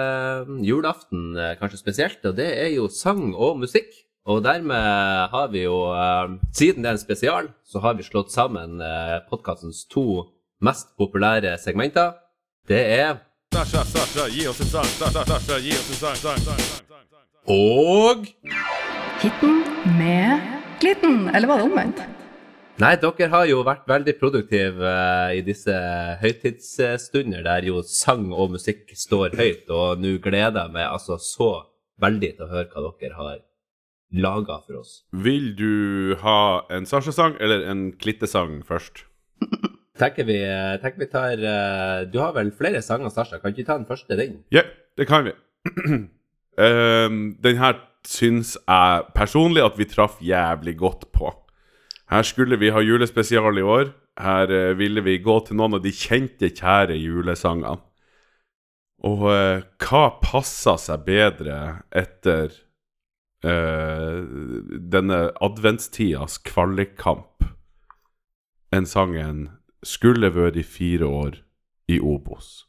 julaften, 0.66 1.36
kanskje 1.60 1.82
spesielt, 1.82 2.26
og 2.26 2.40
det 2.40 2.50
er 2.64 2.72
jo 2.74 2.90
sang 2.90 3.36
og 3.36 3.60
musikk. 3.62 3.92
Og 4.26 4.42
dermed 4.42 5.30
har 5.30 5.52
vi 5.54 5.68
jo, 5.68 5.76
siden 6.50 6.82
det 6.82 6.90
er 6.90 6.96
en 6.96 7.04
spesial, 7.04 7.52
så 7.62 7.78
har 7.84 7.94
vi 7.94 8.08
slått 8.08 8.34
sammen 8.34 8.82
podkastens 9.30 9.84
to 9.86 10.24
mest 10.66 10.96
populære 10.98 11.60
segmenter. 11.62 12.16
Det 12.66 12.82
er 12.98 13.20
Sasha, 13.54 13.86
Sasha, 13.86 14.26
gi 14.34 14.48
oss 14.50 14.66
en 14.66 14.72
sang. 14.74 14.90
Sasha, 14.98 15.28
Sasha, 15.30 15.62
gi 15.62 15.78
oss 15.78 15.94
en 15.94 16.02
sang. 16.02 16.18
sang, 16.24 16.42
sang, 16.42 16.66
sang, 16.66 16.82
sang, 16.90 17.06
sang. 17.14 17.26
Og 17.54 18.26
Hitten 19.22 19.62
med 20.00 20.64
glitten, 20.86 21.30
eller 21.34 21.50
var 21.50 21.58
det 21.62 21.65
omvendt? 21.65 22.02
Nei, 22.84 22.91
dere 23.00 23.30
har 23.32 23.45
jo 23.48 23.62
vært 23.65 23.86
veldig 23.88 24.13
produktive 24.19 24.89
eh, 24.89 25.38
i 25.39 25.41
disse 25.48 25.74
høytidsstunder 26.19 27.45
der 27.45 27.65
jo 27.69 27.80
sang 27.88 28.28
og 28.36 28.52
musikk 28.58 28.91
står 29.00 29.38
høyt, 29.39 29.71
og 29.71 30.04
nå 30.04 30.17
gleder 30.21 30.65
jeg 30.67 30.74
meg 30.76 30.89
altså 30.89 31.17
så 31.24 31.50
veldig 32.04 32.32
til 32.36 32.45
å 32.45 32.52
høre 32.52 32.67
hva 32.74 32.91
dere 33.00 33.17
har 33.21 33.39
laga 34.26 34.60
for 34.67 34.82
oss. 34.84 35.00
Vil 35.26 35.54
du 35.58 36.17
ha 36.21 36.65
en 36.76 36.86
Sasha-sang 36.86 37.39
eller 37.39 37.65
en 37.71 37.88
Klitte-sang 37.95 38.60
først? 38.67 39.06
Tenker 39.95 40.28
vi, 40.28 40.38
tenker 40.84 41.00
vi 41.00 41.08
tar 41.08 41.39
eh, 41.39 42.02
Du 42.12 42.19
har 42.19 42.36
vel 42.36 42.52
flere 42.52 42.84
sanger, 42.84 43.10
Sasha? 43.15 43.39
Kan 43.39 43.56
ikke 43.56 43.63
vi 43.63 43.67
ta 43.71 43.80
den 43.80 43.88
første, 43.88 44.19
den? 44.19 44.41
Ja, 44.54 44.67
det 45.00 45.08
kan 45.08 45.26
vi. 45.26 45.34
um, 46.60 47.21
den 47.48 47.63
her 47.63 47.80
syns 48.10 48.56
jeg 48.62 49.08
personlig 49.15 49.63
at 49.65 49.78
vi 49.80 49.88
traff 49.89 50.22
jævlig 50.24 50.78
godt 50.80 51.10
på. 51.15 51.32
Her 52.12 52.26
skulle 52.26 52.60
vi 52.62 52.70
ha 52.70 52.84
julespesial 52.86 53.58
i 53.58 53.65
år. 53.65 53.89
Her 54.22 54.52
eh, 54.52 54.78
ville 54.78 55.02
vi 55.04 55.18
gå 55.24 55.39
til 55.48 55.58
noen 55.60 55.78
av 55.80 55.84
de 55.84 55.91
kjente, 55.91 56.52
kjære 56.54 56.96
julesangene. 57.02 57.82
Og 59.06 59.26
eh, 59.34 59.65
hva 59.82 60.04
passer 60.22 60.78
seg 60.82 61.04
bedre 61.08 61.58
etter 61.91 62.54
eh, 63.44 64.22
denne 64.96 65.20
adventstidas 65.44 66.39
kvalikkamp 66.46 67.50
enn 68.76 68.88
sangen 68.89 69.50
'Skulle 69.86 70.34
vært 70.34 70.58
i 70.58 70.63
fire 70.65 71.06
år 71.06 71.41
i 71.88 72.00
Obos'? 72.02 72.65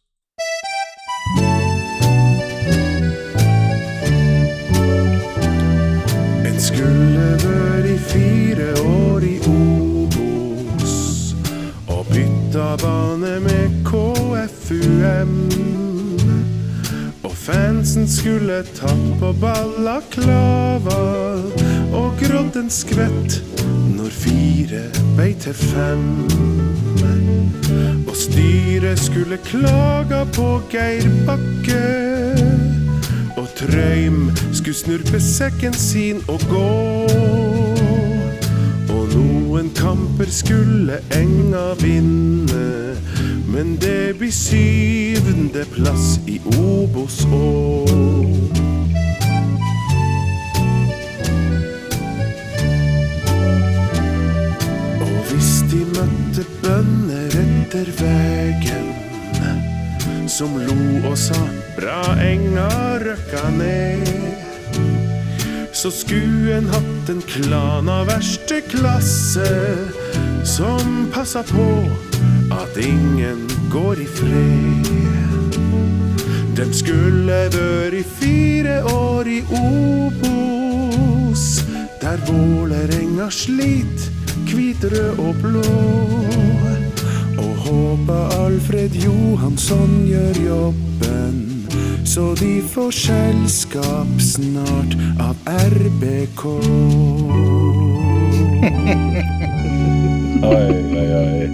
En 6.57 6.63
skulle 6.63 7.25
vært 7.43 7.85
i 7.85 7.97
fire 8.01 8.67
år 8.81 9.25
i 9.29 9.35
Obos 9.45 10.95
og 11.93 12.07
bytta 12.09 12.69
bane 12.81 13.35
med 13.45 13.75
KFUM. 13.85 15.35
Og 17.29 17.35
fansen 17.37 18.09
skulle 18.09 18.63
tatt 18.79 19.05
på 19.21 19.35
balaklava 19.37 21.03
og 21.93 22.17
grått 22.25 22.57
en 22.57 22.73
skvett 22.73 23.37
når 23.93 24.17
fire 24.25 24.87
blei 25.11 25.35
til 25.37 25.61
fem. 25.61 26.07
Og 28.07 28.17
styret 28.17 29.05
skulle 29.05 29.45
klaga 29.45 30.25
på 30.33 30.55
Geir 30.73 31.05
Bakke. 31.29 32.66
Og 33.67 33.73
Trøym 33.73 34.31
skulle 34.53 34.75
snurpe 34.75 35.21
sekken 35.21 35.75
sin 35.75 36.17
og 36.29 36.41
gå. 36.51 37.07
Og 38.95 39.09
noen 39.15 39.71
kamper 39.75 40.31
skulle 40.31 40.99
Enga 41.11 41.75
vinne. 41.81 42.97
Men 43.49 43.77
det 43.81 44.19
blir 44.19 44.31
syvende 44.31 45.65
plass 45.73 46.21
i 46.27 46.39
Obos 46.59 47.25
Å. 47.25 47.43
Og 55.01 55.19
hvis 55.33 55.53
de 55.73 55.83
møtte 55.97 56.47
bønder 56.63 57.41
etter 57.43 57.91
vegen 57.99 59.06
som 60.37 60.53
lo 60.61 61.09
og 61.09 61.15
sa 61.17 61.39
bra 61.79 62.03
enga 62.21 62.69
røkka 63.01 63.49
ned. 63.57 64.05
Så 65.73 65.89
skulle 65.91 66.59
en 66.59 66.69
hatt 66.69 67.09
en 67.09 67.23
klan 67.25 67.89
av 67.89 68.11
verste 68.11 68.59
klasse 68.69 69.49
som 70.45 71.09
passa 71.15 71.41
på 71.49 71.69
at 72.53 72.77
ingen 72.77 73.47
går 73.73 74.03
i 74.05 74.09
fred. 74.19 75.57
Dem 76.59 76.73
skulle 76.83 77.41
vært 77.57 77.97
i 77.97 78.05
fire 78.21 78.83
år 78.93 79.33
i 79.39 79.41
Obos, 79.57 81.47
der 82.03 82.21
Vålerenga 82.29 83.31
slit, 83.33 84.11
hvit, 84.53 84.85
rød 84.85 85.17
og 85.31 85.41
blå. 85.41 86.36
Håper 87.67 88.29
Alfred 88.47 88.95
Johansson 88.95 90.05
gjør 90.07 90.37
jobben, 90.47 91.39
så 92.07 92.29
de 92.39 92.61
får 92.71 92.93
selskap 92.95 94.13
snart 94.23 94.95
av 95.23 95.35
RBK. 95.75 96.45
Oi, 100.47 100.69
oi, 100.71 101.09
oi. 101.19 101.47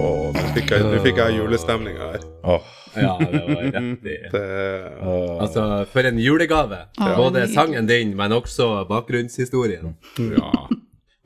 Åh, 0.00 0.26
nå 0.32 0.44
fikk 0.56 0.72
jeg, 0.72 0.84
nå 0.86 1.00
fikk 1.04 1.20
jeg 1.20 1.36
julestemninga 1.40 2.12
her. 2.14 2.24
Åh, 2.56 2.76
Ja, 2.96 3.12
det 3.20 3.40
var 3.46 3.60
rett 3.70 4.06
i. 4.10 4.16
Det, 4.32 4.44
åh. 5.06 5.34
Altså, 5.44 5.64
for 5.92 6.08
en 6.08 6.18
julegave. 6.18 6.80
Ja. 6.98 7.12
Både 7.20 7.44
sangen 7.52 7.86
din, 7.86 8.16
men 8.18 8.32
også 8.34 8.72
bakgrunnshistorien. 8.88 9.92
Ja. 10.18 10.50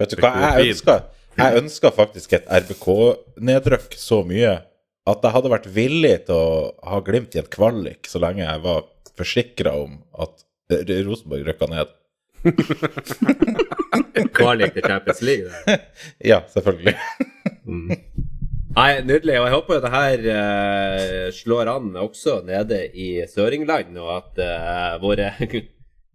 Vet 0.03 0.11
du 0.12 0.18
hva, 0.20 0.33
jeg 0.59 0.75
ønsker, 0.75 1.07
jeg 1.39 1.61
ønska 1.61 1.91
faktisk 1.95 2.37
et 2.37 2.49
RBK-nedrykk 2.62 3.97
så 3.99 4.22
mye 4.26 4.57
at 5.05 5.26
jeg 5.26 5.35
hadde 5.35 5.53
vært 5.53 5.68
villig 5.74 6.14
til 6.28 6.39
å 6.39 6.72
ha 6.89 7.01
Glimt 7.05 7.35
i 7.37 7.43
et 7.43 7.51
kvalik 7.53 8.09
så 8.09 8.22
lenge 8.22 8.45
jeg 8.45 8.62
var 8.64 8.87
forsikra 9.18 9.74
om 9.82 9.99
at 10.24 10.45
Rosenborg 11.05 11.45
rykka 11.47 11.68
ned. 11.70 11.93
Kvalik 14.37 14.74
til 14.74 14.85
Champions 14.85 15.22
League. 15.22 15.51
Der. 15.66 15.85
Ja, 16.30 16.41
selvfølgelig. 16.53 16.97
Nei, 18.74 18.89
nydelig. 19.07 19.37
Og 19.39 19.47
jeg 19.47 19.55
håper 19.55 19.76
jo 19.76 19.82
det 19.85 19.93
her 19.95 20.24
uh, 20.35 21.26
slår 21.37 21.70
an 21.76 21.93
også 22.01 22.41
nede 22.49 22.80
i 22.91 23.09
Søringland, 23.30 23.97
og 24.03 24.11
at 24.16 24.43
uh, 24.43 25.03
våre, 25.05 25.30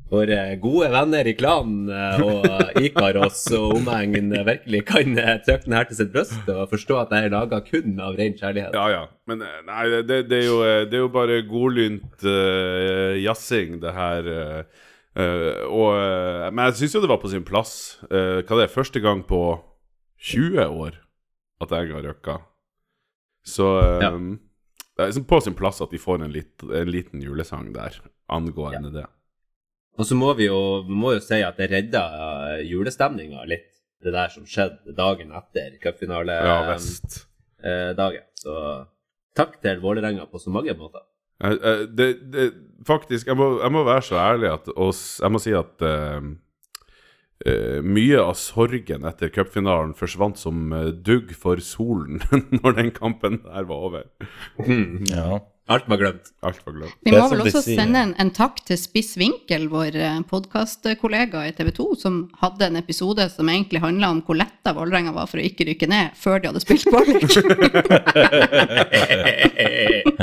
våre 0.09 0.37
gode 0.61 0.87
venner 0.93 1.27
i 1.29 1.35
klanen 1.37 1.89
eh, 1.93 2.21
og 2.25 2.79
Ikaros 2.87 3.43
og 3.53 3.75
omegn 3.77 4.31
virkelig 4.47 4.81
kan 4.89 5.13
uh, 5.19 5.35
trykke 5.45 5.65
den 5.67 5.75
her 5.77 5.87
til 5.89 5.99
sitt 5.99 6.11
bryst 6.15 6.49
og 6.49 6.63
forstå 6.71 6.97
at 7.03 7.11
det 7.13 7.19
er 7.27 7.33
laga 7.35 7.59
kun 7.67 7.99
av 8.01 8.17
ren 8.17 8.33
kjærlighet. 8.39 8.73
Ja, 8.73 8.87
ja. 8.89 9.03
Men 9.29 9.43
eh, 9.45 9.59
nei, 9.67 9.83
det, 10.01 10.19
det, 10.31 10.39
er, 10.41 10.47
jo, 10.47 10.59
eh, 10.65 10.83
det 10.89 10.97
er 10.97 11.03
jo 11.05 11.11
bare 11.13 11.41
godlynt 11.49 12.25
uh, 12.25 13.13
jazzing, 13.21 13.79
det 13.83 13.93
her. 13.93 14.29
eh, 14.33 14.85
eh, 15.19 15.63
og, 15.69 15.89
eh, 15.99 16.49
men 16.51 16.65
jeg 16.69 16.79
syns 16.81 16.97
jo 16.97 17.03
det 17.05 17.11
var 17.13 17.21
på 17.21 17.31
sin 17.31 17.45
plass. 17.45 17.73
Uh, 18.09 18.41
hva 18.41 18.57
det 18.59 18.65
er 18.65 18.73
første 18.79 19.01
gang 19.03 19.21
på 19.29 19.43
20 20.19 20.65
år 20.65 20.97
at 21.63 21.71
jeg 21.75 21.91
har 21.93 22.05
røkka. 22.09 22.37
Så 23.45 23.69
eh, 23.83 24.01
Ja. 24.03 24.09
det 24.15 25.05
er 25.05 25.09
liksom 25.13 25.29
på 25.29 25.39
sin 25.45 25.55
plass 25.55 25.79
at 25.85 25.91
de 25.93 25.99
får 26.01 26.23
en, 26.25 26.31
lit, 26.33 26.63
en 26.65 26.89
liten 26.91 27.21
julesang 27.23 27.69
der 27.75 28.01
angående 28.29 28.91
det. 28.97 29.05
Og 29.99 30.07
så 30.07 30.15
må 30.15 30.31
vi 30.39 30.47
jo, 30.47 30.59
vi 30.87 30.95
må 30.95 31.13
jo 31.17 31.23
si 31.23 31.41
at 31.43 31.59
det 31.59 31.69
redda 31.73 32.03
uh, 32.15 32.59
julestemninga 32.63 33.43
litt, 33.49 33.67
det 33.99 34.13
der 34.15 34.31
som 34.31 34.45
skjedde 34.47 34.95
dagen 34.95 35.33
etter 35.35 35.73
Ja 35.75 35.81
cupfinaledagen. 35.83 36.77
visst. 36.79 37.25
så 38.39 38.53
takk 39.35 39.57
til 39.59 39.81
Vålerenga 39.83 40.23
på 40.31 40.39
så 40.39 40.53
mange 40.55 40.71
måter. 40.79 41.03
Eh, 41.43 41.51
eh, 41.51 41.81
det, 41.87 42.07
det, 42.31 42.51
faktisk, 42.87 43.27
jeg 43.27 43.37
må, 43.39 43.57
jeg 43.63 43.71
må 43.71 43.83
være 43.87 44.05
så 44.09 44.19
ærlig 44.19 44.51
at 44.51 44.71
oss, 44.75 45.19
Jeg 45.23 45.31
må 45.31 45.39
si 45.39 45.53
at 45.55 45.85
eh, 45.87 46.31
eh, 47.47 47.79
mye 47.83 48.19
av 48.23 48.35
sorgen 48.39 49.07
etter 49.07 49.31
cupfinalen 49.35 49.95
forsvant 49.97 50.39
som 50.39 50.73
eh, 50.75 50.91
dugg 50.91 51.31
for 51.35 51.61
solen 51.63 52.19
når 52.59 52.79
den 52.81 52.91
kampen 52.95 53.41
der 53.45 53.69
var 53.69 53.87
over. 53.91 54.09
Ja. 55.13 55.39
Alt 55.69 55.85
var 55.85 55.97
glemt. 55.97 56.31
Alt 56.41 56.65
var 56.65 56.73
glemt. 56.73 56.95
Vi 57.05 57.11
må 57.13 57.27
vel 57.29 57.43
også 57.43 57.59
sier. 57.61 57.77
sende 57.77 57.99
en, 58.01 58.15
en 58.17 58.31
takk 58.33 58.57
til 58.65 58.73
Spiss 58.81 59.11
Vinkel, 59.21 59.67
vår 59.69 59.93
podkastkollega 60.25 61.43
i 61.45 61.51
TV 61.53 61.69
2, 61.77 61.83
som 62.01 62.15
hadde 62.41 62.65
en 62.71 62.79
episode 62.79 63.27
som 63.29 63.51
egentlig 63.53 63.77
handla 63.83 64.09
om 64.15 64.23
hvor 64.25 64.39
letta 64.39 64.73
Vålerenga 64.73 65.13
var 65.13 65.29
for 65.29 65.37
å 65.37 65.43
ikke 65.45 65.67
rykke 65.69 65.85
ned 65.91 66.15
før 66.17 66.41
de 66.41 66.49
hadde 66.49 66.63
spilt 66.63 66.89
kvalik. 66.89 67.21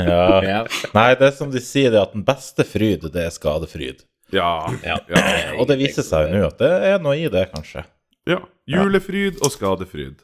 ja. 0.09 0.25
ja. 0.43 0.59
Nei, 0.97 1.05
det 1.15 1.29
er 1.29 1.31
som 1.37 1.47
de 1.53 1.61
sier, 1.63 1.95
det 1.95 2.01
at 2.01 2.11
den 2.17 2.25
beste 2.27 2.67
fryd, 2.67 3.07
det 3.15 3.23
er 3.29 3.31
skadefryd. 3.31 4.03
Ja. 4.35 4.67
Ja. 4.83 4.99
ja. 5.07 5.23
Og 5.55 5.63
det 5.71 5.79
viser 5.79 6.03
seg 6.03 6.27
jo 6.27 6.41
nå 6.41 6.49
at 6.49 6.59
det 6.59 6.73
er 6.91 6.99
noe 6.99 7.15
i 7.15 7.31
det, 7.31 7.47
kanskje. 7.55 7.87
ja. 8.27 8.43
Julefryd 8.67 9.39
og 9.47 9.55
skadefryd. 9.55 10.19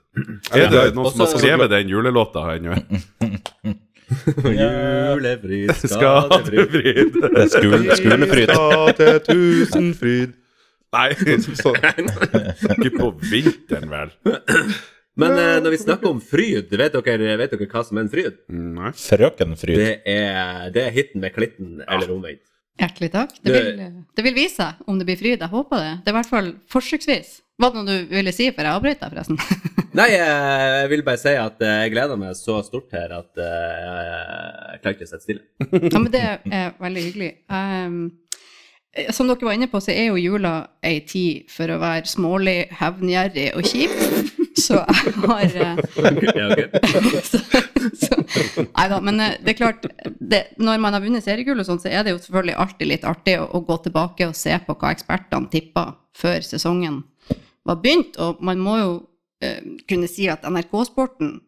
Er 0.51 0.67
det 0.67 0.91
noen 0.97 1.15
som 1.15 1.23
har 1.23 1.31
skrevet 1.31 1.71
den 1.71 1.87
julelåta 1.95 2.43
ennå? 2.57 2.75
Julefryd, 4.53 5.73
skadefryd. 5.81 6.71
Skadefryd. 6.71 7.19
Det 7.19 7.43
er 7.43 7.51
skul 7.51 7.85
skulefryd. 7.97 8.55
til 8.99 9.19
tusenfryd. 9.29 10.33
Nei, 10.93 11.09
Så, 11.57 11.73
ikke 12.77 12.91
på 12.99 13.07
vinteren, 13.25 13.89
vel? 13.89 14.11
Men 15.17 15.35
eh, 15.37 15.55
når 15.61 15.73
vi 15.73 15.79
snakker 15.81 16.09
om 16.09 16.19
fryd, 16.21 16.69
vet 16.77 16.93
dere, 16.93 17.35
vet 17.41 17.53
dere 17.53 17.67
hva 17.69 17.81
som 17.85 17.97
er 17.97 18.05
en 18.05 18.11
fryd? 18.13 18.37
Nei. 18.53 18.91
Frøkenfryd. 18.97 19.77
Det 19.77 19.93
er, 20.09 20.67
det 20.73 20.83
er 20.87 20.93
hiten 20.93 21.21
med 21.21 21.33
klitten, 21.35 21.79
eller 21.87 22.13
omvendt. 22.13 22.43
Hjertelig 22.81 23.11
takk. 23.13 23.33
Det 23.45 23.53
vil, 23.53 23.81
det 24.17 24.23
vil 24.25 24.33
vise 24.37 24.57
seg 24.57 24.87
om 24.89 24.97
det 24.97 25.05
blir 25.05 25.19
fryd. 25.19 25.37
Jeg 25.37 25.51
håper 25.51 25.81
det. 25.81 25.91
Det 26.01 26.09
er 26.09 26.15
i 26.15 26.17
hvert 26.17 26.31
fall 26.31 26.47
forsøksvis. 26.73 27.35
Var 27.61 27.69
det 27.69 27.77
noe 27.77 27.85
du 27.85 28.13
ville 28.15 28.33
si 28.33 28.47
før 28.49 28.65
jeg 28.65 28.79
avbrøt 28.79 29.03
deg, 29.03 29.13
forresten? 29.13 29.37
Nei, 29.99 30.07
jeg 30.15 30.89
vil 30.89 31.03
bare 31.05 31.21
si 31.21 31.35
at 31.37 31.61
eh, 31.61 31.83
jeg 31.83 31.93
gleder 31.93 32.17
meg 32.17 32.33
så 32.39 32.57
stort 32.65 32.95
her 32.97 33.13
at 33.13 33.37
eh, 33.37 34.73
jeg 34.73 34.81
klarer 34.81 34.95
ikke 34.95 35.05
å 35.05 35.11
sitte 35.11 35.25
stille. 35.27 35.43
Ja, 35.93 35.99
men 35.99 36.09
det 36.13 36.23
er 36.25 36.73
veldig 36.81 37.03
hyggelig. 37.11 37.31
Um, 37.53 37.99
som 39.13 39.29
dere 39.29 39.45
var 39.45 39.57
inne 39.57 39.69
på, 39.69 39.81
så 39.81 39.93
er 39.93 40.09
jo 40.09 40.17
jula 40.21 40.55
ei 40.85 40.99
tid 41.05 41.45
for 41.53 41.69
å 41.69 41.77
være 41.81 42.09
smålig, 42.09 42.57
hevngjerrig 42.79 43.47
og 43.57 43.69
kjip. 43.69 43.93
Så 44.57 44.81
jeg 44.81 45.13
har 45.17 45.79
så, 47.25 47.39
så, 47.97 48.17
Nei 48.61 48.85
da, 48.91 48.99
men 49.01 49.17
det 49.17 49.49
er 49.49 49.57
klart 49.57 49.87
det, 50.05 50.43
Når 50.61 50.77
man 50.77 50.93
har 50.93 51.01
vunnet 51.01 51.25
seriegull, 51.25 51.57
og 51.57 51.65
sånn, 51.65 51.81
så 51.81 51.89
er 51.89 52.05
det 52.05 52.13
jo 52.13 52.19
selvfølgelig 52.21 52.59
alltid 52.61 52.91
litt 52.91 53.07
artig 53.09 53.39
å, 53.41 53.47
å 53.49 53.63
gå 53.65 53.79
tilbake 53.87 54.29
og 54.29 54.37
se 54.37 54.53
på 54.61 54.77
hva 54.77 54.93
ekspertene 54.93 55.49
tippa 55.53 55.87
før 56.17 56.45
sesongen 56.45 57.01
var 57.67 57.81
begynt. 57.83 58.19
Og 58.21 58.43
man 58.43 58.61
må 58.61 58.77
jo 58.79 58.93
eh, 59.43 59.59
kunne 59.89 60.09
si 60.11 60.29
at 60.31 60.45
NRK-sporten 60.47 61.39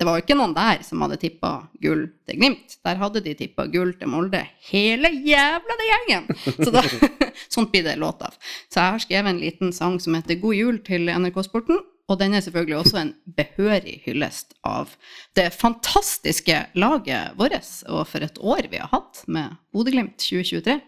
Det 0.00 0.06
var 0.08 0.16
jo 0.16 0.22
ikke 0.24 0.34
noen 0.34 0.54
der 0.56 0.80
som 0.82 1.02
hadde 1.04 1.18
tippa 1.20 1.50
gull 1.82 2.06
til 2.26 2.38
Glimt. 2.40 2.78
Der 2.82 2.98
hadde 2.98 3.20
de 3.22 3.34
tippa 3.38 3.68
gull 3.70 3.92
til 4.00 4.10
Molde, 4.10 4.40
hele 4.72 5.12
jævla 5.12 5.76
den 5.78 5.90
gjengen! 5.90 6.24
Så 6.56 6.72
da, 6.74 6.82
sånt 7.54 7.70
blir 7.70 7.84
det 7.86 7.98
låt 8.00 8.24
av. 8.24 8.34
Så 8.72 8.80
jeg 8.80 8.96
har 8.96 9.04
skrevet 9.04 9.30
en 9.30 9.42
liten 9.44 9.70
sang 9.76 10.00
som 10.02 10.16
heter 10.16 10.40
God 10.42 10.58
jul 10.58 10.80
til 10.82 11.12
NRK-sporten. 11.12 11.84
Og 12.10 12.18
den 12.18 12.34
er 12.34 12.42
selvfølgelig 12.42 12.76
også 12.80 12.98
en 12.98 13.12
behørig 13.36 14.00
hyllest 14.04 14.56
av 14.66 14.96
det 15.38 15.52
fantastiske 15.54 16.58
laget 16.74 17.36
vårt, 17.38 17.70
og 17.86 18.02
for 18.10 18.26
et 18.26 18.40
år 18.42 18.68
vi 18.72 18.80
har 18.82 18.90
hatt 18.90 19.22
med 19.30 19.54
Bodø-Glimt 19.72 20.18
2023. 20.18 20.80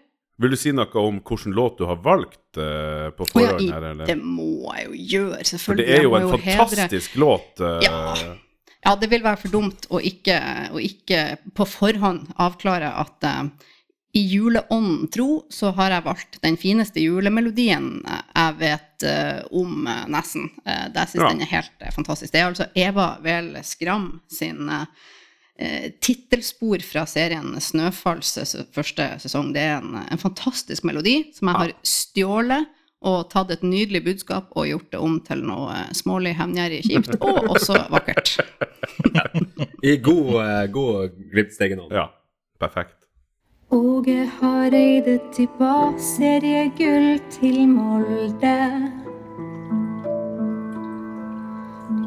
Vil 0.43 0.51
du 0.51 0.57
si 0.59 0.72
noe 0.74 0.91
om 0.99 1.20
hvilken 1.22 1.53
låt 1.55 1.76
du 1.78 1.85
har 1.87 2.01
valgt 2.03 2.59
uh, 2.59 3.11
på 3.14 3.22
ja, 3.22 3.30
forhånd 3.30 3.61
i, 3.62 3.68
her, 3.70 3.85
eller? 3.93 4.07
det 4.09 4.16
må 4.18 4.72
jeg 4.74 4.87
jo 4.89 4.97
gjøre, 5.12 5.45
selvfølgelig. 5.45 5.62
For 5.62 5.78
det 5.78 5.99
er 5.99 6.03
jo 6.09 6.16
en 6.18 6.26
en 6.26 6.32
fantastisk 6.32 7.12
hedre- 7.14 7.22
låt. 7.22 7.61
Uh, 7.61 7.78
Ja. 7.87 8.35
Ja, 8.85 8.97
det 9.01 9.09
vil 9.09 9.22
være 9.24 9.39
for 9.41 9.49
dumt 9.49 9.87
å 9.89 9.97
ikke, 10.05 10.35
å 10.74 10.80
ikke 10.82 11.20
på 11.57 11.64
forhånd 11.64 12.26
avklare 12.37 12.91
at 13.01 13.24
uh, 13.24 13.47
i 14.12 14.20
juleånden 14.35 15.07
tro 15.11 15.47
så 15.51 15.70
har 15.78 15.95
jeg 15.95 16.05
valgt 16.05 16.37
den 16.45 16.59
fineste 16.61 17.01
julemelodien 17.01 17.89
jeg 18.05 18.59
vet 18.61 19.07
om, 19.57 19.89
nesten. 20.12 20.51
Uh, 20.68 20.91
det 20.93 21.07
syns 21.14 21.22
Ja. 21.22 21.30
den 21.32 21.41
er 21.47 21.53
helt 21.55 21.89
fantastisk. 21.97 22.32
Det 22.35 22.43
er 22.43 22.51
altså 22.51 22.66
Eva 22.74 23.09
Vel 23.24 23.55
Skram 23.64 24.20
sin 24.30 24.68
uh, 24.68 24.85
tittelspor 26.02 26.82
fra 26.82 27.05
serien 27.07 27.52
Snøfalls 27.62 28.57
første 28.74 29.05
sesong. 29.22 29.52
Det 29.55 29.62
er 29.62 29.76
en, 29.78 30.00
en 30.02 30.18
fantastisk 30.18 30.82
melodi 30.88 31.20
som 31.36 31.52
jeg 31.52 31.61
har 31.61 31.74
stjålet 31.86 32.72
og 33.05 33.28
tatt 33.32 33.52
et 33.52 33.64
nydelig 33.64 34.02
budskap 34.07 34.52
og 34.57 34.68
gjort 34.68 34.90
det 34.92 35.00
om 35.07 35.16
til 35.24 35.44
noe 35.44 35.70
eh, 35.76 35.92
smålig, 35.96 36.34
hevngjerrig, 36.38 36.82
kjipt, 36.88 37.16
og 37.28 37.50
også 37.55 37.78
vakkert. 37.92 38.36
I 39.90 39.96
god, 40.00 40.34
eh, 40.44 40.66
god 40.74 41.24
Glimt-stegenånd. 41.32 41.92
ja. 41.92 42.09
Perfekt. 42.61 42.96
Åge 43.74 44.28
Hareide 44.38 45.18
tippa 45.34 45.90
seriegull 45.98 47.18
til 47.34 47.64
Molde. 47.68 49.14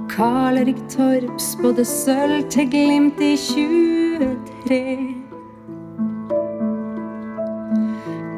Karl 0.10 0.58
Erik 0.58 0.80
Torp 0.90 1.40
spådde 1.40 1.86
sølv 1.86 2.50
til 2.50 2.70
Glimt 2.72 3.20
i 3.22 3.38
23. 3.38 4.78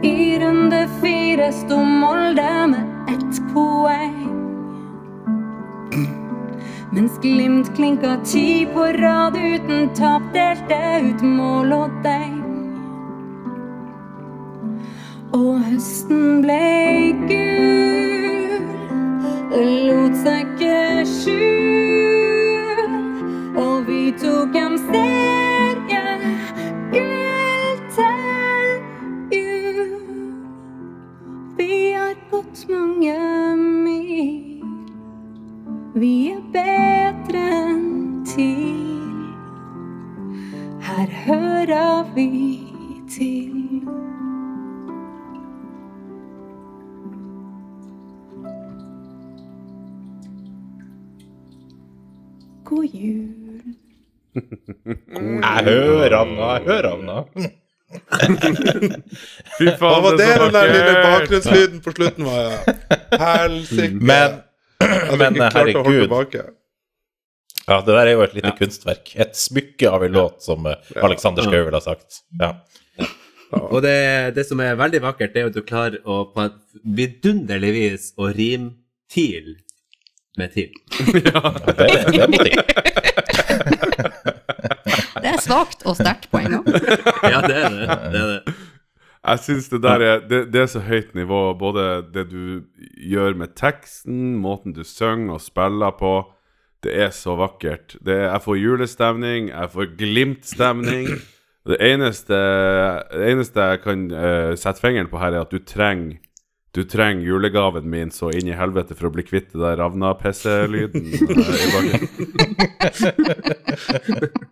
I 0.03 0.39
runde 0.41 0.81
fire 1.01 1.51
sto 1.51 1.77
Molde 1.83 2.67
med 2.73 3.13
ett 3.13 3.41
poeng. 3.53 4.29
Mens 6.91 7.19
Glimt 7.21 7.75
klinka 7.75 8.17
ti 8.25 8.65
på 8.73 8.89
rad 8.97 9.37
uten 9.37 9.89
tap, 9.95 10.21
delte 10.33 10.81
ut 11.05 11.21
mål 11.21 11.73
og 11.73 11.89
deg. 12.03 12.33
Og 15.37 15.59
høsten 15.69 16.41
ble 16.41 17.13
gul, 17.29 18.08
lot 19.49 20.15
seg 20.21 20.45
ikke 20.45 21.05
skjul. 21.09 22.91
Og 23.57 23.87
vi 23.87 24.11
tok 24.21 24.55
en 24.59 24.77
serie, 24.85 26.03
gull 26.93 27.79
til 27.95 28.69
jul. 29.33 29.89
Vi 31.57 31.71
har 31.95 32.15
gått 32.31 32.65
mange 32.69 33.17
mil, 33.57 34.61
vi 35.97 36.13
er 36.35 36.43
bedre 36.53 37.45
enn 37.63 38.23
TIL. 38.29 38.85
Her 40.85 41.09
hører 41.25 42.05
vi 42.13 42.29
til. 43.09 43.89
God 52.89 52.99
jul. 53.01 53.73
Jeg 54.35 55.63
hører 55.65 56.15
han 56.15 56.31
nå, 56.35 56.45
jeg 56.53 56.63
hører 56.67 56.89
havna. 56.93 57.17
Fy 59.57 59.65
Hva 59.65 59.75
faen, 59.79 60.03
var 60.05 60.17
det 60.19 60.29
den 60.43 60.53
der 60.53 60.67
lille 60.69 60.93
bakgrunnslyden 61.03 61.83
på 61.85 61.93
slutten 61.95 62.27
var? 62.27 62.39
Ja. 62.45 62.75
Helsike. 63.23 63.97
Men, 63.97 64.39
men 64.81 65.39
holde 65.39 65.49
herregud. 65.55 66.09
Ja, 67.69 67.79
det 67.85 67.93
der 67.93 68.01
er 68.01 68.13
jo 68.15 68.25
et 68.25 68.35
lite 68.37 68.53
kunstverk. 68.57 69.13
Et 69.17 69.37
smykke 69.37 69.89
av 69.89 70.05
en 70.05 70.15
låt, 70.15 70.41
som 70.45 70.65
eh, 70.69 70.77
Alexander 71.05 71.45
Schou 71.45 71.59
ville 71.65 71.77
ha 71.77 71.83
sagt. 71.85 72.21
Ja. 72.39 72.55
Og 73.59 73.81
det, 73.85 73.97
det 74.37 74.45
som 74.45 74.61
er 74.61 74.77
veldig 74.77 75.01
vakkert, 75.03 75.33
det 75.33 75.41
er 75.41 75.49
at 75.49 75.57
du 75.57 75.65
klarer 75.65 75.97
å 76.05 76.23
på 76.33 76.45
et 76.45 76.59
vidunderlig 76.97 77.71
vis 77.73 78.11
å 78.17 78.29
rime 78.33 78.75
TIL 79.09 79.55
med 80.39 80.55
TIL. 80.55 80.71
Det, 81.79 81.89
det 82.15 82.29
må 82.31 82.39
til. 82.41 82.57
Det 85.19 85.27
er 85.35 85.41
svakt 85.43 85.83
og 85.85 85.97
sterkt 85.99 86.29
på 86.31 86.39
en 86.39 86.53
gang. 86.55 86.65
Ja, 87.27 87.41
det 87.43 87.57
er 87.59 87.69
det. 87.73 87.87
det, 88.13 88.19
er 88.19 88.27
det. 88.31 88.53
Jeg 89.19 89.41
syns 89.43 89.67
det 89.69 89.81
der 89.83 90.03
er 90.05 90.21
det, 90.29 90.39
det 90.53 90.61
er 90.61 90.69
så 90.71 90.79
høyt 90.79 91.11
nivå, 91.15 91.41
både 91.59 91.85
det 92.13 92.29
du 92.31 92.61
gjør 93.03 93.35
med 93.37 93.51
teksten, 93.59 94.37
måten 94.39 94.73
du 94.73 94.83
synger 94.87 95.35
og 95.35 95.43
spiller 95.43 95.91
på. 95.99 96.13
Det 96.83 96.95
er 96.95 97.11
så 97.11 97.35
vakkert. 97.35 97.97
Det 97.99 98.15
er, 98.15 98.29
jeg 98.31 98.41
får 98.45 98.61
julestemning, 98.61 99.49
jeg 99.51 99.71
får 99.73 99.91
Glimt-stemning. 99.99 101.11
Det 101.67 101.77
eneste, 101.83 102.37
det 103.11 103.27
eneste 103.33 103.65
jeg 103.73 103.81
kan 103.83 104.05
uh, 104.13 104.55
sette 104.57 104.79
fingeren 104.81 105.11
på 105.11 105.19
her, 105.19 105.35
er 105.35 105.43
at 105.43 105.51
du 105.51 105.59
trenger 105.59 106.15
du 106.75 106.83
trenger 106.85 107.25
julegaven 107.25 107.87
min 107.89 108.11
så 108.13 108.29
inn 108.35 108.47
i 108.47 108.53
helvete 108.57 108.95
for 108.95 109.09
å 109.09 109.13
bli 109.15 109.23
kvitt 109.25 109.49
det 109.53 109.61
der 109.63 109.77
ravna-PC-lyden. 109.81 111.05
eh, 111.09 111.19
i 111.19 111.67
bakgrunnen. 111.73 112.09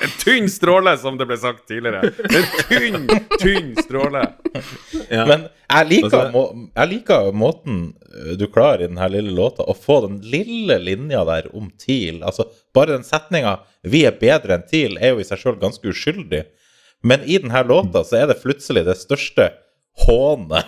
En 0.00 0.08
tynn 0.16 0.46
stråle, 0.48 0.94
som 0.96 1.18
det 1.20 1.26
ble 1.28 1.36
sagt 1.36 1.66
tidligere. 1.68 2.08
En 2.08 2.46
tynn, 2.70 3.02
tynn 3.42 3.74
stråle. 3.84 4.22
Ja. 5.10 5.26
Men 5.28 5.42
jeg 5.68 5.88
liker, 5.90 6.06
Altså- 6.08 6.30
må, 6.32 6.44
jeg 6.72 6.88
liker 6.94 7.32
måten 7.36 7.82
eh, 8.08 8.30
du 8.40 8.46
klarer 8.48 8.86
i 8.86 8.88
denne 8.88 9.10
lille 9.12 9.34
låta 9.36 9.66
å 9.68 9.74
få 9.76 9.98
den 10.06 10.16
lille 10.24 10.78
linja 10.80 11.20
der 11.28 11.50
om 11.52 11.68
TIL. 11.76 12.22
Altså, 12.24 12.48
bare 12.72 12.94
den 12.96 13.04
setninga 13.04 13.58
'Vi 13.84 14.06
er 14.08 14.16
bedre 14.16 14.56
enn 14.56 14.64
TIL' 14.72 14.96
er 15.00 15.12
jo 15.12 15.20
i 15.20 15.24
seg 15.28 15.38
sjøl 15.38 15.60
ganske 15.60 15.84
uskyldig. 15.92 16.44
Men 17.04 17.20
i 17.28 17.36
denne 17.36 17.60
låta 17.68 18.00
så 18.04 18.22
er 18.22 18.26
det 18.32 18.40
plutselig 18.42 18.86
det 18.88 18.96
største 18.96 19.50
hånet 20.06 20.64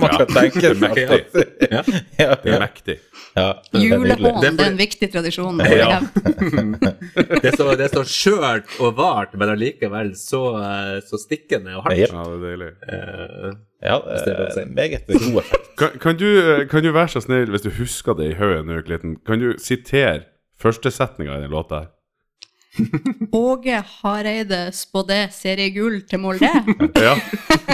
man 0.00 0.12
kan 0.16 0.26
tenke 0.30 0.60
det 0.60 0.70
er 0.70 0.78
seg. 0.78 0.82
mektig. 0.82 1.46
Ja. 1.72 1.82
Ja, 2.18 2.34
Det 2.42 2.52
er 2.54 2.62
mektig. 2.62 2.96
ja, 3.36 3.46
det. 3.72 3.82
Julehån, 3.82 4.40
Det 4.40 4.48
er 4.48 4.56
det 4.58 4.66
er 4.66 4.70
en 4.70 4.78
viktig 4.80 5.08
tradisjon. 5.12 5.60
Ja. 5.66 6.00
Det 7.42 7.50
er 7.50 7.56
så, 7.56 7.72
det 7.76 7.88
er 7.88 8.04
skjørt 8.08 8.72
og 8.80 8.96
vart, 8.96 9.34
men 9.38 9.52
allikevel 9.52 10.12
så, 10.18 10.42
eh, 10.60 10.98
så 11.06 11.18
stikkende 11.20 11.76
og 11.78 11.86
hardt. 11.86 11.98
Ja, 12.00 12.24
det 12.28 12.38
er 12.38 12.42
deilig. 12.46 12.72
Uh, 12.88 13.52
Ja, 13.82 13.96
det 13.98 14.30
er 14.30 14.60
er 14.60 14.68
meget 14.70 15.06
god 15.06 15.40
effekt. 15.40 15.70
Kan, 15.78 15.96
kan, 16.00 16.18
du, 16.18 16.66
kan 16.70 16.84
du 16.84 16.92
være 16.94 17.08
så 17.08 17.20
snill, 17.24 17.50
hvis 17.50 17.64
du 17.66 17.70
husker 17.78 18.14
det 18.14 18.30
i 18.30 18.36
hodet 18.38 18.62
nå, 18.66 18.78
Glitten, 18.86 19.16
kan 19.26 19.40
du 19.42 19.54
sitere 19.58 20.20
første 20.62 20.90
setninga 20.94 21.38
i 21.38 21.42
den 21.42 21.50
låta 21.50 21.80
her? 21.82 21.90
Åge 23.32 23.82
Hareide 24.02 24.60
spådde 24.72 25.18
seriegull 25.34 26.00
til 26.08 26.20
Molde. 26.22 26.48
Ja. 27.02 27.16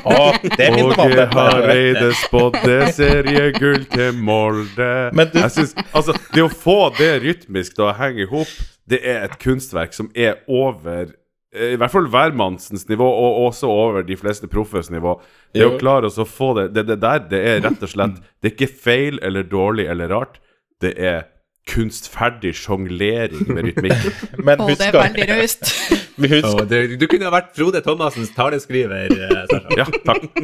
Å, 0.02 0.32
det 0.42 0.68
minner 0.74 0.90
meg 0.90 0.98
om 0.98 1.04
Åge 1.04 1.18
dette. 1.20 1.36
Hareide 1.38 2.08
spådde 2.22 2.76
seriegull 2.96 3.84
til 3.92 4.18
Molde. 4.24 4.90
Men 5.14 5.30
du- 5.32 5.38
Jeg 5.42 5.50
synes, 5.54 5.74
altså, 5.92 6.16
Det 6.34 6.42
å 6.42 6.50
få 6.50 6.78
det 6.98 7.12
rytmisk 7.22 7.76
til 7.78 7.86
å 7.88 7.94
henge 7.98 8.24
i 8.26 8.28
hop, 8.30 8.50
det 8.88 9.00
er 9.04 9.24
et 9.28 9.38
kunstverk 9.42 9.92
som 9.94 10.10
er 10.16 10.40
over 10.48 11.12
eh, 11.54 11.74
i 11.74 11.76
hvert 11.80 11.92
fall 11.92 12.08
hvermannsens 12.08 12.86
nivå, 12.88 13.04
og 13.06 13.40
også 13.50 13.68
over 13.70 14.02
de 14.06 14.16
fleste 14.16 14.48
proffes 14.50 14.90
nivå. 14.90 15.18
Det 15.54 15.64
å 15.66 15.72
Jo. 15.74 15.78
klare 15.80 16.06
oss 16.10 16.18
å 16.18 16.26
få 16.28 16.54
det, 16.58 16.70
det 16.74 16.86
Det 16.90 16.98
der, 17.00 17.18
det 17.30 17.40
er 17.54 17.60
rett 17.68 17.82
og 17.82 17.88
slett 17.92 18.16
Det 18.42 18.50
er 18.52 18.56
ikke 18.56 18.74
feil 18.88 19.18
eller 19.22 19.42
dårlig 19.44 19.86
eller 19.92 20.08
rart. 20.08 20.38
Det 20.80 20.94
er 20.98 21.26
kunstferdig 21.68 22.54
sjonglering 22.56 23.44
med 23.52 23.68
rytmikk. 23.68 24.06
Men 24.46 24.62
Og 24.64 24.72
det 24.72 24.88
er 24.88 24.96
veldig 24.96 25.26
raust. 25.32 25.68
oh, 26.48 26.62
du 26.68 27.04
kunne 27.10 27.28
ha 27.28 27.34
vært 27.34 27.52
Frode 27.58 27.82
Thomassens 27.84 28.32
taleskriver, 28.36 29.12
eh, 29.12 29.42
Sasha. 29.50 29.82
Ja, 29.82 29.88
takk. 30.08 30.28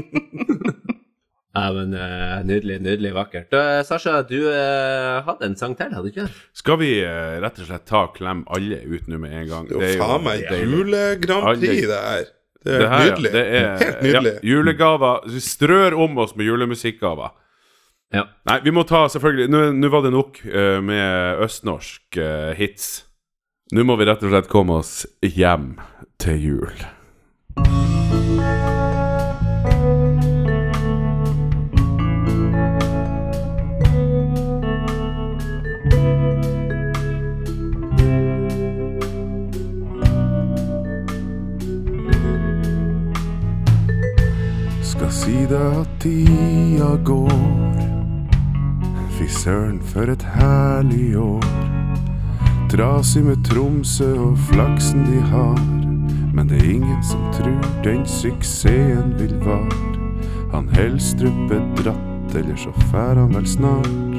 Ja, 1.55 1.69
men 1.71 1.93
eh, 1.95 2.41
Nydelig, 2.43 2.81
nydelig 2.83 3.13
vakkert. 3.15 3.53
Eh, 3.55 3.77
Sasha, 3.87 4.17
du 4.27 4.41
hadde 4.51 5.47
en 5.47 5.53
sang 5.55 5.77
til, 5.79 5.93
hadde 5.95 6.09
du 6.09 6.11
ikke? 6.11 6.25
Skal 6.59 6.81
vi 6.81 6.89
rett 6.99 7.61
og 7.63 7.69
slett 7.69 7.85
ta 7.87 8.01
og 8.09 8.17
klemme 8.17 8.43
alle 8.51 8.81
ut 8.83 9.07
nå 9.07 9.21
med 9.23 9.37
en 9.39 9.47
gang? 9.53 9.69
Det 9.71 9.79
er 9.79 9.93
jo 9.93 10.01
faen 10.03 10.25
meg 10.27 10.43
jule-Grand 10.51 11.47
Prix, 11.63 11.85
det 11.87 12.01
her. 12.09 12.27
Det 12.65 12.75
er 12.75 12.83
Det 12.83 12.89
her, 12.91 13.05
ja, 13.05 13.07
nydelig. 13.13 13.33
det 13.37 13.45
er, 13.47 13.71
Helt 13.85 14.03
nydelig. 14.03 14.35
Ja, 14.35 14.45
julegaver. 14.51 15.31
Vi 15.31 15.45
strør 15.47 15.95
om 16.09 16.19
oss 16.25 16.35
med 16.35 16.51
julemusikkgaver. 16.51 17.31
Ja. 18.15 18.29
Nei, 18.47 18.61
vi 18.63 18.71
må 18.75 18.85
ta 18.87 19.05
selvfølgelig 19.11 19.49
Nå, 19.51 19.89
var 19.91 20.05
det 20.07 20.15
nok 20.15 20.39
uh, 20.47 20.79
med 20.85 21.43
østnorsk 21.45 22.21
uh, 22.21 22.53
hits. 22.59 23.05
Nå 23.75 23.83
må 23.83 23.97
vi 23.99 24.07
rett 24.07 24.23
og 24.23 24.31
slett 24.31 24.51
komme 24.53 24.79
oss 24.83 25.03
hjem 25.25 25.75
til 26.23 26.39
jul. 26.39 26.85
Skal 44.85 45.11
si 45.11 45.47
deg 45.51 45.81
at 45.83 46.01
tida 46.05 46.95
går. 47.03 47.64
Fy 49.15 49.27
søren, 49.31 49.79
for 49.83 50.11
et 50.11 50.23
herlig 50.23 51.19
år. 51.19 51.45
Trasig 52.71 53.25
med 53.25 53.45
Tromsø 53.47 54.09
og 54.19 54.39
flaksen 54.39 55.05
de 55.07 55.21
har. 55.21 55.61
Men 56.35 56.49
det 56.49 56.59
er 56.59 56.71
ingen 56.71 57.05
som 57.07 57.21
tror 57.37 57.69
den 57.85 58.03
suksessen 58.07 59.15
vil 59.19 59.37
vare. 59.45 59.95
Han 60.53 60.69
Helstrup 60.75 61.55
er 61.55 61.63
dratt, 61.79 62.35
eller 62.35 62.57
så 62.59 62.75
fær 62.91 63.15
han 63.15 63.35
vel 63.35 63.47
snart. 63.47 64.19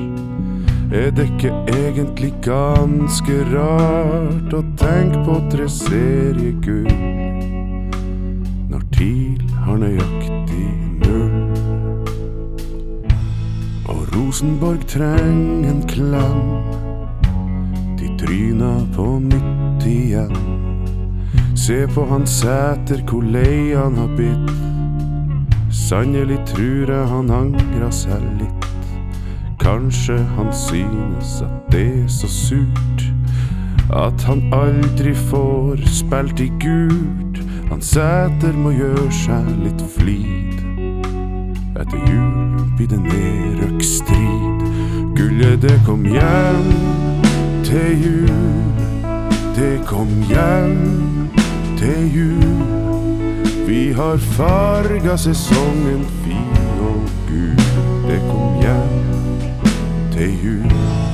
Er 0.93 1.11
det 1.11 1.27
ikke 1.27 1.51
egentlig 1.67 2.31
ganske 2.45 3.41
rart 3.51 4.55
å 4.55 4.63
tenke 4.79 5.25
på 5.27 5.41
tre 5.51 5.67
seriegull? 5.67 6.87
Når 8.71 8.87
TIL 8.95 9.43
har 9.65 9.83
nøyaktig 9.83 10.84
Rosenborg 14.15 14.87
trenger 14.87 15.69
en 15.69 15.87
klem. 15.87 16.63
De 17.99 18.07
tryna 18.25 18.87
på 18.95 19.19
nytt 19.19 19.85
igjen. 19.85 20.35
Se 21.55 21.87
på 21.87 22.05
han 22.05 22.27
Sæter, 22.27 23.01
hvor 23.09 23.21
lei 23.21 23.75
han 23.75 23.95
har 23.95 24.07
bitt. 24.15 24.51
Sannelig 25.69 26.37
trur 26.47 26.91
jeg 26.93 27.07
han 27.11 27.31
angra 27.31 27.89
seg 27.91 28.23
litt. 28.39 28.69
Kanskje 29.59 30.15
han 30.37 30.53
synes 30.53 31.41
at 31.43 31.67
det 31.75 31.87
er 32.05 32.07
så 32.07 32.31
surt. 32.31 33.03
At 33.91 34.23
han 34.29 34.45
aldri 34.53 35.11
får 35.27 35.83
spilt 35.91 36.39
i 36.39 36.47
gult. 36.63 37.43
Han 37.67 37.83
Sæter 37.83 38.55
må 38.63 38.71
gjøre 38.79 39.11
seg 39.11 39.51
litt 39.65 39.83
flid. 39.97 40.74
Etter 41.79 41.97
jul 41.97 42.63
blir 42.75 42.87
det 42.87 42.99
nedrykksstrid. 42.99 44.61
Gullet 45.15 45.61
det 45.61 45.81
kom 45.85 46.05
hjem 46.05 46.71
til 47.63 48.03
jul. 48.03 48.29
Det 49.55 49.81
kom 49.85 50.07
hjem 50.29 51.29
til 51.77 52.15
jul. 52.15 52.63
Vi 53.67 53.91
har 53.91 54.17
farga 54.17 55.17
sesongen 55.17 56.05
fin 56.23 56.79
og 56.79 57.01
gul. 57.27 57.59
Det 58.07 58.21
kom 58.29 58.61
hjem 58.61 58.95
til 60.11 60.45
jul. 60.45 61.04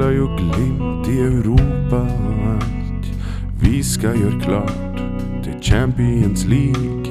Spiller 0.00 0.16
jo 0.16 0.26
Glimt 0.36 1.08
i 1.08 1.18
Europa 1.18 1.96
og 1.96 2.52
alt. 2.52 3.14
Vi 3.60 3.82
skal 3.82 4.18
gjøre 4.18 4.40
klart 4.40 5.02
til 5.42 5.52
Champions 5.62 6.46
League. 6.46 7.04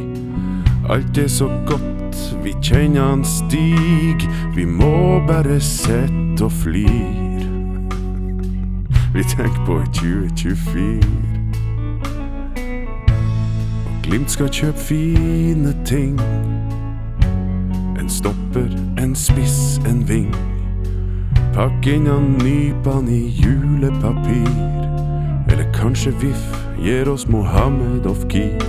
Alt 0.89 1.17
er 1.17 1.27
så 1.27 1.47
godt, 1.67 2.35
vi 2.43 2.53
kjenner 2.61 3.09
han 3.09 3.25
stig. 3.25 4.29
Vi 4.55 4.65
må 4.65 5.21
bare 5.27 5.59
sitte 5.59 6.43
og 6.43 6.51
flire. 6.51 7.45
Vi 9.13 9.23
tenker 9.23 9.65
på 9.65 9.81
2024. 9.93 11.03
Og 13.85 14.03
Glimt 14.03 14.31
skal 14.31 14.49
kjøpe 14.49 14.77
fine 14.77 15.75
ting. 15.85 16.21
En 17.99 18.09
stopper, 18.09 18.69
en 18.97 19.15
spiss, 19.15 19.81
en 19.89 20.07
ving. 20.07 20.58
Pakk 21.59 21.87
inn 21.91 22.05
han 22.07 22.37
nypene 22.39 23.11
i 23.11 23.33
julepapir. 23.35 24.51
Eller 25.51 25.65
kanskje 25.75 26.13
VIF 26.21 26.43
gir 26.79 27.09
oss 27.11 27.25
Mohammed 27.27 28.05
of 28.07 28.21
Kir. 28.31 28.63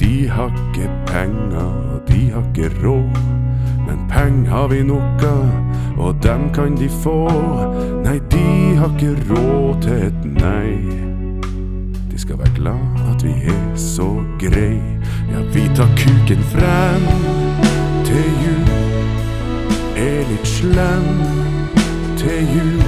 De 0.00 0.28
har 0.28 0.48
penger, 1.06 2.00
de 2.08 2.30
har 2.30 2.46
ikke 2.48 2.70
råd. 2.80 3.18
Men 3.84 3.98
peng 4.08 4.48
har 4.48 4.68
vi 4.68 4.80
nok 4.82 5.24
av, 5.28 5.52
og 5.98 6.22
dem 6.22 6.48
kan 6.54 6.72
de 6.80 6.88
få. 6.88 7.28
Nei, 8.06 8.16
de 8.32 8.46
har 8.80 8.96
ikke 8.96 9.12
råd 9.28 9.82
til 9.82 10.08
et 10.08 10.24
nei. 10.40 10.72
De 12.08 12.16
skal 12.16 12.40
være 12.40 12.54
glad 12.56 13.04
at 13.12 13.26
vi 13.28 13.36
er 13.44 13.76
så 13.76 14.08
grei. 14.40 14.80
Ja, 15.34 15.44
vi 15.52 15.68
tar 15.76 15.92
kuken 16.00 16.48
frem 16.56 17.06
til 18.08 18.32
jul. 18.40 18.74
Er 20.00 20.24
litt 20.32 20.48
slem 20.48 21.49
til 22.20 22.54
jul. 22.54 22.82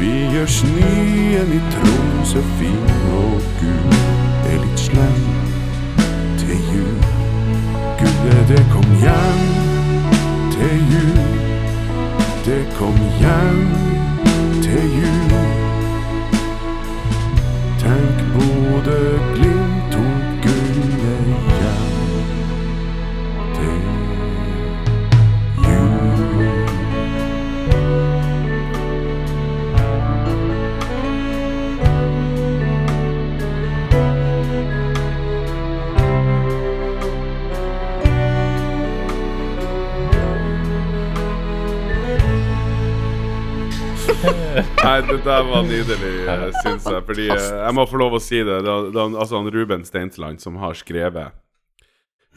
Vi 0.00 0.12
gjør 0.32 0.46
snøen 0.46 1.52
i 1.58 1.60
Tromsø 1.72 2.40
fin 2.58 2.84
og 3.12 3.40
gul. 3.60 3.94
Er 4.50 4.58
litt 4.62 4.80
slem 4.86 5.24
til 6.38 6.60
jul. 6.74 7.00
Gullet, 7.98 8.44
det 8.48 8.62
kom 8.74 8.86
hjem 9.02 9.42
til 10.54 10.76
jul. 10.92 11.18
Det 12.46 12.62
kom 12.78 12.96
hjem 13.18 14.03
det 45.24 45.38
var 45.48 45.64
nydelig, 45.66 46.12
syns 46.62 46.86
jeg. 46.90 47.00
Fordi 47.08 47.30
eh, 47.32 47.48
jeg 47.62 47.76
må 47.76 47.86
få 47.88 48.00
lov 48.00 48.18
å 48.18 48.22
si 48.22 48.42
det. 48.44 48.60
Det 48.66 48.76
det 48.94 49.06
altså 49.06 49.40
han 49.40 49.50
Ruben 49.54 49.84
Steinsland 49.88 50.42
som 50.42 50.58
har 50.62 50.76
skrevet 50.78 51.34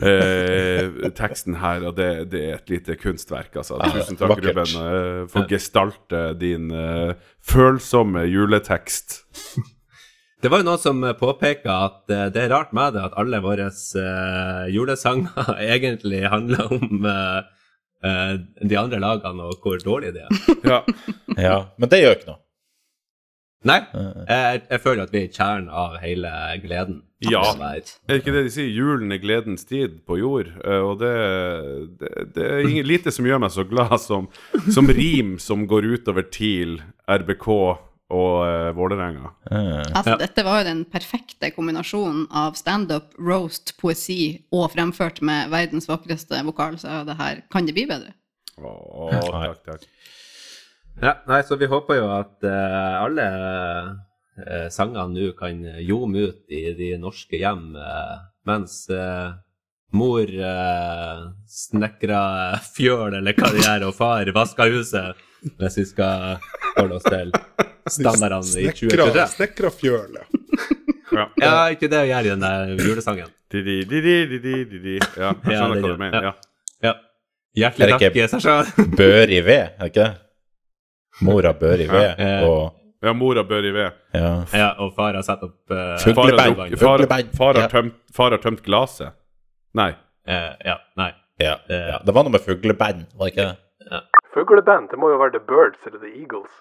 eh, 0.01 1.09
teksten 1.17 1.59
her, 1.61 1.87
og 1.89 1.97
det, 1.99 2.09
det 2.33 2.43
er 2.47 2.59
et 2.59 2.71
lite 2.71 2.97
kunstverk, 2.99 3.55
altså. 3.59 3.79
Tusen 3.93 4.19
takk, 4.19 4.35
vakkert. 4.35 4.51
Ruben, 4.53 4.75
eh, 4.83 5.23
for 5.31 5.43
å 5.43 5.51
gestalte 5.51 6.27
din 6.39 6.69
eh, 6.71 7.17
følsomme 7.43 8.27
juletekst. 8.29 9.23
Det 10.37 10.51
var 10.53 10.61
jo 10.61 10.67
noen 10.67 10.81
som 10.81 10.99
påpeka 11.17 11.75
at 11.87 12.11
eh, 12.13 12.27
det 12.29 12.43
er 12.43 12.51
rart 12.53 12.73
med 12.77 12.93
det 12.93 13.01
at 13.07 13.15
alle 13.17 13.39
våre 13.41 13.71
uh, 13.71 14.67
julesanger 14.69 15.47
egentlig 15.73 16.19
handler 16.29 16.75
om 16.75 17.07
uh, 17.09 17.39
eh, 18.05 18.35
de 18.61 18.77
andre 18.77 18.99
lagene 19.01 19.47
og 19.49 19.63
hvor 19.65 19.81
dårlige 19.81 20.13
de 20.13 20.27
er. 20.27 20.59
Ja. 20.61 20.83
Ja, 21.37 21.57
men 21.81 21.89
det 21.89 22.03
gjør 22.03 22.19
ikke 22.19 22.29
noe. 22.35 22.41
Nei, 23.65 23.79
jeg, 24.29 24.61
jeg 24.69 24.81
føler 24.83 25.07
at 25.07 25.13
vi 25.13 25.23
er 25.23 25.27
i 25.27 25.33
kjernen 25.33 25.69
av 25.73 25.97
hele 26.01 26.31
gleden. 26.61 27.01
Ja. 27.25 27.41
Er 27.57 27.81
det 27.81 28.19
ikke 28.21 28.35
det 28.35 28.43
de 28.45 28.51
sier? 28.53 28.69
Julen 28.69 29.09
er 29.11 29.17
gledens 29.17 29.65
tid 29.65 29.97
på 30.05 30.19
jord. 30.21 30.51
Eh, 30.61 30.83
og 30.85 30.99
det, 31.01 31.13
det, 31.97 32.11
det 32.35 32.45
er 32.45 32.67
ingen, 32.67 32.85
lite 32.85 33.13
som 33.13 33.25
gjør 33.25 33.41
meg 33.41 33.55
så 33.55 33.65
glad 33.65 33.95
som, 34.03 34.29
som 34.69 34.89
rim 34.93 35.37
som 35.41 35.65
går 35.69 35.89
utover 35.95 36.27
TIL, 36.29 36.77
RBK 37.09 37.49
og 38.07 38.35
uh, 38.39 38.69
Vålerenga. 38.77 39.33
Altså, 39.51 40.13
Dette 40.21 40.45
var 40.47 40.61
jo 40.61 40.67
den 40.69 40.85
perfekte 40.87 41.49
kombinasjonen 41.51 42.29
av 42.31 42.55
standup, 42.55 43.09
roast, 43.19 43.73
poesi 43.81 44.37
og 44.55 44.69
fremført 44.77 45.19
med 45.25 45.51
verdens 45.51 45.89
vakreste 45.89 46.39
vokal, 46.47 46.77
så 46.79 47.01
det 47.07 47.17
her 47.19 47.43
kan 47.51 47.67
det 47.67 47.75
bli 47.75 47.83
bedre. 47.89 48.13
Å, 48.57 48.71
takk, 49.11 49.59
takk. 49.65 49.83
Ja, 51.01 51.13
nei, 51.29 51.43
så 51.45 51.55
vi 51.61 51.67
håper 51.69 51.99
jo 51.99 52.07
at 52.09 52.41
uh, 52.47 53.03
alle 53.05 53.25
uh, 54.41 54.67
sangene 54.73 55.13
nå 55.13 55.27
kan 55.37 55.59
ljome 55.85 56.23
ut 56.31 56.53
i 56.53 56.63
de 56.77 56.93
norske 57.01 57.37
hjem, 57.37 57.75
uh, 57.77 58.15
mens 58.49 58.87
mor 59.93 60.25
uh, 60.41 61.21
snekra 61.47 62.21
fjøl, 62.73 63.13
eller 63.19 63.37
hva 63.37 63.51
de 63.53 63.61
gjør, 63.63 63.85
og 63.91 63.95
far 63.97 64.31
vasker 64.35 64.73
huset, 64.73 65.21
hvis 65.61 65.77
vi 65.83 65.85
skal 65.93 66.41
holde 66.79 66.97
oss 66.97 67.05
til 67.07 67.31
standardene 67.93 68.65
i 68.65 68.71
2023. 68.73 69.27
snekra 69.37 69.71
fjøl, 69.77 70.17
ja. 70.17 70.27
Ja. 71.17 71.51
Ikke 71.73 71.87
det 71.89 72.01
å 72.03 72.07
gjøre 72.09 72.25
i 72.27 72.31
den 72.33 72.43
der 72.43 72.73
julesangen. 72.83 73.29
Di-di-di-di-di-di-di. 73.53 74.97
Ja, 75.17 75.31
jeg 75.31 75.55
skjønner 75.55 75.77
det 75.79 75.85
hva 75.85 75.93
du 75.93 76.01
mener. 76.01 76.25
ja. 76.27 76.33
Ja. 76.83 76.91
Hjertelig 77.57 77.85
Er 77.85 77.87
det 77.87 77.93
takk, 77.95 78.01
ikke- 78.03 78.13
Bør 78.99 79.31
i 79.33 79.39
ved, 79.41 79.63
er 79.63 79.79
det 79.79 79.87
ikke 79.93 80.03
det? 80.03 80.26
Mora 81.21 81.53
bør 81.53 81.79
i 81.81 81.87
ved, 81.89 82.19
Ja. 82.19 82.47
og 82.47 82.73
ja, 83.03 83.13
mora 83.13 83.43
bør 83.43 83.65
i 83.65 83.71
ved. 83.73 83.91
ja. 84.13 84.43
Ja, 84.53 84.67
og 84.79 84.93
far 84.95 85.13
har 85.13 85.21
satt 85.25 85.43
opp 85.43 85.55
uh, 85.71 85.97
Fugleband. 86.03 86.55
Far 86.55 86.67
har 86.67 86.77
Fugleband. 86.77 87.29
drukket- 87.31 87.37
Far, 87.37 87.37
far, 87.37 87.53
har 87.53 87.61
Ja. 87.61 87.67
tømt, 87.67 87.93
far 88.13 88.29
har 88.31 88.37
tømt 88.37 88.61
glaset. 88.63 89.13
Nei. 89.73 89.93
ja, 90.27 90.77
nei. 90.97 91.11
Ja, 91.39 91.55
ja. 91.69 91.99
Det 92.05 92.13
var 92.13 92.23
noe 92.23 92.31
med 92.33 92.41
fugleband, 92.41 93.05
var 93.17 93.25
det 93.29 93.33
ikke 93.33 93.45
det? 93.45 94.01
Fugleband, 94.33 94.89
det 94.91 94.97
må 94.99 95.09
jo 95.11 95.17
være 95.21 95.31
The 95.37 95.43
Birds 95.47 95.85
eller 95.85 95.99
The 95.99 96.11
Eagles. 96.19 96.51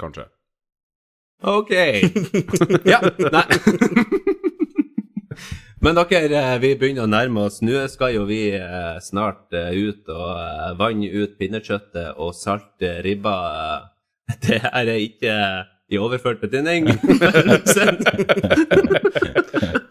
Kanskje. 0.00 0.24
Ok. 1.44 1.70
Ja, 2.92 3.00
nei. 3.30 3.44
Men 5.80 5.94
dere, 5.94 6.34
eh, 6.34 6.58
vi 6.58 6.72
begynner 6.74 7.06
å 7.06 7.10
nærme 7.10 7.44
oss. 7.46 7.60
Nå 7.62 7.84
skal 7.92 8.16
jo 8.16 8.24
vi 8.26 8.50
eh, 8.56 8.98
snart 9.04 9.54
eh, 9.54 9.70
ut 9.78 10.08
og 10.10 10.78
vanne 10.80 11.06
ut 11.06 11.36
pinnekjøttet 11.38 12.18
og 12.18 12.34
salte 12.34 12.98
ribba. 13.06 13.36
Det 14.42 14.58
her 14.64 14.84
er 14.84 14.98
ikke 14.98 15.34
i 15.88 15.98
overført 16.02 16.42
betydning. 16.42 16.88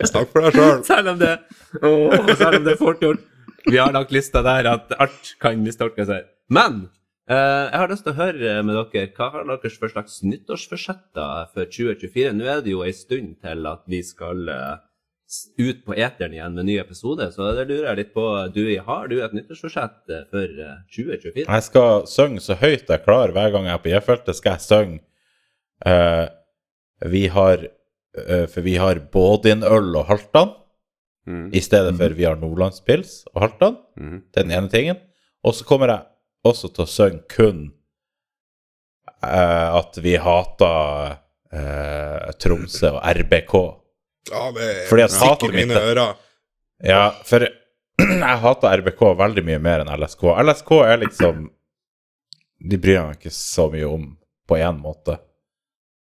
Snakk 0.08 0.30
for 0.34 0.44
deg 0.44 0.58
sjøl. 0.58 0.84
selv 0.92 1.14
om 1.14 1.18
det 1.22 1.34
Åh, 1.82 2.36
selv 2.36 2.60
om 2.60 2.68
det 2.68 2.76
er 2.76 2.80
fort 2.80 3.02
gjort. 3.02 3.24
Vi 3.68 3.80
har 3.80 3.92
lagt 3.96 4.14
lista 4.16 4.44
der 4.46 4.70
at 4.70 4.94
alt 5.02 5.34
kan 5.42 5.64
mistolkes 5.64 6.12
her. 6.12 6.28
Men 6.54 6.86
eh, 7.32 7.66
jeg 7.72 7.80
har 7.80 7.92
lyst 7.92 8.06
til 8.06 8.14
å 8.14 8.20
høre 8.20 8.58
med 8.68 8.78
dere, 8.78 9.08
hva 9.16 9.32
har 9.34 9.48
dere 9.50 9.74
for 9.74 9.96
slags 9.96 10.20
nyttårsforsetter 10.28 11.50
for 11.56 11.72
2024? 11.72 12.36
Nå 12.38 12.52
er 12.52 12.62
det 12.64 12.76
jo 12.76 12.84
ei 12.86 12.94
stund 12.96 13.40
til 13.44 13.72
at 13.72 13.84
vi 13.90 14.04
skal 14.06 14.52
eh, 14.54 14.76
ut 15.60 15.80
på 15.86 15.96
eteren 15.98 16.36
igjen 16.38 16.54
med 16.56 16.70
ny 16.70 16.78
episode, 16.80 17.26
så 17.36 17.50
det 17.58 17.66
lurer 17.68 17.90
jeg 17.90 18.00
litt 18.00 18.14
på. 18.16 18.26
Du, 18.56 18.62
har 18.88 19.10
du 19.12 19.18
et 19.20 19.34
nyttårsforsett 19.36 20.14
eh, 20.14 20.28
for 20.32 20.62
eh, 20.68 20.78
2024? 20.96 21.48
Jeg 21.48 21.66
skal 21.68 22.06
synge 22.12 22.44
så 22.46 22.60
høyt 22.62 22.88
jeg 22.88 23.04
klarer 23.04 23.36
hver 23.36 23.52
gang 23.56 23.68
jeg 23.68 23.76
er 23.76 23.84
på 23.84 23.92
J-feltet. 23.92 24.40
skal 24.40 24.56
jeg 24.56 24.68
synge 24.68 25.02
uh, 25.86 26.28
vi 27.12 27.28
har 27.30 27.68
uh, 27.68 28.46
For 28.50 28.64
vi 28.66 28.78
har 28.82 29.04
Bådin-øl 29.14 29.92
og 30.00 30.08
Halvdan 30.10 30.56
Mm. 31.28 31.50
i 31.54 31.60
stedet 31.62 31.92
for 32.00 32.14
vi 32.16 32.24
har 32.24 32.38
Nordlandspils 32.40 33.26
og 33.34 33.42
Halvdan. 33.44 33.78
Mm. 34.00 34.20
Det 34.32 34.40
er 34.40 34.46
den 34.48 34.56
ene 34.56 34.72
tingen. 34.72 35.00
Og 35.44 35.56
så 35.56 35.66
kommer 35.68 35.92
jeg 35.92 36.06
også 36.48 36.72
til 36.72 36.86
å 36.86 36.92
synge 36.92 37.26
kun 37.34 37.60
uh, 39.20 39.76
at 39.82 40.00
vi 40.04 40.16
hater 40.22 41.18
eh, 41.52 42.32
Tromsø 42.40 42.94
og 42.96 43.04
RBK. 43.04 43.56
Ja, 44.32 44.52
det 44.56 44.66
er 44.72 44.82
Fordi 44.90 45.04
jeg 45.06 45.20
hater 45.22 45.54
mine 45.56 45.68
mitt- 45.74 45.84
ører. 45.92 46.16
Ja, 46.84 47.04
for 47.26 47.48
jeg 48.00 48.40
hater 48.44 48.82
RBK 48.82 49.02
veldig 49.18 49.44
mye 49.48 49.60
mer 49.60 49.84
enn 49.86 49.94
LSK. 49.98 50.24
LSK 50.44 50.72
er 50.86 50.98
liksom 51.06 51.48
De 52.70 52.78
bryr 52.82 53.04
meg 53.06 53.18
ikke 53.20 53.34
så 53.34 53.68
mye 53.74 53.86
om 53.90 54.06
på 54.50 54.58
én 54.58 54.78
måte. 54.82 55.18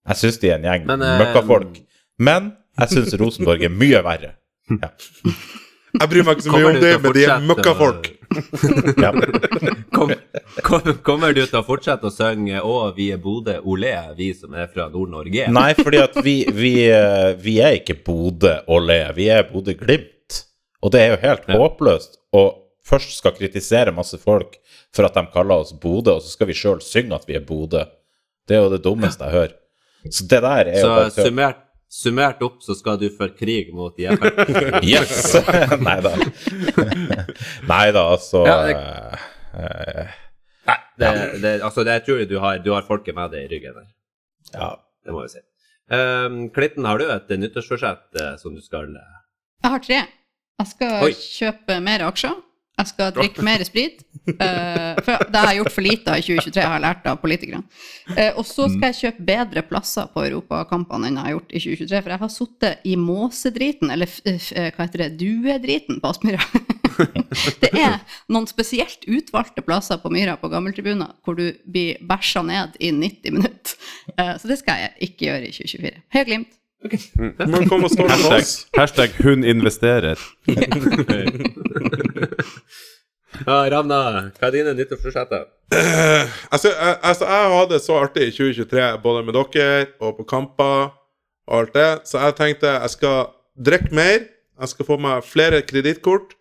Jeg 0.09 0.17
syns 0.21 0.39
de 0.43 0.51
er 0.51 0.59
en 0.59 0.67
gjeng 0.69 0.87
Men, 0.91 1.03
eh, 1.03 1.19
møkkafolk. 1.23 1.79
Men 2.19 2.51
jeg 2.81 2.89
syns 2.93 3.15
Rosenborg 3.21 3.63
er 3.65 3.73
mye 3.73 4.01
verre. 4.05 4.35
Jeg 5.95 6.11
bryr 6.11 6.25
meg 6.27 6.37
ikke 6.39 6.45
så 6.49 6.53
mye 6.55 6.69
om 6.73 6.79
det, 6.83 6.93
men 7.03 7.15
de 7.15 7.25
er 7.25 7.45
møkkafolk. 7.49 8.09
Ja. 8.99 9.13
Kom, 9.95 10.11
kom, 10.67 10.89
kommer 11.07 11.35
du 11.37 11.45
til 11.47 11.59
å 11.61 11.63
fortsette 11.67 12.09
å 12.09 12.11
synge 12.11 12.59
'Å, 12.59 12.79
vi 12.97 13.13
er 13.15 13.21
Bodø 13.23 13.55
Olé', 13.63 13.95
vi 14.19 14.33
som 14.35 14.57
er 14.59 14.67
fra 14.73 14.89
Nord-Norge? 14.91 15.47
Nei, 15.55 15.69
fordi 15.79 16.01
at 16.03 16.19
vi, 16.25 16.35
vi, 16.51 16.73
eh, 16.91 17.35
vi 17.39 17.61
er 17.63 17.79
ikke 17.79 17.95
Bodø, 18.05 18.57
olé. 18.67 18.99
Vi 19.15 19.29
er 19.31 19.47
Bodø-Glimt. 19.53 20.41
Og 20.83 20.91
det 20.93 21.01
er 21.05 21.15
jo 21.15 21.21
helt 21.23 21.47
Ja. 21.49 21.59
håpløst 21.63 22.19
å 22.35 22.45
først 22.85 23.15
skal 23.21 23.33
kritisere 23.39 23.95
masse 23.95 24.19
folk 24.21 24.59
for 24.93 25.07
at 25.07 25.15
de 25.15 25.23
kaller 25.33 25.63
oss 25.63 25.73
Bodø, 25.73 26.19
og 26.19 26.23
så 26.23 26.35
skal 26.35 26.51
vi 26.51 26.59
sjøl 26.59 26.83
synge 26.85 27.15
at 27.15 27.29
vi 27.31 27.39
er 27.39 27.47
Bodø. 27.47 27.85
Det 28.49 28.57
er 28.59 28.65
jo 28.67 28.73
det 28.75 28.83
dummeste 28.85 29.25
jeg 29.25 29.33
hører. 29.33 29.55
Så 30.11 30.27
det 30.29 30.43
der 30.45 30.69
er 30.69 30.75
jo 30.75 30.83
Så 30.85 30.89
bare 30.99 31.11
summert, 31.31 31.64
summert 31.95 32.43
opp 32.43 32.59
så 32.65 32.75
skal 32.79 32.99
du 32.99 33.07
føre 33.15 33.35
krig 33.39 33.71
mot 33.77 33.95
JFL. 34.01 34.81
Yes! 34.93 35.35
Nei 35.87 35.97
da. 36.05 36.13
Nei 37.73 37.87
da, 37.95 38.03
altså 38.17 38.43
Ja, 38.49 38.57
det- 38.67 38.77
eh, 39.63 40.13
Nei, 40.65 40.79
det, 40.99 41.09
det, 41.43 41.51
altså, 41.63 41.85
det, 41.85 41.99
jeg 42.01 42.05
tror 42.07 42.23
du 42.31 42.39
har, 42.41 42.59
du 42.65 42.71
har 42.73 42.87
folket 42.89 43.15
med 43.17 43.31
deg 43.35 43.45
i 43.45 43.51
ryggen 43.53 43.75
der. 43.77 43.89
Ja. 44.55 44.71
Det 45.05 45.13
må 45.13 45.21
jeg 45.27 45.35
si. 45.35 45.43
Um, 45.93 46.39
Klitten, 46.55 46.87
har 46.89 46.97
du 46.97 47.05
et 47.13 47.29
nyttårsforsett 47.37 48.17
eh, 48.17 48.31
som 48.41 48.55
du 48.57 48.63
skal 48.65 48.89
eh, 48.97 49.17
Jeg 49.67 49.75
har 49.75 49.83
tre. 49.85 49.99
Jeg 50.63 50.71
skal 50.71 51.05
Oi. 51.05 51.11
kjøpe 51.19 51.77
mer 51.85 52.07
aksjer. 52.07 52.39
Jeg 52.75 52.91
skal 52.91 53.13
drikke 53.15 53.45
mer 53.47 53.63
sprit. 53.63 54.01
Uh, 54.25 54.97
for 55.05 55.21
det 55.31 55.39
har 55.39 55.53
jeg 55.53 55.61
gjort 55.61 55.75
for 55.75 55.85
lite 55.85 56.11
av 56.11 56.19
i 56.19 56.25
2023, 56.25 56.63
har 56.65 56.75
jeg 56.75 56.83
lært 56.83 57.05
av 57.07 57.21
politikerne. 57.23 57.63
Uh, 58.09 58.41
og 58.41 58.47
så 58.49 58.67
skal 58.73 58.89
jeg 58.89 58.99
kjøpe 58.99 59.27
bedre 59.29 59.63
plasser 59.69 60.09
på 60.11 60.25
europakampene 60.27 61.11
enn 61.11 61.21
jeg 61.21 61.29
har 61.29 61.37
gjort 61.37 61.55
i 61.55 61.63
2023. 61.63 62.01
For 62.01 62.15
jeg 62.15 62.23
har 62.25 62.33
sittet 62.35 62.89
i 62.91 62.97
måsedriten, 62.99 63.93
eller 63.95 64.11
f 64.11 64.19
hva 64.25 64.89
heter 64.89 65.05
det, 65.05 65.11
duedriten 65.23 66.03
på 66.03 66.11
Aspmyra. 66.11 66.43
det 67.63 67.71
er 67.79 68.01
noen 68.33 68.51
spesielt 68.51 69.07
utvalgte 69.07 69.63
plasser 69.67 70.03
på 70.03 70.11
Myra 70.15 70.35
på 70.41 70.51
gammeltribuner 70.51 71.15
hvor 71.27 71.39
du 71.39 71.47
blir 71.71 72.03
bæsja 72.07 72.43
ned 72.47 72.75
i 72.83 72.91
90 72.95 73.39
minutter. 73.39 73.79
Uh, 74.19 74.35
så 74.41 74.51
det 74.51 74.59
skal 74.65 74.83
jeg 74.83 75.11
ikke 75.11 75.29
gjøre 75.29 75.47
i 75.47 75.57
2024. 75.61 76.07
Høy 76.17 76.23
glimt. 76.27 76.61
Okay. 76.85 76.99
med 77.17 78.11
Hashtag, 78.11 78.43
oss. 78.43 78.67
hashtag 78.77 79.11
'hun 79.17 79.45
investerer'. 79.45 80.21
Ja, 83.47 83.57
Ravna, 83.73 83.99
hva 84.39 84.47
er 84.49 84.55
dine 84.55 84.75
nyttårsforsetter? 84.79 85.47
Altså, 86.53 86.71
jeg, 86.71 86.97
altså, 87.03 87.25
jeg 87.27 87.51
hadde 87.55 87.73
det 87.75 87.81
så 87.83 87.97
artig 87.99 88.29
i 88.29 88.35
2023, 88.37 88.85
både 89.03 89.25
med 89.27 89.35
dere 89.35 89.87
og 90.01 90.17
på 90.21 90.27
kamper 90.31 90.93
og 91.49 91.59
alt 91.59 91.75
det, 91.75 91.89
så 92.09 92.23
jeg 92.29 92.37
tenkte 92.39 92.71
jeg 92.77 92.93
skal 92.95 93.27
drikke 93.59 93.95
mer. 93.97 94.25
Jeg 94.61 94.71
skal 94.71 94.87
få 94.87 94.97
meg 95.03 95.25
flere 95.27 95.59
kredittkort, 95.67 96.37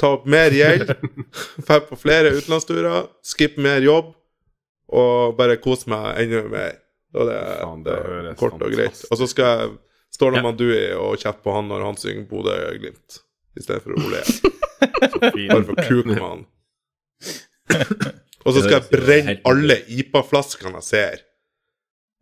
ta 0.00 0.10
opp 0.16 0.24
mer 0.26 0.50
gjeld, 0.50 0.88
dra 1.68 1.78
på 1.86 1.98
flere 2.00 2.32
utenlandsturer, 2.34 3.06
skippe 3.24 3.62
mer 3.62 3.84
jobb 3.86 4.10
og 4.96 5.36
bare 5.38 5.56
kose 5.62 5.86
meg 5.90 6.18
enda 6.24 6.42
mer. 6.50 6.74
Og 7.16 7.30
det, 7.30 7.36
Fan, 7.62 7.84
det 7.86 7.94
det 8.02 8.32
er 8.32 8.40
kort 8.40 8.58
og 8.60 8.74
greit. 8.74 8.98
Og 9.10 9.20
så 9.22 9.28
skal 9.30 9.46
jeg 9.62 9.70
stå 10.18 10.26
Ja. 10.28 10.34
med 10.40 10.42
Mandui 10.50 10.82
og 10.98 11.14
kjefte 11.22 11.42
på 11.46 11.54
han 11.54 11.70
når 11.70 11.86
han 11.86 11.96
synger 12.02 12.26
Bodø-Glimt, 12.28 13.20
i 13.56 13.64
stedet 13.64 13.82
for 13.84 13.96
Ole. 13.96 14.22
Fin. 15.36 15.48
Bare 15.50 15.64
for 15.64 15.74
kukmann. 15.88 16.44
Og 18.46 18.54
så 18.54 18.62
skal 18.62 18.76
jeg 18.78 18.90
brenne 18.92 19.38
alle 19.48 19.80
IPA-flaskene 19.90 20.78
jeg 20.78 20.86
ser. 20.86 21.24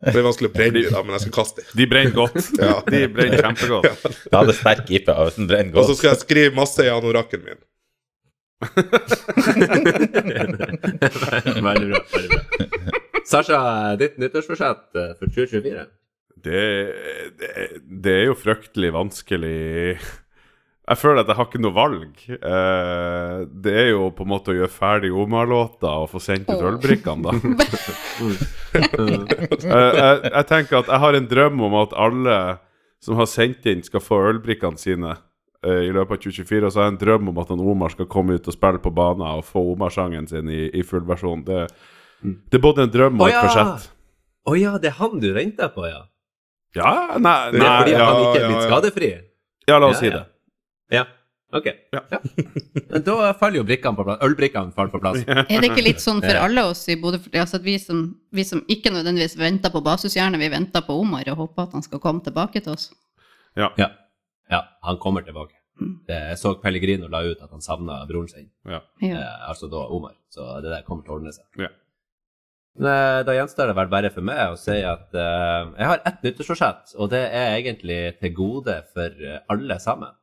Det 0.04 0.18
er 0.20 0.26
vanskelig 0.26 0.50
å 0.50 0.54
brenne 0.54 0.82
dem, 0.84 1.06
men 1.06 1.14
jeg 1.16 1.24
skal 1.24 1.34
kaste 1.38 1.62
dem. 1.62 1.76
De 1.80 1.86
brenner 1.88 2.16
godt. 2.16 2.50
Ja. 2.64 2.74
De 2.88 3.00
brenner 3.12 3.40
kjempegodt. 3.40 4.04
Jeg 4.30 4.36
hadde 4.36 4.54
sterk 4.56 4.90
IPA, 4.90 5.14
hvis 5.26 5.38
den 5.38 5.48
brenner 5.48 5.72
godt. 5.72 5.84
Og 5.84 5.88
så 5.90 5.96
skal 5.98 6.10
jeg 6.12 6.20
skrive 6.24 6.56
masse 6.56 6.84
i 6.84 6.90
anorakken 6.92 7.44
min. 7.44 7.60
veldig 11.64 11.88
bra. 11.92 12.02
veldig 12.12 12.28
bra. 12.34 12.40
Sasha, 13.28 13.60
ditt 14.00 14.18
nyttårsforsett 14.20 15.00
eh, 15.00 15.12
for 15.18 15.32
2024? 15.32 15.86
Det, 16.44 16.64
det, 17.40 17.52
det 18.04 18.14
er 18.18 18.26
jo 18.28 18.36
fryktelig 18.36 18.90
vanskelig 18.92 19.96
Jeg 20.84 21.00
føler 21.00 21.22
at 21.22 21.30
jeg 21.30 21.38
har 21.38 21.46
ikke 21.48 21.62
noe 21.64 21.72
valg. 21.72 22.24
Eh, 22.28 23.38
det 23.64 23.72
er 23.72 23.86
jo 23.94 24.10
på 24.12 24.26
en 24.26 24.32
måte 24.34 24.52
å 24.52 24.56
gjøre 24.58 24.72
ferdig 24.72 25.12
Omar-låta 25.16 25.94
og 26.02 26.10
få 26.12 26.20
sendt 26.20 26.50
ut 26.52 26.60
ølbrikkene, 26.60 27.30
da. 27.30 27.32
Eh, 28.74 29.92
jeg, 29.94 30.14
jeg 30.24 30.46
tenker 30.48 30.80
at 30.80 30.88
jeg 30.90 30.98
har 30.98 31.14
en 31.14 31.26
drøm 31.30 31.60
om 31.62 31.74
at 31.78 31.92
alle 31.94 32.38
som 33.04 33.18
har 33.20 33.28
sendt 33.30 33.66
inn, 33.70 33.84
skal 33.84 34.02
få 34.02 34.18
ølbrikkene 34.30 34.80
sine 34.80 35.12
eh, 35.14 35.84
i 35.86 35.92
løpet 35.92 36.16
av 36.16 36.22
2024. 36.24 36.64
Og 36.66 36.72
så 36.72 36.80
har 36.80 36.88
jeg 36.88 36.94
en 36.94 37.00
drøm 37.02 37.30
om 37.32 37.40
at 37.42 37.52
han 37.52 37.62
Omar 37.62 37.92
skal 37.94 38.08
komme 38.10 38.38
ut 38.38 38.48
og 38.48 38.56
spille 38.56 38.80
på 38.82 38.92
banen 38.96 39.26
og 39.28 39.44
få 39.46 39.62
Omar-sangen 39.74 40.28
sin 40.30 40.50
i, 40.50 40.66
i 40.72 40.84
full 40.86 41.04
versjon. 41.06 41.44
Det, 41.46 41.66
det 42.24 42.58
er 42.58 42.64
både 42.64 42.88
en 42.88 42.94
drøm 42.94 43.20
og 43.20 43.28
et 43.28 43.36
ja. 43.36 43.44
forsett. 43.46 43.90
Å 44.44 44.58
ja, 44.58 44.74
det 44.80 44.90
er 44.90 44.98
han 44.98 45.20
du 45.20 45.30
venter 45.36 45.72
på, 45.72 45.86
ja? 45.88 46.02
Ja, 46.74 46.94
nei, 47.22 47.38
Det 47.54 47.62
er 47.62 47.76
fordi 47.78 47.94
ja, 47.94 48.06
han 48.08 48.22
ikke 48.24 48.40
er 48.40 48.48
blitt 48.48 48.58
ja. 48.58 48.68
skadefri? 48.68 49.10
ja, 49.68 49.76
la 49.78 49.92
oss 49.92 50.00
Ja, 50.00 50.00
si 50.00 50.08
ja. 50.10 50.16
det. 50.18 50.24
Ja. 50.94 51.04
Ok. 51.54 51.66
Ja. 51.94 52.00
Ja. 52.10 52.18
Men 52.90 53.02
Da 53.06 53.32
faller 53.38 53.60
jo 53.60 53.64
brikkene 53.68 53.94
på 53.98 54.04
plass. 54.08 54.22
Ølbrikkene 54.26 54.74
faller 54.74 54.90
på 54.94 55.00
plass. 55.02 55.20
Er 55.28 55.60
det 55.62 55.68
ikke 55.70 55.84
litt 55.86 56.02
sånn 56.02 56.22
for 56.24 56.38
alle 56.40 56.64
oss 56.70 56.82
i 56.90 56.96
Bodø 56.98 57.20
altså 57.30 57.60
at 57.60 57.66
vi, 57.66 57.76
som, 57.78 58.00
vi 58.34 58.42
som 58.48 58.64
ikke 58.66 58.90
nødvendigvis 58.94 59.36
venter 59.38 59.70
på 59.74 59.82
Basishjerne, 59.86 60.40
vi 60.40 60.48
venter 60.50 60.82
på 60.86 60.96
Omar 61.04 61.28
og 61.30 61.38
håper 61.44 61.68
at 61.68 61.76
han 61.78 61.84
skal 61.86 62.02
komme 62.02 62.24
tilbake 62.26 62.64
til 62.64 62.74
oss? 62.74 62.88
Ja. 63.54 63.70
ja, 63.78 64.60
han 64.82 64.98
kommer 65.02 65.22
tilbake. 65.22 65.54
Det, 66.08 66.16
jeg 66.32 66.38
så 66.38 66.54
Pellegrino 66.62 67.06
la 67.10 67.22
ut 67.26 67.40
at 67.42 67.50
han 67.54 67.62
savna 67.62 68.00
broren 68.08 68.28
sin, 68.30 68.50
Ja. 68.66 68.80
eh, 69.02 69.48
altså 69.48 69.70
da 69.70 69.86
Omar. 69.94 70.14
Så 70.30 70.42
det 70.62 70.70
der 70.70 70.82
kommer 70.86 71.06
til 71.06 71.14
å 71.14 71.16
ordne 71.20 71.32
seg. 71.34 71.46
Ja. 71.58 71.70
Men, 72.78 72.90
eh, 72.90 73.22
Da 73.26 73.34
gjenstår 73.38 73.70
det 73.70 73.76
vel 73.78 73.90
bare 73.90 74.10
for 74.10 74.26
meg 74.26 74.42
å 74.52 74.58
si 74.58 74.80
at 74.82 75.14
eh, 75.14 75.70
jeg 75.78 75.86
har 75.90 76.02
ett 76.06 76.22
nyttårsforsett, 76.26 76.94
og 76.98 77.10
det 77.14 77.24
er 77.30 77.56
egentlig 77.60 78.18
til 78.20 78.34
gode 78.34 78.80
for 78.94 79.06
eh, 79.22 79.38
alle 79.50 79.78
sammen. 79.82 80.14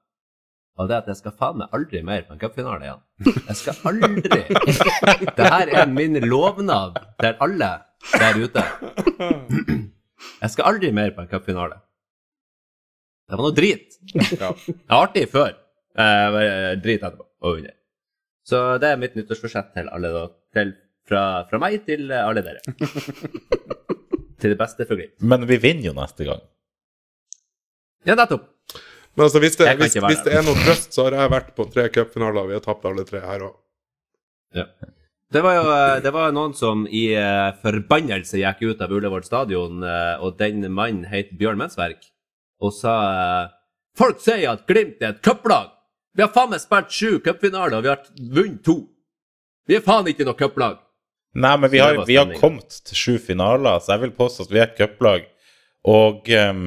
Og 0.80 0.88
det 0.90 0.98
at 1.02 1.10
jeg 1.12 1.20
skal 1.20 1.34
faen 1.38 1.58
meg 1.60 1.74
aldri 1.76 2.00
mer 2.08 2.24
på 2.28 2.36
en 2.36 2.40
cupfinale 2.42 2.88
igjen. 2.88 3.02
Jeg 3.50 3.58
skal 3.60 3.76
aldri 3.92 4.44
Det 5.38 5.50
her 5.54 5.72
er 5.82 5.90
min 5.92 6.16
lovnad 6.24 6.96
til 7.20 7.42
alle 7.46 7.72
der 8.16 8.40
ute. 8.40 8.64
Jeg 10.42 10.54
skal 10.54 10.70
aldri 10.72 10.92
mer 10.96 11.12
på 11.16 11.26
en 11.26 11.32
cupfinale. 11.32 11.82
Det 13.28 13.38
var 13.40 13.46
noe 13.48 13.56
drit. 13.56 14.00
Det 14.16 14.40
var 14.40 15.04
artig 15.04 15.28
før. 15.32 15.54
Eh, 15.92 16.40
drit 16.82 17.04
etterpå 17.04 17.28
og 17.42 17.60
under. 17.60 17.76
Så 18.48 18.62
det 18.82 18.90
er 18.90 19.00
mitt 19.02 19.16
nyttårsforsett 19.18 19.74
til 19.76 19.92
alle 19.92 20.12
da. 20.16 20.24
Til, 20.56 20.74
fra, 21.08 21.22
fra 21.50 21.60
meg 21.62 21.84
til 21.88 22.12
alle 22.16 22.44
dere. 22.46 22.64
til 24.42 24.54
det 24.54 24.58
beste 24.60 24.88
for 24.88 24.98
Glimt. 24.98 25.20
Men 25.22 25.46
vi 25.50 25.60
vinner 25.62 25.92
jo 25.92 25.96
neste 25.98 26.28
gang. 26.28 26.42
Ja, 28.08 28.16
nettopp. 28.18 28.48
Men 29.16 29.26
altså, 29.28 29.42
hvis 29.44 29.58
det, 29.60 29.68
hvis, 29.80 29.98
hvis 30.00 30.24
det 30.26 30.34
er 30.40 30.46
noe 30.46 30.60
trøst, 30.64 30.94
så 30.96 31.08
har 31.08 31.18
jeg 31.20 31.34
vært 31.34 31.52
på 31.58 31.68
tre 31.74 31.88
cupfinaler, 31.92 32.44
og 32.44 32.52
vi 32.52 32.56
har 32.56 32.64
tapt 32.64 32.88
alle 32.88 33.04
tre 33.08 33.24
her 33.26 33.48
òg. 33.50 33.56
Det 35.32 35.42
var 35.44 35.56
jo 35.56 35.66
eh, 35.72 35.98
det 36.04 36.12
var 36.12 36.34
noen 36.36 36.54
som 36.56 36.84
i 36.92 37.06
eh, 37.16 37.50
forbannelse 37.64 38.40
gikk 38.42 38.64
ut 38.68 38.82
av 38.84 38.92
Ullevål 38.92 39.24
stadion, 39.24 39.84
eh, 39.84 40.24
og 40.24 40.36
den 40.40 40.66
mannen 40.68 41.06
het 41.12 41.32
Bjørn 41.40 41.60
Mensverk, 41.60 42.04
og 42.62 42.76
sa 42.76 42.96
Folk 43.98 44.22
sier 44.24 44.54
at 44.54 44.64
Glimt 44.68 45.04
er 45.04 45.16
et 45.16 45.24
cuplag! 45.24 45.72
Vi 46.16 46.24
har 46.24 46.32
faen 46.36 46.52
meg 46.52 46.64
spilt 46.64 46.92
sju 46.92 47.20
cupfinaler, 47.24 47.80
og 47.80 47.84
vi 47.84 47.92
har 47.92 48.04
vunnet 48.36 48.64
to! 48.68 48.78
Vi 49.68 49.78
er 49.78 49.84
faen 49.84 50.08
ikke 50.12 50.28
noe 50.28 50.40
cuplag! 50.40 50.80
Nei, 51.32 51.54
men 51.58 51.72
vi 51.72 51.80
har, 51.80 52.02
vi 52.08 52.18
har 52.20 52.32
kommet 52.40 52.82
til 52.88 52.98
sju 53.00 53.14
finaler, 53.24 53.80
så 53.80 53.94
jeg 53.94 54.04
vil 54.06 54.16
påstå 54.16 54.48
at 54.48 54.52
vi 54.52 54.60
er 54.60 54.68
et 54.68 54.80
cuplag. 54.80 55.28
Og 55.88 56.28
ehm, 56.28 56.66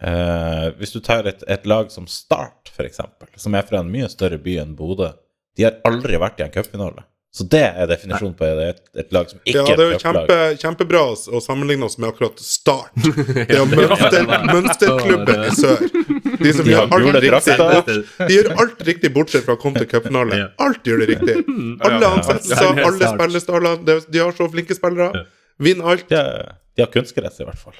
eh, 0.00 0.68
hvis 0.78 0.92
du 0.94 1.00
tar 1.00 1.26
et, 1.26 1.42
et 1.48 1.66
lag 1.66 1.90
som 1.94 2.06
Start, 2.06 2.70
f.eks., 2.74 3.00
som 3.36 3.54
er 3.58 3.62
fra 3.68 3.80
en 3.82 3.90
mye 3.92 4.08
større 4.12 4.38
by 4.42 4.58
enn 4.62 4.74
Bodø, 4.78 5.12
de 5.58 5.64
har 5.66 5.80
aldri 5.88 6.18
vært 6.22 6.40
i 6.40 6.46
en 6.46 6.52
cupfinale. 6.54 7.04
Så 7.38 7.44
det 7.44 7.60
er 7.76 7.86
definisjonen 7.90 8.32
på 8.38 8.46
det. 8.56 8.68
et, 8.72 8.78
et 9.02 9.10
lag 9.12 9.28
som 9.28 9.38
ikke 9.44 9.58
Ja, 9.68 9.74
det 9.76 9.84
er 9.84 9.90
jo 9.92 9.98
kjempe, 10.00 10.36
kjempebra 10.62 11.00
å- 11.12 11.42
sammenligne 11.44 11.84
oss 11.84 11.98
med 12.00 12.08
akkurat 12.08 12.40
Start. 12.40 12.94
Det 13.36 13.44
er 13.52 13.58
jo 13.60 13.66
mønster, 13.68 14.24
mønsterklubben 14.54 15.42
i 15.44 15.50
sør. 15.58 15.82
De 16.40 16.52
som 16.56 16.64
De 16.64 16.72
gjør 16.72 16.94
alt 16.96 17.18
riktig. 17.20 17.98
De 18.22 18.32
gjør 18.38 18.48
alt 18.64 18.80
riktig, 18.88 19.12
bortsett 19.14 19.44
fra 19.44 19.58
å 19.58 19.60
komme 19.60 19.82
til 19.82 19.90
cupfinale. 19.92 20.40
Alt 20.64 20.88
gjør 20.88 21.04
det 21.04 21.10
riktig. 21.12 21.36
Alle 21.90 22.10
ansettelser, 22.16 22.80
alle 22.88 23.12
spillestaller. 23.12 23.84
de- 23.84 24.00
De 24.08 24.24
har 24.24 24.32
så 24.40 24.48
flinke 24.56 24.78
spillere. 24.78 25.26
Vinner 25.60 25.92
alt. 25.94 26.08
De, 26.08 26.16
har- 26.16 26.56
de 26.78 26.86
har 26.86 26.90
kunstgress, 26.96 27.42
i 27.44 27.46
hvert 27.50 27.60
fall. 27.60 27.76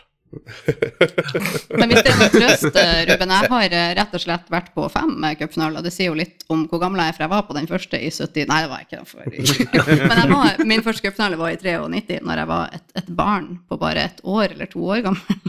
Men 1.79 1.91
hvis 1.91 2.05
det 2.05 2.15
noe 2.19 2.29
trøst, 2.33 2.77
eh, 2.77 3.01
Ruben, 3.09 3.33
jeg 3.35 3.51
har 3.53 3.77
eh, 3.79 3.93
rett 3.99 4.17
og 4.17 4.23
slett 4.23 4.51
vært 4.53 4.71
på 4.75 4.85
fem 4.93 5.15
cupfinaler. 5.41 5.85
Det 5.85 5.93
sier 5.95 6.11
jo 6.11 6.19
litt 6.19 6.45
om 6.53 6.67
hvor 6.69 6.83
gammel 6.83 7.03
jeg 7.03 7.13
er, 7.13 7.17
for 7.17 7.27
jeg 7.27 7.33
var 7.35 7.47
på 7.49 7.57
den 7.59 7.71
første 7.71 8.01
i 8.01 8.11
70 8.13 8.51
Nei, 8.51 8.61
det 8.65 8.71
var 8.73 8.83
jeg 8.83 8.89
ikke. 8.89 9.05
For, 9.09 9.23
men 10.13 10.35
var, 10.35 10.63
min 10.69 10.85
første 10.87 11.07
cupfinale 11.09 11.41
var 11.41 11.55
i 11.55 11.61
93, 11.61 12.21
når 12.29 12.43
jeg 12.43 12.53
var 12.53 12.77
et, 12.79 12.87
et 13.03 13.11
barn 13.23 13.51
på 13.69 13.81
bare 13.81 14.07
et 14.11 14.23
år 14.25 14.55
eller 14.57 14.71
to 14.73 14.85
år 14.85 15.03
gammel. 15.09 15.43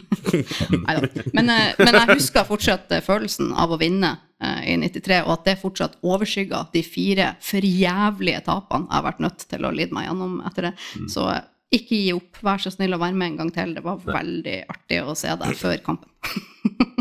Men, 1.36 1.48
eh, 1.54 1.78
men 1.80 1.96
jeg 1.96 2.16
husker 2.16 2.48
fortsatt 2.48 2.92
følelsen 3.06 3.54
av 3.58 3.72
å 3.74 3.80
vinne 3.80 4.18
i 4.40 4.78
93, 4.80 5.18
og 5.26 5.34
at 5.34 5.48
det 5.50 5.56
fortsatt 5.60 5.98
overskygger 6.06 6.70
de 6.72 6.84
fire 6.86 7.34
forjævlige 7.44 8.40
tapene 8.46 8.88
jeg 8.88 8.96
har 8.96 9.04
vært 9.10 9.24
nødt 9.26 9.44
til 9.52 9.68
å 9.68 9.72
lide 9.76 9.96
meg 9.96 10.08
gjennom 10.08 10.38
etter 10.48 10.70
det. 10.70 10.74
Så 11.12 11.26
eh, 11.34 11.42
ikke 11.74 11.96
gi 11.96 12.14
opp. 12.16 12.40
Vær 12.46 12.62
så 12.62 12.72
snill 12.74 12.96
å 12.96 13.02
være 13.02 13.18
med 13.18 13.34
en 13.34 13.42
gang 13.44 13.52
til. 13.54 13.76
Det 13.78 13.84
var 13.86 14.02
veldig 14.06 14.56
artig 14.74 15.02
å 15.06 15.16
se 15.18 15.34
deg 15.42 15.58
før 15.60 15.82
kampen. 15.86 16.10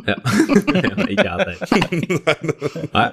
Ja. 0.09 0.16
ikke 1.12 1.25
jeg 1.25 1.33
heller. 1.33 1.59
Nei. 2.95 3.09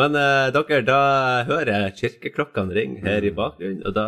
Men 0.00 0.18
uh, 0.18 0.50
dere, 0.52 0.80
da 0.84 1.00
hører 1.48 1.72
jeg 1.72 1.96
kirkeklokkene 2.00 2.76
ringe 2.76 3.04
her 3.04 3.24
i 3.24 3.32
bakgrunnen. 3.36 3.82
Og 3.86 3.96
da 3.96 4.06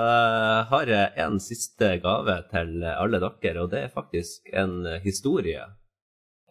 har 0.71 0.93
jeg 0.93 1.13
en 1.27 1.41
siste 1.43 1.95
gave 2.05 2.39
til 2.53 2.85
alle 2.93 3.23
dere, 3.23 3.57
og 3.63 3.73
det 3.73 3.87
er 3.87 3.95
faktisk 3.95 4.53
en 4.53 4.79
historie 5.05 5.65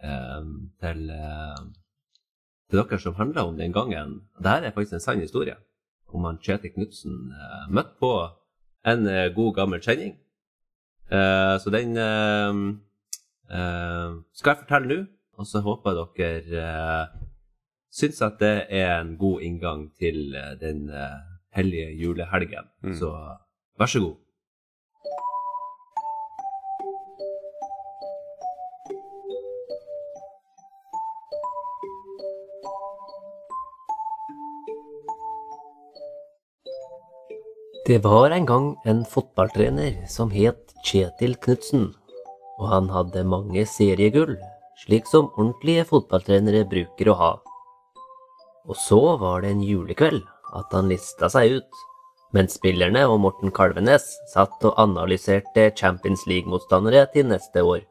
um, 0.01 0.71
til, 0.81 1.05
uh, 1.09 1.61
til 2.69 2.81
dere 2.81 3.01
som 3.01 3.17
handler 3.19 3.51
om 3.51 3.61
den 3.61 3.75
gangen. 3.75 4.19
Dette 4.39 4.71
er 4.71 4.77
faktisk 4.77 4.99
en 4.99 5.07
sann 5.09 5.25
historie 5.25 5.57
om 6.15 6.23
han 6.23 6.37
Kjetil 6.39 6.71
Knutsen 6.71 7.15
eh, 7.35 7.63
møtte 7.75 7.97
på 7.99 8.09
en 8.87 9.07
god 9.35 9.55
gammel 9.57 9.81
kjenning. 9.83 10.13
Eh, 11.11 11.59
så 11.61 11.69
den 11.69 11.97
uh, 11.97 12.55
uh, 13.53 14.11
skal 14.33 14.51
jeg 14.51 14.61
fortelle 14.63 14.89
nå, 14.89 15.03
og 15.37 15.45
så 15.45 15.61
håper 15.61 15.99
jeg 16.17 16.45
dere 16.49 16.65
uh, 16.65 17.25
syns 17.93 18.23
at 18.25 18.39
det 18.41 18.55
er 18.73 18.97
en 18.97 19.13
god 19.17 19.41
inngang 19.45 19.87
til 19.99 20.35
den 20.59 20.89
hellige 21.55 21.93
julehelgen. 21.95 22.67
Så 22.97 23.11
vær 23.79 23.85
så 23.85 23.99
god. 24.03 24.15
Det 37.87 38.03
var 38.03 38.33
en 38.33 38.45
gang 38.45 38.67
en 38.85 39.05
fotballtrener 39.05 40.03
som 40.09 40.31
het 40.33 40.74
Kjetil 40.85 41.33
Knutsen, 41.41 41.87
og 42.61 42.67
han 42.69 42.91
hadde 42.93 43.23
mange 43.25 43.63
seriegull, 43.65 44.35
slik 44.83 45.07
som 45.09 45.31
ordentlige 45.33 45.85
fotballtrenere 45.89 46.61
bruker 46.69 47.09
å 47.09 47.15
ha. 47.17 47.31
Og 48.69 48.77
så 48.77 48.99
var 49.21 49.41
det 49.41 49.55
en 49.55 49.63
julekveld 49.65 50.21
at 50.59 50.77
han 50.77 50.91
lista 50.91 51.29
seg 51.33 51.57
ut, 51.57 51.81
mens 52.37 52.59
spillerne 52.59 53.01
og 53.09 53.17
Morten 53.23 53.53
Kalvenes 53.55 54.05
satt 54.29 54.61
og 54.67 54.77
analyserte 54.81 55.71
Champions 55.79 56.27
League-motstandere 56.29 57.07
til 57.15 57.31
neste 57.33 57.65
år. 57.65 57.81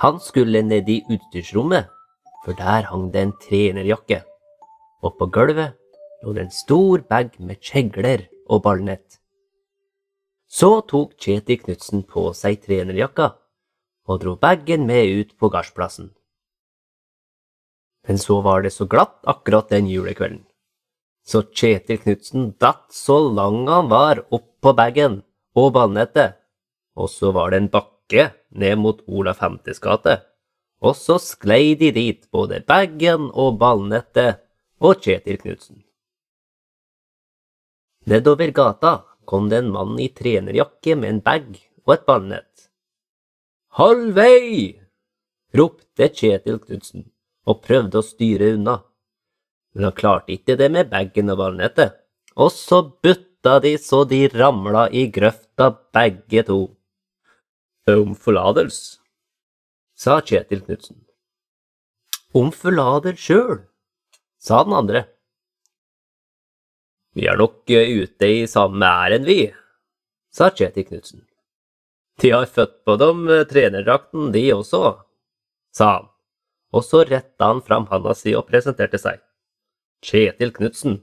Han 0.00 0.24
skulle 0.24 0.64
ned 0.64 0.88
i 0.88 1.02
utstyrsrommet, 1.04 1.90
for 2.46 2.56
der 2.58 2.88
hang 2.88 3.10
det 3.12 3.26
en 3.26 3.36
trenerjakke, 3.44 4.22
og 5.04 5.18
på 5.20 5.28
gulvet 5.36 5.76
lå 6.22 6.32
det 6.32 6.46
en 6.46 6.54
stor 6.64 7.04
bag 7.12 7.36
med 7.38 7.60
kjegler 7.60 8.24
og 8.48 8.64
ballnett. 8.64 9.21
Så 10.52 10.82
tok 10.84 11.14
Kjetil 11.16 11.62
Knutsen 11.62 12.02
på 12.04 12.26
seg 12.36 12.58
trenerjakka 12.60 13.30
og 14.04 14.18
dro 14.20 14.34
bagen 14.36 14.84
med 14.84 15.08
ut 15.08 15.30
på 15.40 15.48
gardsplassen. 15.48 16.10
Men 18.04 18.18
så 18.18 18.40
var 18.44 18.64
det 18.64 18.74
så 18.74 18.84
glatt 18.90 19.22
akkurat 19.24 19.70
den 19.72 19.86
julekvelden. 19.88 20.42
Så 21.24 21.44
Kjetil 21.54 22.02
Knutsen 22.02 22.50
datt 22.60 22.90
så 22.92 23.16
lang 23.32 23.64
han 23.70 23.88
var 23.88 24.24
opp 24.28 24.50
på 24.60 24.74
bagen 24.76 25.22
og 25.56 25.72
ballnettet, 25.76 26.36
og 26.98 27.08
så 27.08 27.30
var 27.32 27.52
det 27.52 27.62
en 27.62 27.70
bakke 27.72 28.26
ned 28.50 28.76
mot 28.82 29.00
Olav 29.06 29.38
Femtes 29.40 29.80
gate, 29.80 30.18
og 30.82 30.98
så 30.98 31.16
sklei 31.22 31.78
de 31.78 31.92
dit, 31.94 32.26
både 32.34 32.60
bagen 32.66 33.30
og 33.32 33.56
ballnettet 33.62 34.42
og 34.82 35.00
Kjetil 35.00 35.38
Knutsen. 35.40 35.80
Nedover 38.10 38.50
gata 38.50 38.92
kom 39.24 39.48
det 39.48 39.62
en 39.62 39.72
mann 39.74 39.98
i 40.00 40.08
trenerjakke 40.12 40.96
med 40.98 41.10
en 41.10 41.20
bag 41.24 41.48
og 41.86 41.94
et 41.96 42.06
ballnett. 42.08 42.68
Halv 43.78 44.14
vei! 44.16 44.78
ropte 45.56 46.08
Kjetil 46.08 46.58
Knutsen 46.62 47.06
og 47.48 47.62
prøvde 47.66 48.00
å 48.00 48.06
styre 48.06 48.54
unna. 48.56 48.78
Men 49.72 49.88
han 49.88 49.96
klarte 49.96 50.34
ikke 50.36 50.56
det 50.60 50.68
med 50.72 50.90
bagen 50.92 51.32
og 51.32 51.40
ballnettet, 51.40 51.96
og 52.36 52.52
så 52.52 52.82
butta 53.04 53.58
de 53.64 53.74
så 53.80 54.02
de 54.08 54.26
ramla 54.32 54.86
i 54.92 55.06
grøfta 55.12 55.70
begge 55.94 56.44
to. 56.48 56.60
Om 57.88 58.12
forlatelse, 58.14 59.00
sa 59.98 60.20
Kjetil 60.20 60.62
Knutsen. 60.66 61.00
Om 62.32 62.52
forlater 62.56 63.16
sjøl, 63.18 63.64
sa 64.40 64.62
den 64.64 64.76
andre. 64.76 65.04
Vi 67.12 67.26
er 67.28 67.36
nok 67.36 67.70
eh, 67.70 67.92
ute 68.02 68.28
i 68.28 68.46
samme 68.48 68.88
ærend, 68.88 69.28
vi, 69.28 69.52
sa 70.32 70.48
Kjetil 70.50 70.86
Knutsen. 70.88 71.26
De 72.20 72.30
har 72.32 72.48
født 72.48 72.78
på 72.86 72.96
dem 73.00 73.26
eh, 73.28 73.44
trenerdrakten, 73.48 74.30
de 74.32 74.46
også, 74.54 74.82
sa 75.76 75.90
han, 75.92 76.08
og 76.72 76.84
så 76.88 77.04
retta 77.08 77.50
han 77.50 77.60
fram 77.64 77.88
handa 77.92 78.16
si 78.16 78.32
og 78.38 78.46
presenterte 78.48 79.00
seg. 79.00 79.20
Kjetil 80.02 80.54
Knutsen. 80.56 81.02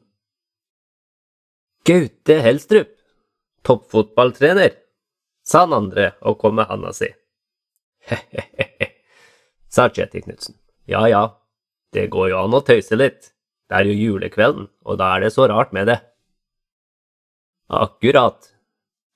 Gaute 1.86 2.42
Helstrup, 2.44 2.92
toppfotballtrener, 3.66 4.74
sa 5.46 5.66
han 5.68 5.78
andre 5.78 6.12
og 6.26 6.42
kom 6.42 6.58
med 6.58 6.70
handa 6.74 6.94
si. 6.94 7.14
He-he-he, 8.10 8.90
sa 9.76 9.92
Kjetil 9.94 10.26
Knutsen. 10.26 10.58
Ja 10.90 11.06
ja, 11.06 11.28
det 11.94 12.10
går 12.10 12.32
jo 12.34 12.42
an 12.42 12.58
å 12.58 12.66
tøyse 12.66 12.98
litt. 12.98 13.30
Det 13.70 13.78
er 13.78 13.86
jo 13.86 13.94
julekvelden, 13.94 14.66
og 14.82 14.98
da 14.98 15.12
er 15.14 15.28
det 15.28 15.36
så 15.36 15.46
rart 15.48 15.74
med 15.76 15.92
det. 15.92 16.00
Akkurat, 17.70 18.50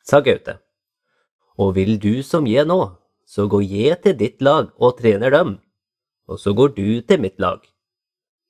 sa 0.05 0.19
Gaute. 0.21 0.59
Og 1.57 1.73
vil 1.73 1.97
du 1.97 2.21
som 2.21 2.45
jeg 2.45 2.67
nå, 2.69 2.77
så 3.25 3.47
går 3.49 3.63
jeg 3.65 4.01
til 4.03 4.17
ditt 4.19 4.43
lag 4.45 4.69
og 4.77 4.99
trener 4.99 5.33
dem, 5.33 5.55
og 6.29 6.37
så 6.37 6.53
går 6.53 6.75
du 6.77 7.01
til 7.01 7.21
mitt 7.23 7.41
lag. 7.41 7.63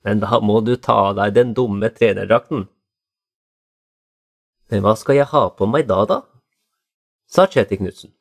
Men 0.04 0.20
da 0.20 0.42
må 0.44 0.60
du 0.60 0.76
ta 0.76 0.98
av 1.08 1.16
deg 1.22 1.38
den 1.38 1.54
dumme 1.56 1.88
trenerdrakten. 1.96 2.66
Men 4.68 4.84
hva 4.84 4.98
skal 5.00 5.22
jeg 5.22 5.32
ha 5.32 5.46
på 5.56 5.70
meg 5.72 5.88
da, 5.88 6.02
da? 6.10 6.20
sa 7.32 7.48
Kjetil 7.48 7.80
Knutsen. 7.80 8.12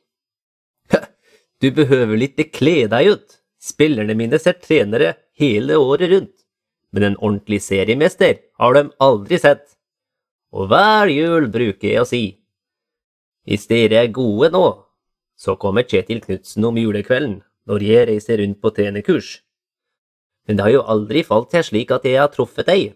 Du 1.63 1.71
behøver 1.75 2.15
litt 2.19 2.39
kle 2.55 2.87
deg 2.91 3.11
ut, 3.11 3.35
spillerne 3.59 4.15
mine 4.19 4.39
ser 4.43 4.55
trenere 4.63 5.17
hele 5.39 5.77
året 5.83 6.11
rundt 6.15 6.42
men 6.93 7.07
en 7.09 7.19
ordentlig 7.19 7.63
seriemester 7.65 8.39
har 8.61 8.77
de 8.77 8.87
aldri 9.03 9.39
sett. 9.41 9.65
Og 10.53 10.69
hver 10.69 11.09
jul 11.09 11.49
bruker 11.53 11.89
jeg 11.89 12.03
å 12.03 12.09
si, 12.09 12.25
hvis 13.49 13.67
dere 13.71 14.05
er 14.05 14.13
gode 14.15 14.53
nå, 14.55 14.67
så 15.35 15.57
kommer 15.59 15.87
Kjetil 15.89 16.21
Knutsen 16.23 16.65
om 16.69 16.77
julekvelden 16.79 17.41
når 17.67 17.85
jeg 17.87 18.09
reiser 18.11 18.39
rundt 18.43 18.61
på 18.63 18.71
trenerkurs. 18.77 19.41
Men 20.47 20.59
det 20.59 20.67
har 20.67 20.75
jo 20.77 20.85
aldri 20.95 21.25
falt 21.27 21.51
til 21.55 21.65
slik 21.67 21.91
at 21.95 22.07
jeg 22.07 22.21
har 22.21 22.31
truffet 22.31 22.69
deg. 22.69 22.93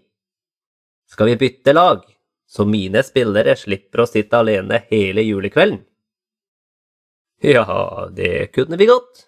Skal 1.10 1.32
vi 1.32 1.40
bytte 1.40 1.74
lag, 1.74 2.02
så 2.46 2.66
mine 2.66 3.02
spillere 3.06 3.56
slipper 3.58 4.04
å 4.04 4.08
sitte 4.10 4.38
alene 4.38 4.82
hele 4.90 5.22
julekvelden? 5.26 5.82
Ja, 7.42 8.08
det 8.14 8.52
kunne 8.54 8.78
vi 8.80 8.88
godt, 8.90 9.26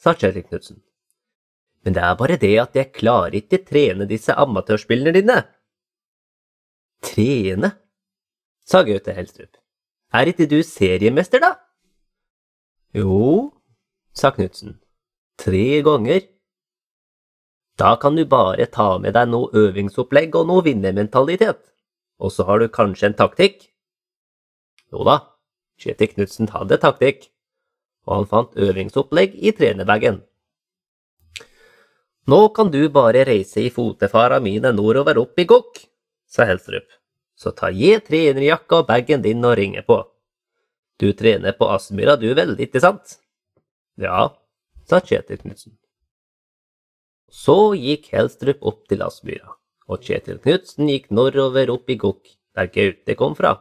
sa 0.00 0.14
Kjetil 0.14 0.46
Knutsen. 0.46 0.85
Men 1.86 1.94
det 1.94 2.02
er 2.02 2.16
bare 2.18 2.36
det 2.42 2.54
at 2.58 2.74
jeg 2.74 2.90
klarer 2.96 3.36
ikke 3.38 3.62
trene 3.62 4.08
disse 4.10 4.34
amatørspillene 4.34 5.12
dine. 5.14 5.36
Trene? 7.06 7.70
sa 8.66 8.82
Gaute 8.82 9.14
Helstrup. 9.14 9.54
Er 10.10 10.26
ikke 10.26 10.48
du 10.50 10.58
seriemester, 10.66 11.38
da? 11.38 11.52
Jo, 12.90 13.52
sa 14.10 14.32
Knutsen. 14.34 14.80
Tre 15.38 15.82
ganger. 15.86 16.26
Da 17.78 17.94
kan 18.02 18.18
du 18.18 18.24
bare 18.26 18.66
ta 18.66 18.96
med 18.98 19.14
deg 19.14 19.30
noe 19.30 19.52
øvingsopplegg 19.54 20.34
og 20.34 20.50
noe 20.50 20.66
vinnermentalitet. 20.66 21.60
Og 22.18 22.32
så 22.34 22.50
har 22.50 22.58
du 22.58 22.66
kanskje 22.72 23.12
en 23.12 23.18
taktikk? 23.18 23.68
Jo 24.90 25.06
da, 25.06 25.20
Kjetil 25.78 26.16
Knutsen 26.16 26.50
hadde 26.50 26.82
taktikk, 26.82 27.28
og 28.08 28.16
han 28.16 28.32
fant 28.32 28.56
øvingsopplegg 28.56 29.38
i 29.38 29.54
trenerbagen. 29.54 30.24
Nå 32.26 32.48
kan 32.48 32.70
du 32.70 32.88
bare 32.90 33.22
reise 33.24 33.62
i 33.62 33.70
fotefara 33.70 34.40
mine 34.42 34.72
nordover 34.74 35.18
opp 35.20 35.38
i 35.38 35.44
gokk, 35.46 35.78
sa 36.26 36.46
Helstrup. 36.48 36.88
Så 37.38 37.52
ta 37.54 37.70
gi 37.70 37.92
trenerjakka 38.02 38.80
og 38.80 38.88
bagen 38.88 39.22
din 39.22 39.44
og 39.44 39.54
ringe 39.60 39.84
på. 39.86 40.00
Du 40.98 41.12
trener 41.12 41.54
på 41.54 41.68
Aspmyra 41.70 42.16
du 42.18 42.32
vel, 42.34 42.56
ikke 42.58 42.82
sant? 42.82 43.18
Ja, 44.00 44.32
sa 44.88 45.00
Kjetil 45.04 45.38
Knutsen. 45.44 45.76
Så 47.30 47.76
gikk 47.78 48.10
Helstrup 48.16 48.64
opp 48.66 48.82
til 48.90 49.04
Aspmyra, 49.06 49.54
og 49.86 50.02
Kjetil 50.02 50.40
Knutsen 50.42 50.90
gikk 50.90 51.12
nordover 51.14 51.70
opp 51.76 51.92
i 51.92 51.98
gokk, 52.00 52.24
der 52.56 52.72
Gaute 52.72 53.14
kom 53.14 53.36
fra. 53.38 53.54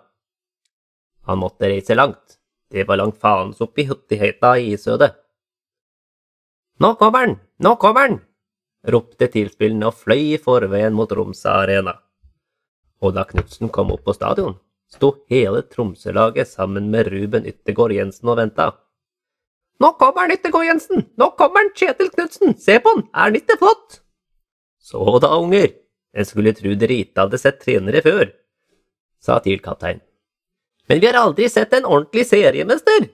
Han 1.29 1.43
måtte 1.43 1.69
reise 1.69 1.97
langt, 1.97 2.39
det 2.71 2.87
var 2.87 2.97
langt 2.97 3.19
faens 3.21 3.61
i 3.61 3.85
huttigheta 3.85 4.57
i 4.57 4.71
isødet. 4.73 5.11
Nå 6.79 6.95
kommer 6.99 7.27
han, 7.27 7.37
nå 7.59 7.75
kommer 7.77 8.07
han! 8.07 8.23
Ropte 8.91 9.27
tilspillene 9.31 9.89
og 9.89 9.97
fløy 9.97 10.35
i 10.35 10.41
forveien 10.41 10.95
mot 10.95 11.11
Romsa 11.11 11.57
Arena. 11.63 11.95
Og 13.03 13.15
da 13.15 13.25
Knutsen 13.27 13.71
kom 13.73 13.91
opp 13.93 14.05
på 14.07 14.15
stadion, 14.15 14.57
sto 14.91 15.11
hele 15.31 15.63
Tromsø-laget 15.67 16.49
sammen 16.49 16.89
med 16.93 17.09
Ruben 17.11 17.47
Yttergård 17.49 17.95
Jensen 17.95 18.31
og 18.31 18.39
venta. 18.39 18.71
Nå 19.83 19.91
kommer 19.99 20.25
han, 20.25 20.35
Yttergård 20.37 20.69
Jensen! 20.69 21.03
Nå 21.19 21.31
kommer 21.39 21.65
han, 21.65 21.73
Kjetil 21.75 22.11
Knutsen! 22.13 22.55
Se 22.61 22.77
på 22.79 22.93
han, 22.93 23.03
er 23.11 23.27
han 23.27 23.39
ikke 23.41 23.59
flott? 23.59 23.99
Så 24.79 25.01
da, 25.19 25.33
unger, 25.35 25.73
en 26.15 26.27
skulle 26.27 26.55
tru 26.55 26.71
dere 26.79 27.01
ikke 27.03 27.25
hadde 27.25 27.41
sett 27.41 27.59
trenere 27.63 28.03
før, 28.05 28.29
sa 29.19 29.41
TIL-kaptein. 29.43 29.99
Men 30.87 31.01
vi 31.01 31.09
har 31.09 31.17
aldri 31.19 31.49
sett 31.51 31.73
en 31.75 31.89
ordentlig 31.89 32.27
seriemester! 32.29 33.09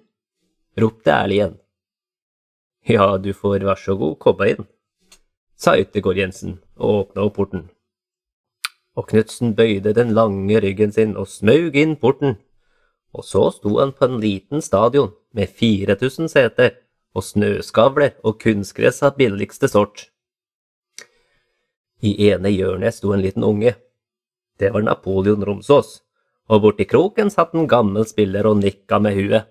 ropte 0.77 1.11
Erlien. 1.11 1.57
Ja, 2.87 3.17
du 3.17 3.33
får 3.33 3.65
vær 3.65 3.79
så 3.79 3.95
god 3.97 4.17
komme 4.21 4.47
inn, 4.53 4.63
sa 5.61 5.75
Yttergård 5.77 6.17
Jensen 6.17 6.57
og 6.81 7.01
åpna 7.01 7.27
opp 7.27 7.35
porten. 7.37 7.67
Og 8.97 9.07
Knutsen 9.11 9.53
bøyde 9.55 9.93
den 9.93 10.15
lange 10.17 10.59
ryggen 10.63 10.91
sin 10.91 11.13
og 11.15 11.29
smaug 11.29 11.77
inn 11.77 11.95
porten. 12.01 12.39
Og 13.13 13.27
så 13.27 13.43
sto 13.53 13.77
han 13.77 13.93
på 13.93 14.07
en 14.07 14.17
liten 14.23 14.63
stadion 14.63 15.13
med 15.37 15.51
4000 15.59 16.31
seter 16.31 16.73
og 17.15 17.27
snøskavler 17.27 18.15
og 18.23 18.39
kunstgress 18.41 19.03
av 19.03 19.17
billigste 19.19 19.69
sort. 19.69 20.07
I 22.01 22.15
ene 22.31 22.49
hjørnet 22.49 22.97
sto 22.97 23.13
en 23.13 23.21
liten 23.21 23.45
unge. 23.45 23.75
Det 24.57 24.71
var 24.73 24.81
Napoleon 24.81 25.43
Romsås, 25.45 25.99
og 26.49 26.63
borti 26.63 26.87
kroken 26.89 27.29
satt 27.29 27.53
en 27.53 27.67
gammel 27.69 28.07
spiller 28.09 28.47
og 28.49 28.57
nikka 28.63 28.99
med 28.99 29.17
huet. 29.19 29.45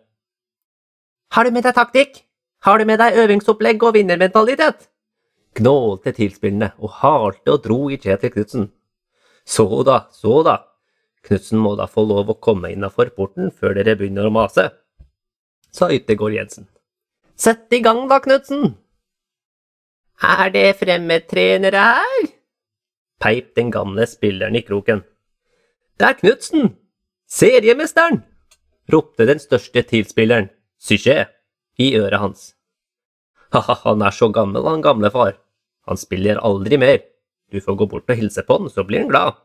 Har 1.30 1.46
du 1.46 1.54
med 1.54 1.62
deg 1.62 1.76
taktikk? 1.76 2.24
Har 2.66 2.80
du 2.80 2.84
med 2.88 2.98
deg 2.98 3.16
øvingsopplegg 3.22 3.82
og 3.86 3.94
vinnermentalitet? 3.94 4.89
Gnålte 5.58 6.12
tilspillene 6.16 6.72
og 6.78 6.98
halte 7.00 7.54
og 7.54 7.64
dro 7.64 7.78
i 7.90 7.98
Kjetil 8.00 8.32
Knutsen. 8.34 8.68
Så 9.44 9.66
da, 9.86 10.04
så 10.14 10.42
da, 10.46 10.56
Knutsen 11.26 11.60
må 11.60 11.74
da 11.76 11.88
få 11.90 12.04
lov 12.06 12.30
å 12.32 12.38
komme 12.40 12.70
innafor 12.72 13.10
porten 13.16 13.50
før 13.50 13.74
dere 13.76 13.96
begynner 13.98 14.28
å 14.28 14.34
mase, 14.34 14.70
sa 15.70 15.90
Yttergård 15.92 16.36
Jensen. 16.36 16.68
Sett 17.36 17.72
i 17.72 17.82
gang 17.84 18.06
da, 18.08 18.20
Knutsen! 18.24 18.74
Er 20.20 20.50
det 20.52 20.66
fremmedtrenere 20.76 21.86
her? 21.94 22.28
peip 23.20 23.54
den 23.56 23.70
gamle 23.70 24.06
spilleren 24.08 24.56
i 24.56 24.64
kroken. 24.64 25.02
Det 26.00 26.08
er 26.08 26.18
Knutsen! 26.20 26.74
Seriemesteren! 27.28 28.22
ropte 28.90 29.26
den 29.28 29.38
største 29.38 29.82
tilspilleren, 29.86 30.48
Syché, 30.80 31.28
i 31.78 31.94
øret 31.96 32.20
hans. 32.20 32.54
Han 33.84 34.02
er 34.02 34.14
så 34.14 34.28
gammel, 34.28 34.64
han 34.64 34.82
gamle 34.82 35.10
far. 35.10 35.36
Han 35.88 35.98
spiller 35.98 36.38
aldri 36.44 36.78
mer. 36.78 37.00
Du 37.50 37.60
får 37.60 37.78
gå 37.80 37.86
bort 37.90 38.10
og 38.10 38.20
hilse 38.20 38.44
på 38.46 38.58
han, 38.58 38.70
så 38.70 38.84
blir 38.86 39.02
han 39.02 39.10
glad. 39.10 39.40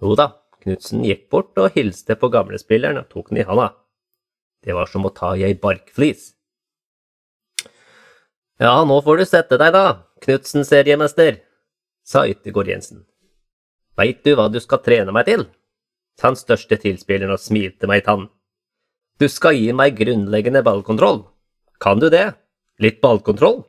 Jo 0.00 0.14
da, 0.16 0.30
Knutsen 0.64 1.04
gikk 1.04 1.26
bort 1.30 1.58
og 1.60 1.74
hilste 1.76 2.16
på 2.16 2.30
gamlespilleren 2.32 3.02
og 3.02 3.10
tok 3.12 3.28
den 3.28 3.42
i 3.42 3.44
handa. 3.48 3.74
Det 4.64 4.72
var 4.74 4.88
som 4.88 5.04
å 5.04 5.12
ta 5.12 5.34
i 5.36 5.44
ei 5.44 5.52
barkflis. 5.60 6.30
Ja, 8.56 8.80
nå 8.88 8.96
får 9.04 9.20
du 9.20 9.26
sette 9.28 9.60
deg 9.60 9.76
da, 9.76 9.84
Knutsen 10.24 10.64
seriemester, 10.64 11.42
sa 12.08 12.24
Yttergård 12.24 12.72
Jensen. 12.72 13.04
Veit 14.00 14.24
du 14.24 14.32
hva 14.36 14.48
du 14.48 14.60
skal 14.64 14.80
trene 14.84 15.12
meg 15.12 15.28
til? 15.28 15.44
den 16.22 16.36
største 16.36 16.78
tilspilleren 16.80 17.34
og 17.34 17.42
smilte 17.42 17.88
meg 17.88 18.02
i 18.02 18.06
tann. 18.06 18.28
Du 19.20 19.28
skal 19.28 19.56
gi 19.56 19.72
meg 19.76 19.96
grunnleggende 19.98 20.62
ballkontroll. 20.64 21.26
Kan 21.80 22.00
du 22.00 22.08
det? 22.12 22.32
Litt 22.82 23.00
ballkontroll? 23.00 23.62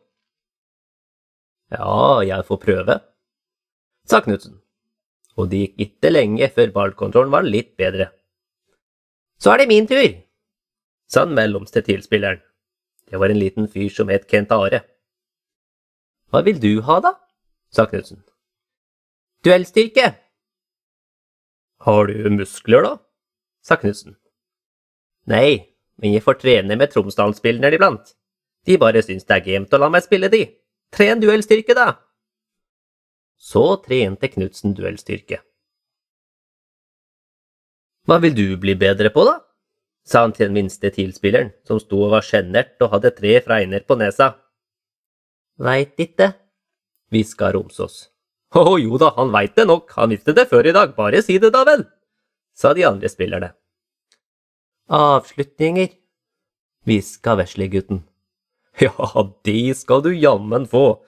Ja, 1.72 2.24
jeg 2.24 2.44
får 2.48 2.60
prøve, 2.64 2.96
sa 4.08 4.20
Knutsen, 4.24 4.58
og 5.36 5.50
det 5.52 5.62
gikk 5.64 5.84
ikke 5.86 6.12
lenge 6.12 6.50
før 6.56 6.74
ballkontrollen 6.76 7.32
var 7.32 7.48
litt 7.48 7.74
bedre. 7.80 8.10
Så 9.40 9.54
er 9.54 9.62
det 9.62 9.70
min 9.72 9.88
tur, 9.88 10.06
sa 11.08 11.26
den 11.28 11.36
mellomste 11.40 11.84
tilspilleren. 11.84 12.44
Det 13.08 13.20
var 13.20 13.32
en 13.32 13.40
liten 13.40 13.68
fyr 13.72 13.90
som 13.94 14.12
het 14.12 14.28
Kent 14.28 14.52
Are. 14.52 14.82
Hva 16.28 16.44
vil 16.44 16.60
du 16.60 16.82
ha, 16.84 17.00
da? 17.04 17.14
sa 17.72 17.88
Knutsen. 17.88 18.24
Duellstyrke. 19.44 20.12
Har 21.88 22.08
du 22.12 22.30
muskler, 22.36 22.84
da? 22.84 22.94
sa 23.64 23.80
Knutsen. 23.80 24.18
Nei, 25.28 25.76
men 25.96 26.16
jeg 26.16 26.24
får 26.24 26.42
trene 26.44 26.76
med 26.80 26.92
Tromsdalsspillerne 26.92 27.76
iblant. 27.76 28.16
De 28.68 28.78
bare 28.78 29.02
syns 29.04 29.24
det 29.28 29.38
er 29.38 29.46
gamet 29.46 29.74
å 29.74 29.80
la 29.80 29.90
meg 29.94 30.04
spille 30.04 30.30
de. 30.32 30.44
Tren 30.94 31.22
duellstyrke, 31.24 31.76
da! 31.78 31.94
Så 33.38 33.64
trente 33.86 34.28
Knutsen 34.34 34.74
duellstyrke. 34.76 35.42
Hva 38.08 38.18
vil 38.24 38.36
du 38.36 38.46
bli 38.60 38.76
bedre 38.80 39.12
på, 39.14 39.26
da? 39.28 39.40
sa 40.08 40.24
han 40.24 40.32
til 40.32 40.48
den 40.48 40.56
minste 40.56 40.90
TIL-spilleren, 40.96 41.52
som 41.68 41.82
sto 41.84 42.00
og 42.06 42.14
var 42.16 42.24
sjenert 42.24 42.80
og 42.80 42.94
hadde 42.94 43.12
tre 43.18 43.34
fregner 43.44 43.84
på 43.84 43.98
nesa. 44.00 44.30
Veit 45.60 46.00
ikke, 46.00 46.30
hviska 47.12 47.52
Romsås. 47.52 48.06
Å 48.56 48.78
jo 48.80 48.96
da, 49.02 49.12
han 49.18 49.34
veit 49.36 49.58
det 49.60 49.68
nok, 49.68 49.92
han 50.00 50.14
visste 50.14 50.32
det 50.38 50.48
før 50.48 50.70
i 50.70 50.76
dag, 50.76 50.94
bare 50.96 51.20
si 51.26 51.36
det 51.44 51.52
da 51.52 51.66
vel, 51.68 51.84
sa 52.56 52.72
de 52.78 52.86
andre 52.88 53.12
spillerne. 53.12 53.52
Avslutninger, 54.88 55.92
hviska 56.88 57.36
veslegutten. 57.42 58.06
Ja, 58.82 59.34
de 59.44 59.74
skal 59.76 60.04
du 60.06 60.12
jammen 60.14 60.68
få, 60.70 61.04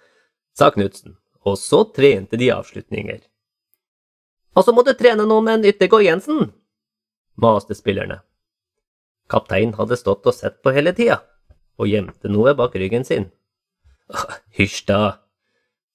sa 0.57 0.71
Knutsen, 0.73 1.17
og 1.45 1.57
så 1.57 1.83
trente 1.93 2.37
de 2.37 2.49
avslutninger. 2.51 3.19
Og 4.57 4.65
så 4.65 4.73
må 4.73 4.81
du 4.83 4.95
trene 4.97 5.27
noe 5.29 5.43
med 5.45 5.67
Yttergård 5.69 6.03
Jensen, 6.03 6.49
maste 7.37 7.77
spillerne. 7.77 8.23
Kapteinen 9.29 9.75
hadde 9.77 9.99
stått 9.99 10.25
og 10.25 10.33
sett 10.33 10.63
på 10.65 10.73
hele 10.73 10.95
tida, 10.97 11.19
og 11.77 11.91
gjemte 11.91 12.31
noe 12.33 12.55
bak 12.57 12.73
ryggen 12.73 13.05
sin. 13.05 13.29
Hysj 14.57 14.81
da, 14.89 15.01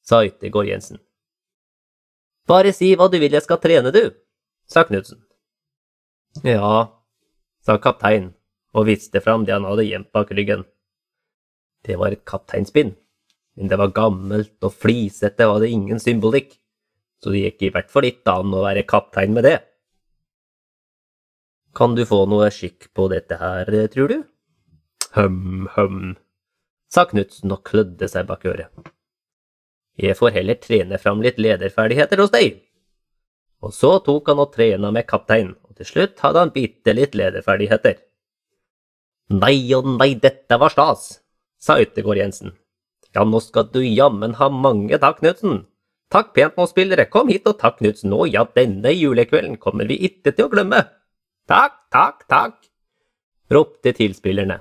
sa 0.07 0.22
Yttergård 0.22 0.70
Jensen. 0.70 1.03
Bare 2.47 2.70
si 2.77 2.93
hva 2.95 3.09
du 3.11 3.18
vil 3.18 3.35
jeg 3.35 3.43
skal 3.43 3.59
trene, 3.59 3.91
du, 3.91 4.14
sa 4.70 4.87
Knutsen. 4.87 5.18
Ja, 6.47 6.87
sa 7.66 7.79
kapteinen 7.83 8.33
og 8.75 8.89
viste 8.89 9.20
fram 9.22 9.45
det 9.47 9.55
han 9.55 9.66
hadde 9.66 9.87
gjemt 9.87 10.11
bak 10.14 10.31
ryggen. 10.35 10.64
Det 11.85 11.99
var 12.01 12.14
et 12.14 12.24
kapteinspinn, 12.24 12.95
men 13.59 13.70
det 13.70 13.78
var 13.80 13.93
gammelt 13.97 14.57
og 14.64 14.72
flisete 14.72 15.47
og 15.49 15.59
hadde 15.59 15.72
ingen 15.76 16.01
symbolikk, 16.01 16.57
så 17.22 17.32
det 17.32 17.45
gikk 17.45 17.66
i 17.66 17.72
hvert 17.74 17.93
fall 17.93 18.09
ikke 18.09 18.35
an 18.41 18.57
å 18.57 18.64
være 18.64 18.87
kaptein 18.89 19.35
med 19.37 19.47
det. 19.47 19.59
Kan 21.74 21.97
du 21.99 22.05
få 22.07 22.22
noe 22.30 22.51
skikk 22.55 22.93
på 22.95 23.09
dette 23.11 23.39
her, 23.41 23.70
tror 23.93 24.12
du? 24.12 24.18
Høm, 25.14 25.68
høm, 25.74 26.14
sa 26.91 27.05
Knutsen 27.11 27.53
og 27.55 27.64
klødde 27.66 28.09
seg 28.11 28.28
bak 28.28 28.47
øret. 28.47 28.70
Jeg 29.99 30.16
får 30.18 30.35
heller 30.35 30.59
trene 30.59 30.99
fram 30.99 31.20
litt 31.22 31.37
lederferdigheter 31.39 32.22
hos 32.22 32.32
deg. 32.35 32.62
Og 33.62 33.74
så 33.74 33.97
tok 34.05 34.30
han 34.30 34.43
og 34.43 34.53
trena 34.55 34.91
med 34.95 35.07
kaptein, 35.09 35.53
og 35.66 35.78
til 35.78 35.89
slutt 35.89 36.22
hadde 36.22 36.43
han 36.43 36.55
bitte 36.55 36.95
litt 36.95 37.14
lederferdigheter. 37.18 38.01
Nei 39.35 39.57
og 39.76 39.87
nei, 39.95 40.12
dette 40.20 40.59
var 40.61 40.74
stas, 40.74 41.07
sa 41.64 41.78
Yttergård 41.80 42.20
Jensen. 42.20 42.52
Ja, 43.14 43.24
nå 43.24 43.40
skal 43.40 43.70
du 43.72 43.80
jammen 43.84 44.34
ha 44.40 44.50
mange 44.50 44.98
takk, 45.00 45.22
Knutsen. 45.22 45.62
Takk 46.12 46.34
pent 46.36 46.58
nå, 46.58 46.66
spillere, 46.68 47.06
kom 47.10 47.30
hit 47.32 47.46
og 47.48 47.56
takk, 47.62 47.78
Knutsen. 47.80 48.12
Å 48.12 48.26
ja, 48.28 48.44
denne 48.58 48.92
julekvelden 48.92 49.56
kommer 49.62 49.88
vi 49.88 49.96
ikke 50.10 50.34
til 50.34 50.48
å 50.48 50.52
glemme. 50.52 50.82
Takk, 51.48 51.78
takk, 51.94 52.24
takk, 52.30 52.58
ropte 53.52 53.94
tilspillerne. 53.96 54.60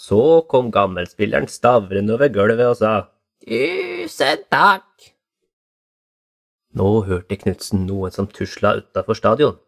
Så 0.00 0.42
kom 0.50 0.70
gammelspilleren 0.72 1.48
stavrende 1.50 2.14
over 2.16 2.30
gulvet 2.32 2.70
og 2.70 2.78
sa 2.78 2.92
tusen 3.44 4.46
takk. 4.52 4.86
Nå 6.76 6.90
hørte 7.08 7.36
Knutsen 7.40 7.82
noen 7.88 8.14
som 8.14 8.28
tusla 8.30 8.76
utafor 8.78 9.18
stadion. 9.18 9.58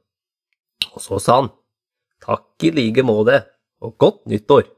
Og 0.92 1.02
så 1.02 1.18
sa 1.22 1.40
han 1.40 1.50
takk 2.22 2.68
i 2.68 2.70
like 2.74 3.02
måte, 3.04 3.42
og 3.82 3.96
godt 3.98 4.22
nyttår. 4.30 4.68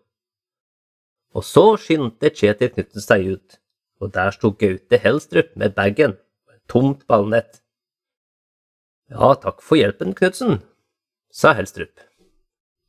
Og 1.35 1.43
så 1.43 1.65
skyndte 1.83 2.31
Kjetil 2.31 2.71
Knutsen 2.75 3.03
seg 3.03 3.27
ut, 3.35 3.59
og 4.03 4.13
der 4.15 4.35
sto 4.35 4.53
Gaute 4.55 5.01
Helstrup 5.03 5.55
med 5.59 5.75
bagen 5.75 6.15
og 6.47 6.55
et 6.55 6.63
tomt 6.71 7.07
ballnett. 7.11 7.61
Ja, 9.11 9.35
takk 9.35 9.63
for 9.63 9.79
hjelpen, 9.79 10.15
Knutsen, 10.15 10.61
sa 11.35 11.53
Helstrup. 11.59 11.99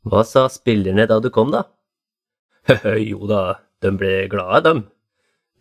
Hva 0.06 0.22
sa 0.28 0.46
spillerne 0.54 1.08
da 1.10 1.18
du 1.20 1.32
kom, 1.34 1.50
da? 1.54 1.66
jo 3.10 3.26
da, 3.30 3.60
de 3.82 3.92
ble 3.98 4.14
glade, 4.30 4.64
dem. 4.70 4.86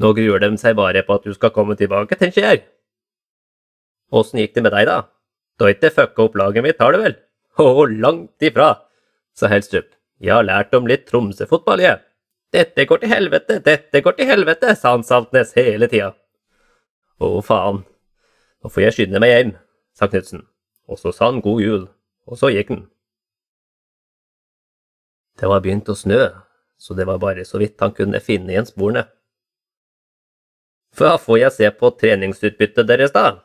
Nå 0.01 0.13
gruer 0.17 0.43
de 0.43 0.53
seg 0.61 0.77
bare 0.77 1.05
på 1.07 1.17
at 1.17 1.25
du 1.25 1.33
skal 1.37 1.53
komme 1.55 1.77
tilbake, 1.81 2.19
tenker 2.21 2.45
jeg. 2.45 2.65
Åssen 4.15 4.43
gikk 4.43 4.57
det 4.57 4.65
med 4.67 4.75
deg, 4.77 4.89
da? 4.91 4.99
Du 5.57 5.65
har 5.65 5.73
ikke 5.75 5.93
fucka 5.95 6.27
opp 6.27 6.37
laget 6.37 6.67
mitt, 6.67 6.81
har 6.83 6.93
du 6.93 7.01
vel? 7.01 7.17
Å, 7.65 7.87
langt 7.89 8.45
ifra, 8.45 8.75
sa 9.33 9.49
Helstrup. 9.49 9.89
Jeg 10.21 10.37
har 10.37 10.45
lært 10.47 10.75
om 10.77 10.89
litt 10.91 11.09
Tromsø-fotball, 11.09 11.83
jeg. 11.83 12.03
Dette 12.55 12.85
går 12.87 13.03
til 13.03 13.11
helvete, 13.11 13.59
dette 13.65 14.01
går 14.05 14.15
til 14.19 14.29
helvete, 14.31 14.77
sa 14.79 14.93
han 14.95 15.03
Saltnes 15.07 15.57
hele 15.59 15.89
tida. 15.91 16.13
Å, 17.19 17.41
faen. 17.43 17.83
Nå 18.63 18.71
får 18.71 18.85
jeg 18.85 18.97
skynde 18.97 19.23
meg 19.23 19.33
hjem, 19.33 19.55
sa 19.99 20.07
Knutsen. 20.11 20.45
Og 20.87 21.01
så 21.01 21.11
sa 21.17 21.33
han 21.33 21.43
god 21.43 21.63
jul, 21.65 21.89
og 22.31 22.39
så 22.39 22.53
gikk 22.55 22.71
han. 22.71 22.85
Det 25.41 25.51
var 25.51 25.65
begynt 25.65 25.91
å 25.91 25.97
snø, 25.99 26.29
så 26.79 26.95
det 26.95 27.09
var 27.09 27.19
bare 27.23 27.43
så 27.49 27.59
vidt 27.59 27.81
han 27.83 27.95
kunne 27.97 28.23
finne 28.23 28.55
igjen 28.55 28.71
sporene. 28.71 29.09
Hva 30.95 31.17
får 31.19 31.41
jeg 31.41 31.57
se 31.57 31.71
på 31.75 31.91
treningsutbyttet 31.99 32.87
deres, 32.87 33.11
da? 33.15 33.43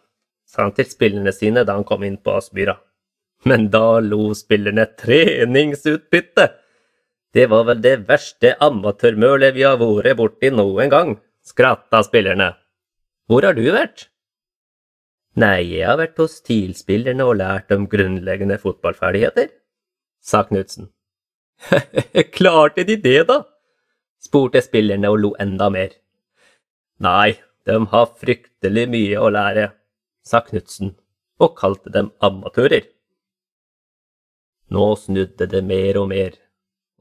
sa 0.50 0.66
han 0.68 0.74
til 0.78 0.86
spillerne 0.90 1.34
sine 1.34 1.66
da 1.66 1.76
han 1.78 1.86
kom 1.86 2.06
inn 2.06 2.18
på 2.22 2.34
Aspmyra. 2.38 2.78
Men 3.50 3.70
da 3.74 4.00
lo 4.04 4.34
spillerne 4.38 4.86
treningsutbytte! 5.00 6.50
Det 7.34 7.46
var 7.50 7.66
vel 7.68 7.82
det 7.82 7.96
verste 8.08 8.56
amatørmølet 8.64 9.54
vi 9.54 9.66
har 9.68 9.78
vært 9.82 10.18
borti 10.18 10.50
noen 10.54 10.90
gang, 10.90 11.12
skratta 11.46 12.02
spillerne. 12.06 12.54
Hvor 13.30 13.46
har 13.46 13.54
du 13.54 13.68
vært? 13.70 14.08
Nei, 15.40 15.62
jeg 15.78 15.86
har 15.86 16.00
vært 16.00 16.18
hos 16.18 16.40
TIL-spillerne 16.42 17.28
og 17.30 17.38
lært 17.40 17.70
om 17.72 17.86
grunnleggende 17.88 18.58
fotballferdigheter, 18.60 19.52
sa 20.20 20.42
Knutsen. 20.48 20.90
Klarte 22.36 22.84
de 22.88 22.98
det, 22.98 23.22
da? 23.30 23.44
spurte 24.20 24.60
spillerne 24.66 25.12
og 25.14 25.22
lo 25.22 25.30
enda 25.40 25.70
mer. 25.72 25.94
Nei, 27.00 27.38
de 27.70 27.78
har 27.94 28.10
fryktelig 28.20 28.88
mye 28.92 29.22
å 29.22 29.30
lære, 29.32 29.70
sa 30.26 30.42
Knutsen 30.44 30.96
og 31.40 31.56
kalte 31.62 31.94
dem 31.94 32.10
amatører. 32.26 32.90
Nå 34.74 34.90
snudde 35.00 35.48
det 35.50 35.62
mer 35.66 36.02
og 36.02 36.10
mer, 36.12 36.36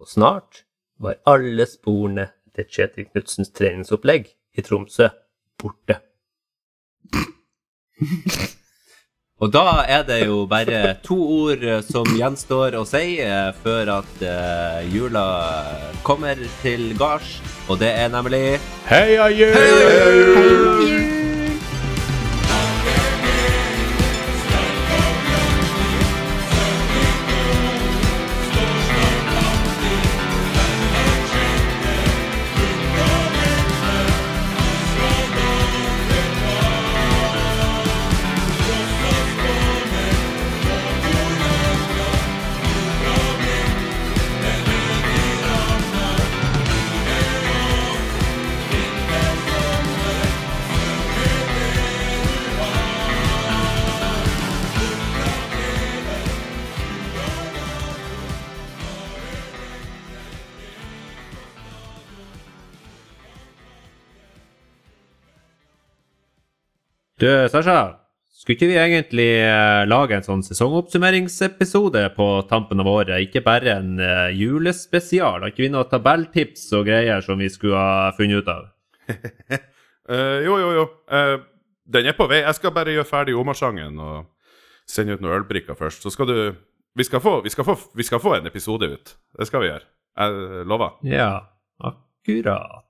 og 0.00 0.08
snart 0.10 0.64
var 0.98 1.20
alle 1.26 1.66
sporene 1.66 2.28
til 2.56 2.66
Kjetil 2.70 3.08
Knutsens 3.12 3.50
treningsopplegg 3.54 4.30
i 4.58 4.64
Tromsø 4.66 5.08
borte. 5.58 6.00
Og 9.38 9.52
da 9.54 9.84
er 9.86 10.02
det 10.02 10.24
jo 10.26 10.46
bare 10.50 10.96
to 11.06 11.14
ord 11.14 11.62
som 11.86 12.08
gjenstår 12.10 12.74
å 12.74 12.82
si 12.88 13.20
eh, 13.22 13.52
før 13.62 13.92
at 14.00 14.24
eh, 14.26 14.88
jula 14.90 15.22
kommer 16.02 16.42
til 16.64 16.90
gards, 16.98 17.38
og 17.70 17.78
det 17.78 17.92
er 18.00 18.10
nemlig 18.16 18.58
Heia 18.90 19.30
jul! 19.30 21.17
Du, 67.18 67.26
Sasha, 67.50 67.98
skulle 68.30 68.54
ikke 68.54 68.68
vi 68.70 68.76
egentlig 68.78 69.26
eh, 69.42 69.84
lage 69.90 70.14
en 70.14 70.22
sånn 70.26 70.44
sesongoppsummeringsepisode 70.46 72.04
på 72.14 72.28
tampen 72.50 72.78
av 72.78 72.90
året? 72.92 73.24
Ikke 73.26 73.42
bare 73.42 73.74
en 73.80 73.98
eh, 73.98 74.28
julespesial? 74.38 75.42
Har 75.42 75.50
ikke 75.50 75.64
vi 75.64 75.72
noen 75.74 75.90
tabelltips 75.90 76.68
og 76.78 76.86
greier 76.86 77.24
som 77.26 77.42
vi 77.42 77.50
skulle 77.50 77.82
ha 77.82 78.14
funnet 78.14 78.44
ut 78.44 78.52
av? 78.54 78.70
uh, 79.10 80.38
jo, 80.46 80.54
jo, 80.62 80.70
jo. 80.78 80.86
Uh, 81.10 81.42
den 81.90 82.06
er 82.06 82.14
på 82.14 82.28
vei. 82.30 82.44
Jeg 82.44 82.60
skal 82.60 82.76
bare 82.76 82.94
gjøre 82.94 83.10
ferdig 83.10 83.34
Omar-sangen 83.40 83.98
og 83.98 84.28
sende 84.88 85.18
ut 85.18 85.24
noen 85.24 85.40
ølbrikker 85.40 85.78
først. 85.78 86.06
Så 86.06 86.14
skal 86.14 86.30
du 86.30 86.38
vi 86.98 87.06
skal, 87.06 87.22
få, 87.22 87.40
vi, 87.42 87.50
skal 87.50 87.66
få, 87.66 87.74
vi 87.98 88.06
skal 88.06 88.22
få 88.22 88.38
en 88.38 88.46
episode 88.50 88.94
ut. 88.94 89.16
Det 89.38 89.46
skal 89.50 89.62
vi 89.62 89.72
gjøre. 89.72 89.86
Jeg 90.18 90.66
lover. 90.70 90.98
Ja, 91.06 91.32
akkurat. 91.82 92.87